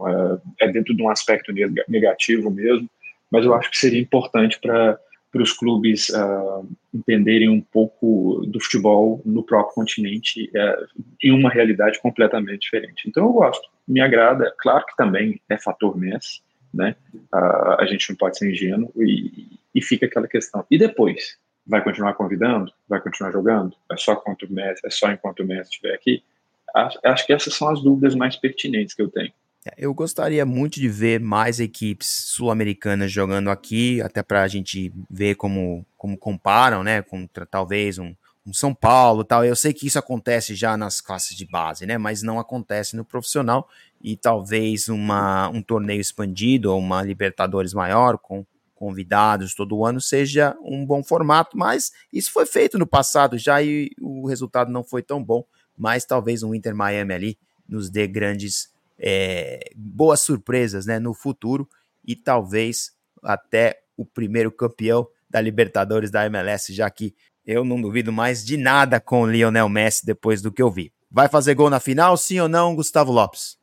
é 0.60 0.72
dentro 0.72 0.96
de 0.96 1.04
um 1.04 1.10
aspecto 1.10 1.54
negativo 1.88 2.50
mesmo, 2.50 2.90
mas 3.30 3.46
eu 3.46 3.54
acho 3.54 3.70
que 3.70 3.78
seria 3.78 4.00
importante 4.00 4.58
para 4.60 4.98
para 5.32 5.44
os 5.44 5.54
clubes 5.54 6.10
uh, 6.10 6.68
entenderem 6.94 7.50
um 7.50 7.62
pouco 7.62 8.44
do 8.48 8.60
futebol 8.60 9.22
no 9.26 9.44
próprio 9.44 9.76
continente 9.76 10.50
uh, 10.56 10.88
em 11.24 11.32
uma 11.32 11.50
realidade 11.50 12.00
completamente 12.02 12.62
diferente. 12.62 13.08
Então 13.08 13.26
eu 13.26 13.34
gosto, 13.34 13.70
me 13.88 14.02
agrada. 14.02 14.54
Claro 14.58 14.86
que 14.86 14.96
também 14.96 15.40
é 15.48 15.58
fator 15.58 15.98
Messi, 15.98 16.42
né? 16.74 16.96
Uh, 17.34 17.80
a 17.80 17.86
gente 17.86 18.10
não 18.10 18.18
pode 18.18 18.38
ser 18.38 18.52
ingênuo 18.52 18.92
e, 18.98 19.60
e 19.74 19.82
fica 19.82 20.08
aquela 20.08 20.28
questão. 20.28 20.66
E 20.70 20.78
depois 20.78 21.38
vai 21.66 21.84
continuar 21.84 22.16
convidando? 22.16 22.72
Vai 22.88 23.00
continuar 23.00 23.32
jogando? 23.32 23.76
É 23.92 23.98
só 23.98 24.16
quanto 24.16 24.48
o 24.48 24.52
Messi? 24.52 24.82
É 24.84 24.90
só 24.90 25.12
enquanto 25.12 25.42
o 25.42 25.46
Messi 25.46 25.70
estiver 25.70 25.94
aqui? 25.94 26.24
Acho, 26.76 27.00
acho 27.04 27.26
que 27.26 27.34
essas 27.34 27.54
são 27.54 27.70
as 27.70 27.82
dúvidas 27.82 28.16
mais 28.16 28.36
pertinentes 28.36 28.96
que 28.96 29.02
eu 29.02 29.10
tenho. 29.10 29.32
É, 29.66 29.74
eu 29.78 29.93
gostaria 29.93 30.45
muito 30.45 30.80
de 30.80 30.88
ver 30.88 31.20
mais 31.20 31.60
equipes 31.60 32.07
sul-americanas 32.07 33.12
jogando 33.12 33.49
aqui, 33.49 34.01
até 34.01 34.24
para 34.24 34.43
a 34.43 34.47
gente 34.47 34.93
ver 35.10 35.36
como, 35.36 35.86
como 35.97 36.18
comparam, 36.18 36.84
né? 36.84 37.01
Contra 37.01 37.45
talvez 37.45 37.99
um, 37.99 38.16
um, 38.45 38.53
São 38.53 38.74
Paulo 38.74 39.24
tal. 39.24 39.43
Eu 39.43 39.55
sei 39.55 39.74
que 39.74 39.86
isso 39.86 39.99
acontece 39.99 40.55
já 40.55 40.78
nas 40.78 41.01
classes 41.01 41.36
de 41.36 41.45
base, 41.45 41.86
né? 41.86 41.97
Mas 41.97 42.24
não 42.24 42.39
acontece 42.39 42.95
no 42.95 43.03
profissional. 43.03 43.68
E 44.01 44.16
talvez 44.16 44.88
uma, 44.88 45.49
um 45.49 45.62
torneio 45.62 45.99
expandido 45.99 46.72
ou 46.72 46.80
uma 46.80 47.03
Libertadores 47.03 47.74
maior, 47.74 48.18
com 48.18 48.45
convidados 48.74 49.53
todo 49.53 49.84
ano, 49.84 49.99
seja 49.99 50.55
um 50.64 50.86
bom 50.86 51.03
formato. 51.03 51.57
Mas 51.57 51.91
isso 52.14 52.32
foi 52.32 52.45
feito 52.45 52.80
no 52.80 52.88
passado 52.88 53.38
já 53.38 53.62
e 53.62 53.91
o 53.99 54.26
resultado 54.26 54.72
não 54.72 54.86
foi 54.86 55.03
tão 55.03 55.22
bom. 55.22 55.43
Mas 55.78 56.05
talvez 56.05 56.43
um 56.43 56.55
Inter 56.55 56.74
Miami 56.74 57.14
ali 57.14 57.38
nos 57.68 57.89
dê 57.89 58.07
grandes 58.07 58.70
é, 59.00 59.72
boas 59.76 60.20
surpresas 60.20 60.86
né, 60.86 61.00
no 61.00 61.14
futuro 61.14 61.68
e 62.06 62.16
talvez 62.16 62.91
até 63.24 63.82
o 63.95 64.06
primeiro 64.06 64.52
campeão 64.52 65.08
da 65.30 65.39
Libertadores 65.39 66.12
da 66.12 66.26
MLS, 66.26 66.74
já 66.74 66.89
que 66.89 67.16
eu 67.45 67.64
não 67.64 67.82
duvido 67.82 68.12
mais 68.12 68.45
de 68.45 68.58
nada 68.58 69.00
com 69.00 69.22
o 69.22 69.28
Lionel 69.28 69.70
Messi 69.70 70.06
depois 70.06 70.41
do 70.41 70.52
que 70.52 70.62
eu 70.62 70.70
vi. 70.70 70.91
Vai 71.10 71.28
fazer 71.28 71.56
gol 71.56 71.70
na 71.70 71.80
final, 71.80 72.16
sim 72.18 72.39
ou 72.39 72.47
não, 72.47 72.76
Gustavo 72.76 73.12
Lopes? 73.12 73.58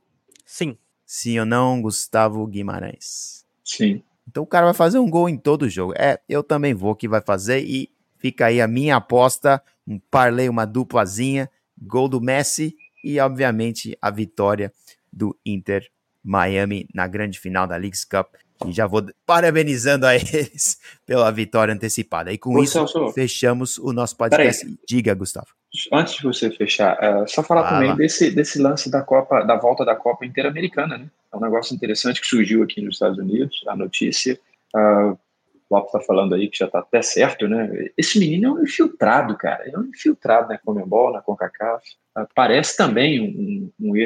Sim. 0.44 0.76
Sim 1.04 1.38
ou 1.40 1.46
não, 1.46 1.80
Gustavo 1.80 2.44
Guimarães? 2.46 3.44
Sim. 3.64 4.02
Então 4.26 4.42
o 4.42 4.46
cara 4.46 4.66
vai 4.66 4.74
fazer 4.74 4.98
um 4.98 5.08
gol 5.08 5.28
em 5.28 5.36
todo 5.36 5.68
jogo. 5.68 5.94
É, 5.96 6.20
eu 6.28 6.42
também 6.42 6.74
vou 6.74 6.96
que 6.96 7.06
vai 7.06 7.20
fazer 7.20 7.60
e 7.60 7.90
fica 8.18 8.46
aí 8.46 8.60
a 8.60 8.66
minha 8.66 8.96
aposta, 8.96 9.62
um 9.86 10.00
parlay, 10.10 10.48
uma 10.48 10.64
duplazinha 10.64 11.48
gol 11.80 12.08
do 12.08 12.20
Messi 12.20 12.74
e, 13.04 13.20
obviamente, 13.20 13.96
a 14.00 14.10
vitória 14.10 14.72
do 15.16 15.36
Inter 15.46 15.88
Miami 16.22 16.86
na 16.94 17.06
grande 17.06 17.38
final 17.38 17.66
da 17.66 17.76
Leagues 17.76 18.04
Cup. 18.04 18.34
E 18.66 18.72
já 18.72 18.86
vou 18.86 19.04
parabenizando 19.26 20.06
a 20.06 20.14
eles 20.16 20.78
pela 21.04 21.30
vitória 21.30 21.72
antecipada. 21.72 22.32
E 22.32 22.38
com 22.38 22.54
Ô, 22.54 22.62
isso, 22.62 22.72
Celso, 22.72 23.12
fechamos 23.12 23.78
o 23.78 23.92
nosso 23.92 24.16
podcast. 24.16 24.66
Diga, 24.86 25.14
Gustavo. 25.14 25.48
Antes 25.92 26.14
de 26.14 26.22
você 26.22 26.50
fechar, 26.50 26.96
uh, 26.96 27.28
só 27.28 27.42
falar 27.42 27.68
também 27.68 27.94
desse, 27.96 28.30
desse 28.30 28.58
lance 28.58 28.90
da 28.90 29.02
Copa, 29.02 29.42
da 29.42 29.56
volta 29.56 29.84
da 29.84 29.94
Copa 29.94 30.24
Interamericana, 30.24 30.96
né? 30.96 31.10
É 31.32 31.36
um 31.36 31.40
negócio 31.40 31.74
interessante 31.74 32.20
que 32.20 32.26
surgiu 32.26 32.62
aqui 32.62 32.80
nos 32.80 32.94
Estados 32.94 33.18
Unidos, 33.18 33.62
a 33.66 33.76
notícia. 33.76 34.40
Uh, 34.74 35.18
Lopes 35.70 35.88
está 35.88 36.00
falando 36.00 36.34
aí 36.34 36.48
que 36.48 36.58
já 36.58 36.66
está 36.66 36.78
até 36.78 37.02
certo, 37.02 37.46
né? 37.46 37.90
Esse 37.96 38.18
menino 38.18 38.48
é 38.48 38.52
um 38.52 38.62
infiltrado, 38.62 39.36
cara. 39.36 39.68
É 39.68 39.76
um 39.76 39.84
infiltrado 39.84 40.48
na 40.48 40.58
Comembol, 40.58 41.12
na 41.12 41.20
CONCACAF. 41.20 41.84
Uh, 42.16 42.26
parece 42.34 42.76
também 42.76 43.20
um, 43.20 43.70
um 43.78 43.96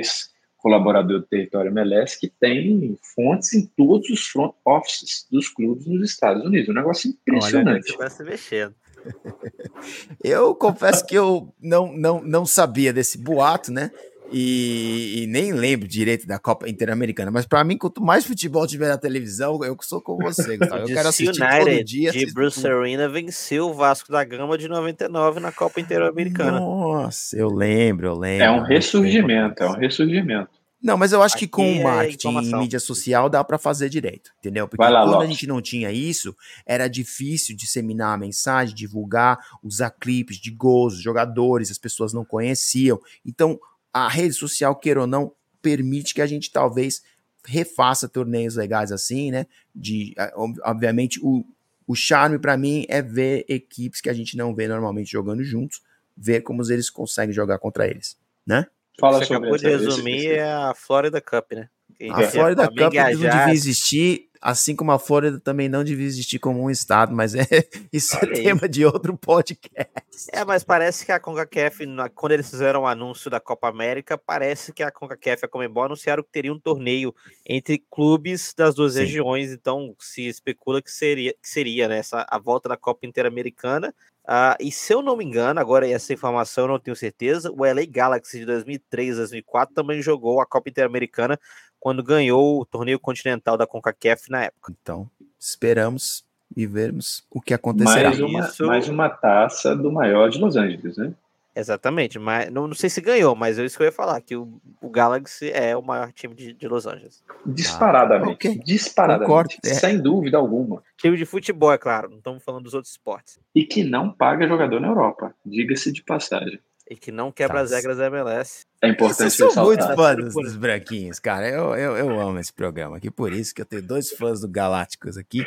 ex-colaborador 0.60 1.20
do 1.20 1.26
território 1.26 1.70
MLS 1.70 2.18
que 2.18 2.28
tem 2.28 2.96
fontes 3.14 3.54
em 3.54 3.66
todos 3.66 4.08
os 4.10 4.26
front 4.26 4.52
offices 4.64 5.26
dos 5.30 5.48
clubes 5.48 5.86
nos 5.86 6.08
Estados 6.10 6.44
Unidos. 6.44 6.68
Um 6.68 6.74
negócio 6.74 7.10
impressionante. 7.10 7.94
Olha, 7.98 8.10
se 8.10 8.22
mexendo. 8.22 8.74
eu 10.22 10.54
confesso 10.54 11.06
que 11.06 11.14
eu 11.14 11.52
não, 11.60 11.92
não, 11.96 12.20
não 12.20 12.44
sabia 12.44 12.92
desse 12.92 13.16
boato, 13.16 13.72
né? 13.72 13.90
E, 14.32 15.22
e, 15.22 15.26
nem 15.26 15.52
lembro 15.52 15.88
direito 15.88 16.26
da 16.26 16.38
Copa 16.38 16.68
Interamericana, 16.68 17.30
mas 17.30 17.46
para 17.46 17.62
mim, 17.64 17.76
quanto 17.76 18.02
mais 18.02 18.24
futebol 18.24 18.66
tiver 18.66 18.88
na 18.88 18.98
televisão, 18.98 19.62
eu 19.64 19.76
sou 19.80 20.00
com 20.00 20.16
você, 20.16 20.56
Gustavo. 20.56 20.82
Eu 20.82 20.86
quero 20.86 21.08
assistir 21.08 21.42
United, 21.42 21.76
todo 21.76 21.84
dia. 21.84 22.12
De 22.12 22.32
Bruce 22.32 22.62
tudo. 22.62 22.72
Arena 22.72 23.08
venceu 23.08 23.68
o 23.68 23.74
Vasco 23.74 24.12
da 24.12 24.22
Gama 24.24 24.56
de 24.56 24.68
99 24.68 25.40
na 25.40 25.52
Copa 25.52 25.80
Interamericana. 25.80 26.60
Nossa, 26.60 27.36
eu 27.36 27.48
lembro, 27.48 28.08
eu 28.08 28.18
lembro. 28.18 28.44
É 28.44 28.50
um 28.50 28.62
ressurgimento, 28.62 29.62
é 29.62 29.68
um 29.68 29.76
ressurgimento. 29.76 30.60
Não, 30.82 30.96
mas 30.96 31.12
eu 31.12 31.22
acho 31.22 31.36
Aqui 31.36 31.46
que 31.46 31.52
com 31.52 31.70
o 31.70 31.82
marketing 31.82 32.38
é 32.38 32.42
e 32.42 32.54
mídia 32.54 32.80
social 32.80 33.28
dá 33.28 33.44
para 33.44 33.58
fazer 33.58 33.90
direito, 33.90 34.30
entendeu? 34.38 34.66
Porque 34.66 34.82
lá, 34.82 35.04
quando 35.04 35.22
a 35.22 35.26
gente 35.26 35.46
não 35.46 35.60
tinha 35.60 35.92
isso, 35.92 36.34
era 36.64 36.88
difícil 36.88 37.54
disseminar 37.54 38.14
a 38.14 38.18
mensagem, 38.18 38.74
divulgar, 38.74 39.38
usar 39.62 39.90
clipes 39.90 40.38
de 40.38 40.50
gols, 40.50 40.98
jogadores, 40.98 41.70
as 41.70 41.76
pessoas 41.76 42.14
não 42.14 42.24
conheciam. 42.24 42.98
Então, 43.26 43.60
a 43.92 44.08
rede 44.08 44.34
social, 44.34 44.76
queira 44.76 45.00
ou 45.00 45.06
não, 45.06 45.32
permite 45.60 46.14
que 46.14 46.22
a 46.22 46.26
gente 46.26 46.50
talvez 46.50 47.02
refaça 47.44 48.08
torneios 48.08 48.56
legais 48.56 48.92
assim, 48.92 49.30
né? 49.30 49.46
De, 49.74 50.14
obviamente, 50.62 51.18
o, 51.22 51.44
o 51.86 51.94
charme 51.94 52.38
para 52.38 52.56
mim 52.56 52.84
é 52.88 53.02
ver 53.02 53.44
equipes 53.48 54.00
que 54.00 54.10
a 54.10 54.12
gente 54.12 54.36
não 54.36 54.54
vê 54.54 54.68
normalmente 54.68 55.10
jogando 55.10 55.42
juntos, 55.42 55.82
ver 56.16 56.42
como 56.42 56.62
eles 56.70 56.90
conseguem 56.90 57.34
jogar 57.34 57.58
contra 57.58 57.86
eles, 57.86 58.18
né? 58.46 58.66
Fala 58.98 59.18
Você 59.18 59.32
acabou 59.32 59.56
de 59.56 59.66
resumir 59.66 60.26
é 60.26 60.52
a 60.52 60.74
Florida 60.74 61.20
Cup, 61.20 61.52
né? 61.52 61.68
A 62.08 62.22
Florida 62.22 62.66
Cup 62.68 62.78
não 62.78 62.88
devia 62.88 63.52
existir, 63.52 64.30
assim 64.40 64.74
como 64.74 64.90
a 64.90 64.98
Flórida 64.98 65.38
também 65.38 65.68
não 65.68 65.84
devia 65.84 66.06
existir 66.06 66.38
como 66.38 66.62
um 66.62 66.70
estado, 66.70 67.14
mas 67.14 67.34
é, 67.34 67.44
isso 67.92 68.16
é 68.16 68.26
tema 68.26 68.68
de 68.68 68.84
outro 68.86 69.16
podcast. 69.16 69.90
É, 70.32 70.44
mas 70.44 70.64
parece 70.64 71.04
que 71.04 71.12
a 71.12 71.20
CONCACAF, 71.20 71.84
quando 72.14 72.32
eles 72.32 72.48
fizeram 72.48 72.82
o 72.82 72.86
anúncio 72.86 73.30
da 73.30 73.38
Copa 73.38 73.68
América, 73.68 74.16
parece 74.16 74.72
que 74.72 74.82
a 74.82 74.90
CONCACAF 74.90 75.42
e 75.42 75.46
a 75.46 75.48
Comembol 75.48 75.84
anunciaram 75.84 76.22
que 76.22 76.30
teria 76.30 76.52
um 76.52 76.58
torneio 76.58 77.14
entre 77.46 77.82
clubes 77.90 78.54
das 78.56 78.74
duas 78.74 78.94
Sim. 78.94 79.00
regiões, 79.00 79.52
então 79.52 79.94
se 79.98 80.26
especula 80.26 80.80
que 80.80 80.90
seria, 80.90 81.32
que 81.32 81.48
seria 81.48 81.88
né, 81.88 81.98
essa, 81.98 82.26
a 82.28 82.38
volta 82.38 82.68
da 82.68 82.76
Copa 82.76 83.06
Interamericana, 83.06 83.94
Uh, 84.30 84.54
e 84.60 84.70
se 84.70 84.94
eu 84.94 85.02
não 85.02 85.16
me 85.16 85.24
engano, 85.24 85.58
agora 85.58 85.88
essa 85.90 86.12
informação 86.12 86.64
eu 86.64 86.68
não 86.68 86.78
tenho 86.78 86.94
certeza, 86.94 87.50
o 87.50 87.64
LA 87.64 87.84
Galaxy 87.90 88.38
de 88.38 88.46
2003 88.46 89.16
2004 89.16 89.74
também 89.74 90.00
jogou 90.00 90.40
a 90.40 90.46
Copa 90.46 90.70
Interamericana 90.70 91.36
quando 91.80 92.00
ganhou 92.00 92.60
o 92.60 92.64
torneio 92.64 93.00
continental 93.00 93.56
da 93.56 93.66
CONCACAF 93.66 94.30
na 94.30 94.44
época. 94.44 94.72
Então, 94.80 95.10
esperamos 95.36 96.24
e 96.56 96.64
vermos 96.64 97.24
o 97.28 97.40
que 97.40 97.52
acontecerá. 97.52 98.10
Mais 98.10 98.20
uma, 98.20 98.50
mais 98.68 98.88
uma 98.88 99.08
taça 99.08 99.74
do 99.74 99.90
maior 99.90 100.28
de 100.28 100.38
Los 100.38 100.54
Angeles, 100.54 100.96
né? 100.96 101.12
Exatamente, 101.54 102.18
mas 102.18 102.50
não, 102.50 102.68
não 102.68 102.74
sei 102.74 102.88
se 102.88 103.00
ganhou, 103.00 103.34
mas 103.34 103.58
é 103.58 103.64
isso 103.64 103.76
que 103.76 103.82
eu 103.82 103.86
ia 103.86 103.92
falar, 103.92 104.20
que 104.20 104.36
o, 104.36 104.60
o 104.80 104.88
Galaxy 104.88 105.50
é 105.50 105.76
o 105.76 105.82
maior 105.82 106.12
time 106.12 106.34
de, 106.34 106.52
de 106.52 106.68
Los 106.68 106.86
Angeles. 106.86 107.24
Disparadamente. 107.44 108.30
Ah, 108.30 108.34
okay. 108.34 108.58
Disparadamente. 108.64 109.28
Concordo, 109.28 109.54
é. 109.64 109.74
Sem 109.74 110.00
dúvida 110.00 110.38
alguma. 110.38 110.82
Time 110.96 111.16
de 111.16 111.26
futebol, 111.26 111.72
é 111.72 111.78
claro, 111.78 112.08
não 112.08 112.18
estamos 112.18 112.42
falando 112.44 112.64
dos 112.64 112.74
outros 112.74 112.92
esportes. 112.92 113.38
E 113.54 113.64
que 113.64 113.82
não 113.82 114.12
paga 114.12 114.46
jogador 114.46 114.80
na 114.80 114.88
Europa, 114.88 115.34
diga-se 115.44 115.90
de 115.92 116.02
passagem. 116.04 116.60
E 116.88 116.96
que 116.96 117.10
não 117.10 117.32
quebra 117.32 117.58
tá. 117.58 117.62
as 117.62 117.70
regras 117.72 117.98
da 117.98 118.06
MLS. 118.06 118.64
É 118.82 118.88
importante 118.88 119.40
Eu 119.40 119.50
sou 119.50 119.64
muito 119.64 119.84
fã 119.94 120.14
dos, 120.14 120.34
dos, 120.34 120.56
branquinhos, 120.56 121.18
cara. 121.18 121.48
Eu, 121.48 121.74
eu, 121.74 121.96
eu 121.96 122.20
amo 122.20 122.38
esse 122.38 122.52
programa 122.52 122.96
aqui, 122.96 123.10
por 123.10 123.32
isso 123.32 123.54
que 123.54 123.60
eu 123.60 123.66
tenho 123.66 123.82
dois 123.82 124.10
fãs 124.10 124.40
do 124.40 124.48
Galácticos 124.48 125.16
aqui 125.16 125.44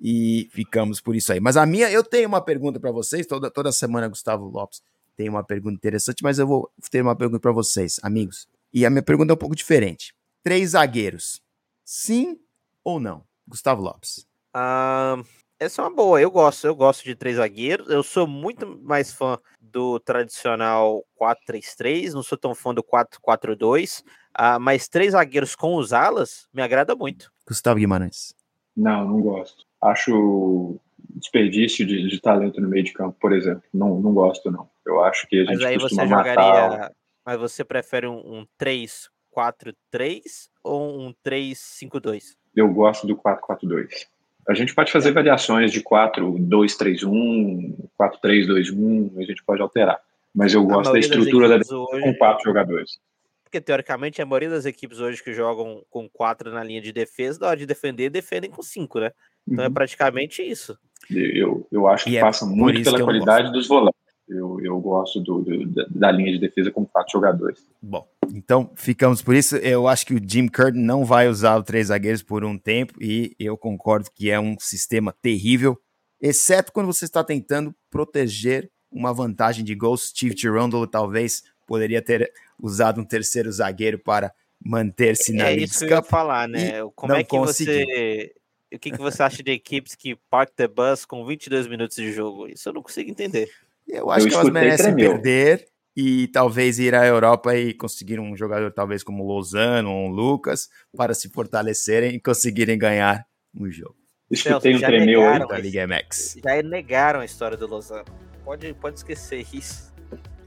e 0.00 0.48
ficamos 0.52 1.00
por 1.00 1.16
isso 1.16 1.32
aí. 1.32 1.40
Mas 1.40 1.56
a 1.56 1.66
minha, 1.66 1.90
eu 1.90 2.04
tenho 2.04 2.28
uma 2.28 2.40
pergunta 2.40 2.78
para 2.78 2.90
vocês, 2.90 3.26
toda, 3.26 3.50
toda 3.50 3.72
semana 3.72 4.08
Gustavo 4.08 4.48
Lopes 4.48 4.82
tem 5.18 5.28
uma 5.28 5.42
pergunta 5.42 5.74
interessante, 5.74 6.22
mas 6.22 6.38
eu 6.38 6.46
vou 6.46 6.70
ter 6.92 7.02
uma 7.02 7.16
pergunta 7.16 7.40
para 7.40 7.50
vocês, 7.50 7.98
amigos. 8.04 8.46
E 8.72 8.86
a 8.86 8.90
minha 8.90 9.02
pergunta 9.02 9.32
é 9.32 9.34
um 9.34 9.38
pouco 9.38 9.56
diferente. 9.56 10.14
Três 10.44 10.70
zagueiros, 10.70 11.42
sim 11.84 12.38
ou 12.84 13.00
não? 13.00 13.24
Gustavo 13.46 13.82
Lopes. 13.82 14.24
Uh, 14.54 15.26
essa 15.58 15.82
é 15.82 15.84
uma 15.84 15.94
boa. 15.94 16.20
Eu 16.20 16.30
gosto, 16.30 16.68
eu 16.68 16.76
gosto 16.76 17.04
de 17.04 17.16
três 17.16 17.36
zagueiros. 17.36 17.88
Eu 17.88 18.04
sou 18.04 18.28
muito 18.28 18.78
mais 18.80 19.12
fã 19.12 19.40
do 19.60 19.98
tradicional 19.98 21.04
4-3-3, 21.20 22.12
não 22.12 22.22
sou 22.22 22.38
tão 22.38 22.54
fã 22.54 22.72
do 22.72 22.84
4-4-2. 22.84 24.00
Uh, 24.00 24.04
ah, 24.34 24.58
mas 24.60 24.88
três 24.88 25.12
zagueiros 25.12 25.56
com 25.56 25.74
os 25.74 25.92
alas 25.92 26.46
me 26.54 26.62
agrada 26.62 26.94
muito. 26.94 27.32
Gustavo 27.44 27.80
Guimarães. 27.80 28.32
Não, 28.76 29.04
não 29.04 29.20
gosto. 29.20 29.66
Acho 29.82 30.78
desperdício 31.16 31.84
de, 31.84 32.08
de, 32.08 32.20
talento 32.20 32.60
no 32.60 32.68
meio 32.68 32.84
de 32.84 32.92
campo, 32.92 33.16
por 33.20 33.32
exemplo. 33.32 33.62
Não, 33.74 34.00
não 34.00 34.12
gosto, 34.12 34.50
não. 34.50 34.68
Eu 34.88 35.02
acho 35.04 35.26
que 35.28 35.36
a 35.36 35.44
gente 35.44 35.54
Mas 35.56 35.64
aí 35.64 35.78
você 35.78 36.06
jogaria. 36.06 36.34
Matar... 36.34 36.92
Mas 37.24 37.38
você 37.38 37.62
prefere 37.62 38.06
um, 38.06 38.16
um 38.16 38.46
3-4-3 38.58 40.22
ou 40.64 40.98
um 40.98 41.14
3-5-2? 41.24 42.22
Eu 42.56 42.72
gosto 42.72 43.06
do 43.06 43.14
4-4-2. 43.14 44.06
A 44.48 44.54
gente 44.54 44.74
pode 44.74 44.90
fazer 44.90 45.10
é. 45.10 45.12
variações 45.12 45.70
de 45.70 45.82
4-2-3-1, 45.82 47.76
4-3-2-1, 48.00 49.18
a 49.18 49.22
gente 49.22 49.44
pode 49.44 49.60
alterar. 49.60 50.00
Mas 50.34 50.54
eu 50.54 50.64
gosto 50.64 50.92
da 50.92 50.98
estrutura 50.98 51.48
da 51.48 51.56
hoje... 51.56 52.02
com 52.02 52.14
quatro 52.14 52.44
jogadores. 52.44 52.98
Porque, 53.44 53.60
teoricamente, 53.60 54.22
a 54.22 54.26
maioria 54.26 54.50
das 54.50 54.64
equipes 54.64 55.00
hoje 55.00 55.22
que 55.22 55.32
jogam 55.34 55.82
com 55.90 56.08
quatro 56.08 56.50
na 56.50 56.64
linha 56.64 56.80
de 56.80 56.92
defesa, 56.92 57.40
na 57.40 57.48
hora 57.48 57.56
de 57.58 57.66
defender, 57.66 58.08
defendem 58.08 58.50
com 58.50 58.62
cinco, 58.62 59.00
né? 59.00 59.10
Então 59.46 59.64
é 59.64 59.66
uhum. 59.66 59.72
é 59.72 59.74
praticamente 59.74 60.42
isso. 60.42 60.78
Eu, 61.10 61.66
eu 61.70 61.86
acho 61.86 62.04
que 62.04 62.10
e 62.10 62.16
é 62.16 62.20
passa 62.20 62.44
muito 62.44 62.82
pela 62.82 63.02
qualidade 63.02 63.52
dos 63.52 63.66
volantes. 63.66 63.98
Eu, 64.28 64.60
eu 64.60 64.78
gosto 64.80 65.20
do, 65.20 65.42
do, 65.42 65.88
da 65.90 66.10
linha 66.10 66.32
de 66.32 66.38
defesa 66.38 66.70
com 66.70 66.84
quatro 66.84 67.12
jogadores. 67.12 67.66
Bom, 67.80 68.06
então 68.32 68.70
ficamos 68.74 69.22
por 69.22 69.34
isso. 69.34 69.56
Eu 69.56 69.88
acho 69.88 70.06
que 70.06 70.14
o 70.14 70.20
Jim 70.22 70.48
Curtin 70.48 70.78
não 70.78 71.04
vai 71.04 71.28
usar 71.28 71.58
os 71.58 71.64
três 71.64 71.86
zagueiros 71.88 72.22
por 72.22 72.44
um 72.44 72.58
tempo 72.58 72.94
e 73.00 73.34
eu 73.38 73.56
concordo 73.56 74.10
que 74.14 74.30
é 74.30 74.38
um 74.38 74.56
sistema 74.58 75.14
terrível, 75.22 75.78
exceto 76.20 76.72
quando 76.72 76.86
você 76.86 77.04
está 77.04 77.24
tentando 77.24 77.74
proteger 77.90 78.70
uma 78.90 79.12
vantagem 79.12 79.64
de 79.64 79.74
gols. 79.74 80.08
Steve 80.08 80.34
Tirondolo 80.34 80.86
talvez 80.86 81.42
poderia 81.66 82.02
ter 82.02 82.30
usado 82.60 83.00
um 83.00 83.04
terceiro 83.04 83.50
zagueiro 83.50 83.98
para 83.98 84.32
manter-se 84.62 85.32
na 85.32 85.50
É 85.50 85.56
isso 85.56 85.86
que 85.86 85.92
eu 85.92 85.98
ia 85.98 86.02
falar, 86.02 86.48
né? 86.48 86.72
Como 86.94 87.12
é 87.12 87.22
que 87.22 87.30
conseguiu. 87.30 87.74
você 87.74 88.32
o 88.72 88.78
que, 88.78 88.90
que 88.90 88.98
você 88.98 89.22
acha 89.22 89.42
de 89.42 89.50
equipes 89.50 89.94
que 89.94 90.14
park 90.30 90.50
the 90.54 90.68
bus 90.68 91.04
com 91.04 91.24
22 91.24 91.66
minutos 91.66 91.96
de 91.96 92.12
jogo? 92.12 92.46
Isso 92.46 92.68
eu 92.68 92.74
não 92.74 92.82
consigo 92.82 93.10
entender. 93.10 93.50
Eu 93.88 94.10
acho 94.10 94.26
eu 94.26 94.30
que 94.30 94.34
elas 94.36 94.50
merecem 94.50 94.94
tremeu. 94.94 95.12
perder 95.12 95.66
e 95.96 96.28
talvez 96.28 96.78
ir 96.78 96.94
à 96.94 97.06
Europa 97.06 97.56
e 97.56 97.74
conseguir 97.74 98.20
um 98.20 98.36
jogador 98.36 98.70
talvez 98.72 99.02
como 99.02 99.24
Lozano 99.24 99.90
ou 99.90 100.06
um 100.06 100.10
Lucas 100.10 100.68
para 100.96 101.14
se 101.14 101.28
fortalecerem 101.28 102.14
e 102.14 102.20
conseguirem 102.20 102.78
ganhar 102.78 103.24
um 103.54 103.70
jogo. 103.70 103.96
Escutei 104.30 104.76
um 104.76 104.78
tremeu 104.78 105.26
aí 105.26 105.38
da 105.46 105.58
Liga 105.58 105.86
MX. 105.86 106.36
Já 106.44 106.62
negaram 106.62 107.20
a 107.20 107.24
história 107.24 107.56
do 107.56 107.66
Lozano. 107.66 108.04
Pode, 108.44 108.72
pode 108.74 108.98
esquecer 108.98 109.44
isso. 109.52 109.92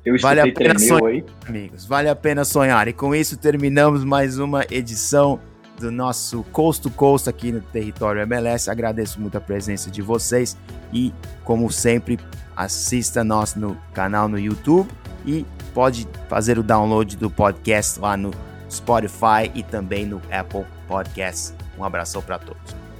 Eu 0.05 0.17
vale 0.19 0.39
a 0.39 0.51
pena 0.51 0.79
sonhar, 0.79 1.03
aí. 1.03 1.25
amigos. 1.47 1.85
Vale 1.85 2.09
a 2.09 2.15
pena 2.15 2.45
sonhar. 2.45 2.87
E 2.87 2.93
com 2.93 3.13
isso 3.13 3.37
terminamos 3.37 4.03
mais 4.03 4.39
uma 4.39 4.65
edição 4.71 5.39
do 5.79 5.91
nosso 5.91 6.43
Coast 6.45 6.83
to 6.83 6.89
Coast 6.91 7.29
aqui 7.29 7.51
no 7.51 7.61
território 7.61 8.21
MLS. 8.21 8.69
Agradeço 8.69 9.19
muito 9.19 9.37
a 9.37 9.41
presença 9.41 9.91
de 9.91 10.01
vocês 10.01 10.57
e, 10.93 11.13
como 11.43 11.71
sempre, 11.71 12.19
assista 12.63 13.23
nós 13.23 13.55
no 13.55 13.75
canal 13.93 14.27
no 14.27 14.37
YouTube 14.37 14.89
e 15.25 15.45
pode 15.73 16.07
fazer 16.29 16.59
o 16.59 16.63
download 16.63 17.17
do 17.17 17.29
podcast 17.29 17.99
lá 17.99 18.15
no 18.15 18.31
Spotify 18.69 19.51
e 19.53 19.63
também 19.63 20.05
no 20.05 20.21
Apple 20.31 20.65
Podcasts. 20.87 21.53
Um 21.77 21.83
abração 21.83 22.21
para 22.21 22.37
todos. 22.37 22.90